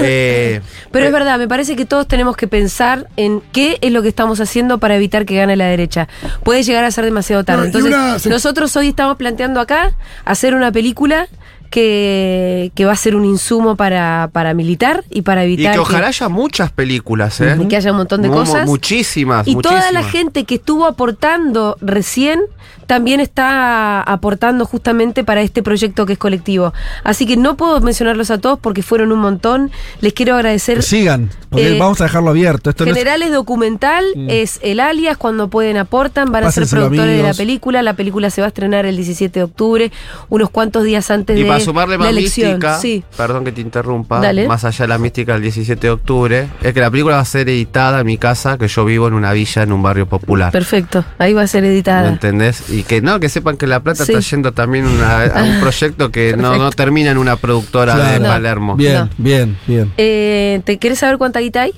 Eh, 0.00 0.60
Pero 0.90 1.06
es 1.06 1.12
verdad, 1.12 1.38
me 1.38 1.48
parece 1.48 1.76
que 1.76 1.84
todos 1.84 2.06
tenemos 2.08 2.36
que 2.36 2.48
pensar 2.48 3.08
en 3.16 3.42
qué 3.52 3.78
es 3.82 3.92
lo 3.92 4.02
que 4.02 4.08
estamos 4.08 4.40
haciendo 4.40 4.78
para 4.78 4.96
evitar 4.96 5.26
que 5.26 5.36
gane 5.36 5.56
la 5.56 5.66
derecha. 5.66 6.08
Puede 6.42 6.62
llegar 6.62 6.84
a 6.84 6.90
ser 6.90 7.04
demasiado 7.04 7.44
tarde. 7.44 7.66
Entonces, 7.66 7.92
una- 7.92 8.18
se- 8.18 8.28
nosotros 8.30 8.74
hoy 8.76 8.88
estamos 8.88 9.16
planteando 9.16 9.60
acá 9.60 9.92
hacer 10.24 10.54
una 10.54 10.72
película 10.72 11.28
que, 11.70 12.72
que 12.74 12.84
va 12.84 12.92
a 12.92 12.96
ser 12.96 13.14
un 13.16 13.24
insumo 13.24 13.76
para, 13.76 14.30
para 14.32 14.54
militar 14.54 15.04
y 15.10 15.22
para 15.22 15.42
y 15.44 15.54
evitar 15.54 15.72
que 15.74 15.78
ojalá 15.78 16.08
haya 16.08 16.28
muchas 16.28 16.70
películas, 16.72 17.40
¿eh? 17.40 17.56
y 17.60 17.66
que 17.68 17.76
haya 17.76 17.90
un 17.92 17.98
montón 17.98 18.22
de 18.22 18.28
Mu- 18.28 18.34
cosas. 18.34 18.66
Muchísimas, 18.66 19.46
Y 19.46 19.56
toda 19.56 19.90
la 19.92 20.02
gente 20.02 20.44
que 20.44 20.56
estuvo 20.56 20.86
aportando 20.86 21.76
recién 21.80 22.40
también 22.88 23.20
está 23.20 24.00
aportando 24.02 24.64
justamente 24.64 25.22
para 25.22 25.42
este 25.42 25.62
proyecto 25.62 26.06
que 26.06 26.14
es 26.14 26.18
colectivo. 26.18 26.72
Así 27.04 27.26
que 27.26 27.36
no 27.36 27.54
puedo 27.56 27.80
mencionarlos 27.82 28.30
a 28.32 28.38
todos 28.38 28.58
porque 28.58 28.82
fueron 28.82 29.12
un 29.12 29.18
montón. 29.20 29.70
Les 30.00 30.14
quiero 30.14 30.34
agradecer. 30.34 30.76
Que 30.78 30.82
sigan, 30.82 31.30
porque 31.50 31.76
Eh, 31.76 31.78
vamos 31.78 32.00
a 32.00 32.04
dejarlo 32.04 32.30
abierto. 32.30 32.70
Esto 32.70 32.84
no 32.86 32.90
es- 32.90 32.96
Generales 32.96 33.30
documental 33.30 34.04
es 34.28 34.58
el 34.62 34.80
alias, 34.80 35.16
cuando 35.18 35.48
pueden 35.48 35.76
aportan, 35.76 36.32
van 36.32 36.44
a 36.44 36.50
ser 36.50 36.62
Pásenselo, 36.62 36.86
productores 36.88 37.16
de 37.18 37.22
la 37.22 37.34
película. 37.34 37.82
La 37.82 37.92
película 37.92 38.30
se 38.30 38.40
va 38.40 38.46
a 38.46 38.48
estrenar 38.48 38.86
el 38.86 38.96
17 38.96 39.38
de 39.40 39.44
octubre, 39.44 39.92
unos 40.30 40.48
cuantos 40.50 40.82
días 40.82 41.10
antes 41.10 41.36
Y 41.38 41.42
de 41.42 41.46
para 41.48 41.60
sumarle 41.60 41.94
la 41.98 42.04
más 42.04 42.08
elección. 42.10 42.52
mística, 42.52 42.78
Sí. 42.80 43.04
perdón 43.16 43.44
que 43.44 43.52
te 43.52 43.60
interrumpa, 43.60 44.18
Dale. 44.20 44.48
más 44.48 44.64
allá 44.64 44.84
de 44.84 44.88
la 44.88 44.96
mística 44.98 45.34
del 45.34 45.42
17 45.42 45.86
de 45.88 45.90
octubre, 45.90 46.48
es 46.62 46.72
que 46.72 46.80
la 46.80 46.90
película 46.90 47.16
va 47.16 47.20
a 47.22 47.24
ser 47.26 47.48
editada 47.50 48.00
en 48.00 48.06
mi 48.06 48.16
casa, 48.16 48.56
que 48.56 48.66
yo 48.66 48.84
vivo 48.86 49.06
en 49.08 49.12
una 49.14 49.32
villa 49.34 49.62
en 49.62 49.72
un 49.72 49.82
barrio 49.82 50.06
popular. 50.08 50.50
Perfecto, 50.52 51.04
ahí 51.18 51.34
va 51.34 51.42
a 51.42 51.46
ser 51.46 51.62
¿Me 51.62 51.68
editada. 51.68 52.08
entendés? 52.08 52.70
Y 52.70 52.77
que 52.84 53.00
no, 53.00 53.20
que 53.20 53.28
sepan 53.28 53.56
que 53.56 53.66
La 53.66 53.80
Plata 53.80 54.04
Sí. 54.04 54.12
está 54.12 54.20
yendo 54.30 54.52
también 54.52 54.86
una- 54.86 55.24
a 55.24 55.42
un 55.44 55.60
proyecto 55.60 56.10
que 56.10 56.36
no, 56.36 56.56
no 56.56 56.70
termina 56.70 57.10
en 57.10 57.18
una 57.18 57.36
productora 57.36 57.94
de 57.96 58.02
Claro. 58.02 58.22
No. 58.22 58.28
Palermo. 58.28 58.76
Bien, 58.76 58.94
No. 58.96 59.08
bien, 59.18 59.56
bien. 59.66 59.92
Eh, 59.96 60.60
¿Te 60.64 60.78
quieres 60.78 60.98
saber 60.98 61.18
cuánta 61.18 61.40
guita 61.40 61.62
hay? 61.62 61.72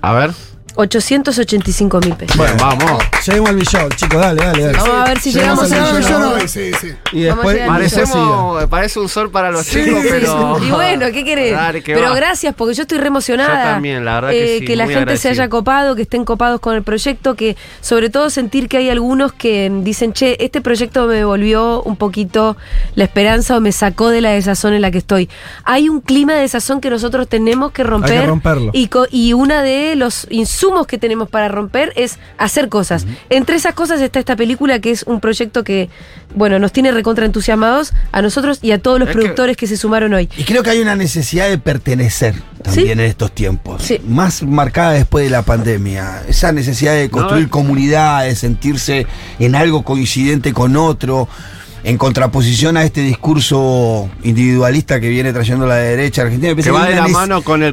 A 0.00 0.12
ver. 0.12 0.30
885 0.76 2.00
mil 2.00 2.14
pesos. 2.14 2.36
Bueno, 2.36 2.54
vamos. 2.58 3.02
Lleguemos 3.26 3.50
al 3.50 3.56
millón, 3.56 3.88
chicos, 3.96 4.20
dale, 4.20 4.42
dale, 4.44 4.62
dale. 4.62 4.78
Vamos 4.78 4.94
a 4.96 5.04
ver 5.06 5.18
si 5.20 5.32
Llegamos 5.32 5.68
llegamos 5.70 5.90
al 5.90 5.96
a 5.96 5.98
millón. 6.00 6.38
no, 6.40 6.48
sí, 6.48 6.70
sí. 6.80 6.94
Y 7.12 7.22
después 7.22 7.56
que. 7.56 7.66
Parecemos, 7.66 8.64
parece 8.66 9.00
un 9.00 9.08
sol 9.08 9.30
para 9.30 9.50
los 9.50 9.66
chicos, 9.66 10.00
pero. 10.08 10.58
Y 10.62 10.70
bueno, 10.70 11.06
¿qué 11.12 11.24
querés? 11.24 11.52
Dale, 11.52 11.82
que 11.82 11.94
Pero 11.94 12.10
va. 12.10 12.16
gracias, 12.16 12.54
porque 12.54 12.74
yo 12.74 12.82
estoy 12.82 12.98
re 12.98 13.08
emocionada. 13.08 13.64
Yo 13.64 13.70
también, 13.72 14.04
la 14.04 14.14
verdad 14.16 14.30
que 14.30 14.64
sí, 14.66 14.76
la 14.76 14.84
muy 14.84 14.94
gente 14.94 15.16
se 15.16 15.28
haya 15.30 15.48
copado, 15.48 15.94
que 15.96 16.02
estén 16.02 16.24
copados 16.24 16.60
con 16.60 16.74
el 16.74 16.82
proyecto, 16.82 17.34
que 17.34 17.56
sobre 17.80 18.10
todo 18.10 18.30
sentir 18.30 18.68
que 18.68 18.76
hay 18.78 18.90
algunos 18.90 19.32
que 19.32 19.70
dicen, 19.82 20.12
che, 20.12 20.36
este 20.44 20.60
proyecto 20.60 21.06
me 21.06 21.14
devolvió 21.16 21.82
un 21.82 21.96
poquito 21.96 22.56
la 22.94 23.04
esperanza 23.04 23.56
o 23.56 23.60
me 23.60 23.72
sacó 23.72 24.10
de 24.10 24.20
la 24.20 24.30
desazón 24.30 24.74
en 24.74 24.82
la 24.82 24.90
que 24.90 24.98
estoy. 24.98 25.28
Hay 25.64 25.88
un 25.88 26.00
clima 26.00 26.34
de 26.34 26.40
desazón 26.42 26.80
que 26.80 26.90
nosotros 26.90 27.28
tenemos 27.28 27.72
que 27.72 27.82
romper. 27.82 28.26
romperlo. 28.26 28.70
Y, 28.74 28.90
y 29.10 29.32
una 29.32 29.62
de 29.62 29.94
los 29.96 30.26
insumos 30.66 30.86
que 30.86 30.98
tenemos 30.98 31.28
para 31.28 31.48
romper 31.48 31.92
es 31.96 32.18
hacer 32.38 32.68
cosas. 32.68 33.06
Entre 33.30 33.56
esas 33.56 33.74
cosas 33.74 34.00
está 34.00 34.18
esta 34.18 34.36
película, 34.36 34.80
que 34.80 34.90
es 34.90 35.04
un 35.04 35.20
proyecto 35.20 35.62
que, 35.64 35.88
bueno, 36.34 36.58
nos 36.58 36.72
tiene 36.72 36.90
recontra 36.90 37.24
entusiasmados 37.24 37.92
a 38.12 38.22
nosotros 38.22 38.58
y 38.62 38.72
a 38.72 38.78
todos 38.78 38.98
los 38.98 39.08
Es 39.08 39.14
productores 39.14 39.56
que 39.56 39.66
se 39.66 39.76
sumaron 39.76 40.12
hoy. 40.14 40.28
Y 40.36 40.44
creo 40.44 40.62
que 40.62 40.70
hay 40.70 40.80
una 40.80 40.96
necesidad 40.96 41.48
de 41.48 41.58
pertenecer 41.58 42.34
también 42.62 42.86
Sí. 42.86 42.92
en 42.92 43.00
estos 43.00 43.32
tiempos. 43.32 43.82
Sí. 43.82 44.00
Más 44.06 44.42
marcada 44.42 44.92
después 44.92 45.24
de 45.24 45.30
la 45.30 45.42
pandemia. 45.42 46.22
Esa 46.28 46.50
necesidad 46.52 46.94
de 46.94 47.10
construir 47.10 47.44
No. 47.44 47.50
comunidades, 47.50 48.38
sentirse 48.38 49.06
en 49.38 49.54
algo 49.54 49.82
coincidente 49.84 50.52
con 50.52 50.76
otro. 50.76 51.28
En 51.88 51.98
contraposición 51.98 52.76
a 52.76 52.82
este 52.82 53.00
discurso 53.00 54.10
individualista 54.24 54.98
que 54.98 55.08
viene 55.08 55.32
trayendo 55.32 55.66
la 55.68 55.76
derecha 55.76 56.22
argentina. 56.22 56.52
Que 56.60 56.70
va 56.72 56.84
de 56.86 56.96
la 56.96 57.06
mano 57.06 57.42
con 57.42 57.62
el 57.62 57.72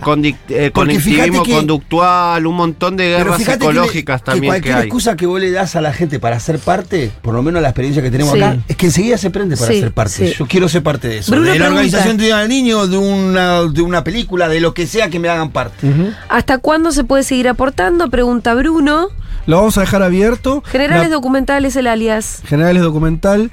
eh, 0.49 0.69
conectivismo 0.71 1.41
que- 1.41 1.53
conductual, 1.53 2.45
un 2.45 2.55
montón 2.55 2.95
de 2.95 3.07
guerras 3.09 3.37
fíjate 3.37 3.57
que 3.57 3.65
le- 3.65 3.71
psicológicas 3.71 4.21
que, 4.21 4.25
también 4.25 4.41
que, 4.53 4.59
cualquier 4.59 4.75
hay. 4.75 4.83
excusa 4.83 5.15
que 5.15 5.25
vos 5.25 5.39
le 5.41 5.49
das 5.49 5.75
a 5.75 5.81
la 5.81 5.93
gente 5.93 6.19
para 6.19 6.39
ser 6.39 6.59
parte, 6.59 7.11
por 7.23 7.33
lo 7.33 7.41
menos 7.41 7.59
la 7.63 7.69
experiencia 7.69 8.03
que 8.03 8.11
tenemos 8.11 8.33
Sí. 8.35 8.43
acá, 8.43 8.59
es 8.67 8.75
que 8.75 8.85
enseguida 8.85 9.17
se 9.17 9.31
prende 9.31 9.57
para 9.57 9.71
Sí, 9.71 9.79
ser 9.79 9.91
parte. 9.91 10.27
sí. 10.27 10.33
Yo 10.37 10.45
quiero 10.45 10.69
ser 10.69 10.83
parte 10.83 11.07
de 11.07 11.17
eso. 11.17 11.31
Bruno 11.31 11.47
de 11.51 11.57
la 11.57 11.65
pregunta. 11.65 11.79
organización 11.97 12.17
de 12.17 12.47
niños, 12.47 12.91
de 12.91 12.97
una, 12.97 13.63
de 13.63 13.81
una 13.81 14.03
película, 14.03 14.47
de 14.47 14.59
lo 14.59 14.75
que 14.75 14.85
sea 14.85 15.09
que 15.09 15.17
me 15.19 15.27
hagan 15.29 15.49
parte. 15.49 15.87
¿Hasta 16.29 16.59
cuándo 16.59 16.91
se 16.91 17.03
puede 17.03 17.23
seguir 17.23 17.47
aportando? 17.47 18.11
Pregunta 18.11 18.53
Bruno. 18.53 19.07
Lo 19.47 19.57
vamos 19.57 19.77
a 19.77 19.81
dejar 19.81 20.03
abierto. 20.03 20.61
Generales 20.67 21.09
La- 21.09 21.15
documentales 21.15 21.75
el 21.75 21.87
alias. 21.87 22.41
Generales 22.45 22.81
documental. 22.83 23.51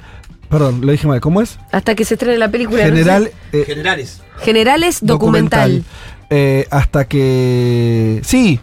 Perdón, 0.51 0.81
lo 0.85 0.91
dije 0.91 1.07
mal. 1.07 1.19
¿Cómo 1.21 1.41
es? 1.41 1.57
Hasta 1.71 1.95
que 1.95 2.05
se 2.05 2.13
estrene 2.15 2.37
la 2.37 2.51
película. 2.51 2.83
no 2.83 2.89
General. 2.89 3.31
eh. 3.53 3.63
Generales. 3.65 4.21
Generales 4.43 4.99
documental. 5.01 5.83
Eh, 6.29 6.67
hasta 6.69 7.05
que. 7.05 8.21
Sí. 8.23 8.59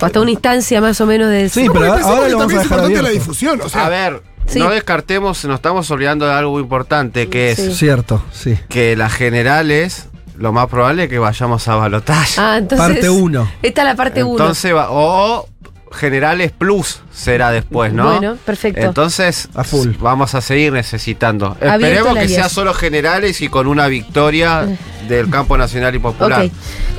Hasta 0.00 0.20
una 0.20 0.30
instancia 0.32 0.80
más 0.80 1.00
o 1.00 1.06
menos 1.06 1.28
de 1.30 1.48
Sí, 1.48 1.64
No, 1.64 1.72
pero 1.72 1.86
ahora 1.86 1.98
que 1.98 2.04
vamos 2.04 2.24
a 2.24 2.28
también 2.38 2.58
es 2.60 2.62
dejar 2.64 2.78
importante 2.78 3.02
la 3.02 3.08
difusión. 3.10 3.60
O 3.62 3.68
sea, 3.68 3.86
a 3.86 3.88
ver, 3.88 4.22
Sí. 4.46 4.58
no 4.58 4.70
descartemos, 4.70 5.44
nos 5.44 5.54
estamos 5.56 5.90
olvidando 5.90 6.26
de 6.26 6.32
algo 6.34 6.58
importante, 6.60 7.28
que 7.28 7.52
es 7.52 7.56
Sí. 7.58 7.74
Cierto, 7.74 8.22
sí. 8.32 8.56
que 8.68 8.96
las 8.96 9.12
generales, 9.12 10.08
lo 10.36 10.52
más 10.52 10.66
probable 10.68 11.04
es 11.04 11.08
que 11.10 11.18
vayamos 11.18 11.66
a 11.68 11.76
balotaje. 11.76 12.40
Ah, 12.40 12.56
entonces. 12.58 12.86
Parte 12.88 13.10
uno. 13.10 13.48
Esta 13.62 13.82
es 13.82 13.88
la 13.88 13.96
parte 13.96 14.22
1. 14.24 14.32
Entonces, 14.38 14.74
va- 14.74 14.90
o 14.90 15.48
generales 15.92 16.52
plus 16.56 17.00
será 17.12 17.50
después, 17.50 17.92
¿no? 17.92 18.10
Bueno, 18.10 18.36
perfecto. 18.44 18.80
Entonces, 18.80 19.48
A 19.54 19.64
full. 19.64 19.90
vamos 19.98 20.34
a 20.34 20.40
seguir 20.40 20.72
necesitando. 20.72 21.56
Abierto 21.60 21.86
Esperemos 21.86 22.18
que 22.18 22.28
sea 22.28 22.48
solo 22.48 22.72
generales 22.74 23.40
y 23.40 23.48
con 23.48 23.66
una 23.66 23.88
victoria 23.88 24.66
del 25.08 25.28
campo 25.28 25.58
nacional 25.58 25.94
y 25.94 25.98
popular. 25.98 26.48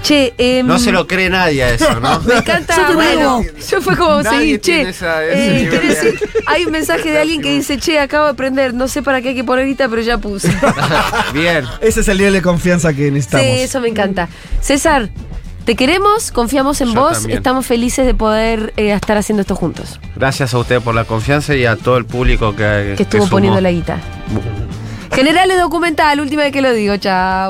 Che, 0.04 0.34
em, 0.38 0.66
No 0.68 0.78
se 0.80 0.92
lo 0.92 1.08
cree 1.08 1.30
nadie 1.30 1.64
a 1.64 1.70
eso, 1.70 2.00
¿no? 2.00 2.20
Me 2.26 2.36
encanta, 2.38 2.76
Yo 2.90 2.94
bueno, 2.96 3.42
yo 3.70 3.82
fue 3.82 3.96
como 3.96 4.22
seguir, 4.24 4.60
che. 4.60 4.82
esa- 4.82 5.24
eh, 5.26 5.70
decir, 5.70 6.20
hay 6.48 6.66
un 6.66 6.72
mensaje 6.72 7.12
de 7.12 7.20
alguien 7.20 7.42
que 7.42 7.52
dice, 7.52 7.78
che, 7.78 8.00
acabo 8.00 8.26
de 8.26 8.32
aprender, 8.32 8.74
no 8.74 8.88
sé 8.88 9.02
para 9.02 9.22
qué 9.22 9.30
hay 9.30 9.36
que 9.36 9.44
poner 9.44 9.64
ahorita, 9.64 9.88
pero 9.88 10.02
ya 10.02 10.18
puse. 10.18 10.50
Bien. 11.34 11.66
Ese 11.82 12.02
es 12.02 12.08
el 12.08 12.18
nivel 12.18 12.34
de 12.34 12.42
confianza 12.42 12.94
que 12.94 13.10
necesitamos. 13.12 13.46
Sí, 13.46 13.62
eso 13.62 13.80
me 13.80 13.88
encanta. 13.90 14.28
César, 14.60 15.10
te 15.66 15.76
queremos, 15.76 16.32
confiamos 16.32 16.82
en 16.82 16.94
Yo 16.94 17.02
vos, 17.02 17.14
también. 17.14 17.38
estamos 17.38 17.66
felices 17.66 18.06
de 18.06 18.14
poder 18.14 18.74
eh, 18.78 18.92
estar 18.94 19.18
haciendo 19.18 19.42
esto 19.42 19.56
juntos. 19.56 20.00
Gracias 20.16 20.54
a 20.54 20.58
usted 20.60 20.82
por 20.82 20.96
la 20.96 21.04
confianza 21.06 21.56
y 21.56 21.66
a 21.66 21.76
todo 21.76 21.98
el 21.98 22.06
público 22.06 22.56
que, 22.56 22.94
Que 22.98 23.04
estuvo 23.04 23.24
sumó. 23.24 23.32
poniendo 23.38 23.62
la 23.62 23.72
guita. 23.72 23.98
Generales 25.14 25.60
documental, 25.60 26.20
última 26.22 26.44
vez 26.44 26.54
que 26.54 26.62
lo 26.62 26.72
digo, 26.74 26.96
chao. 26.98 27.50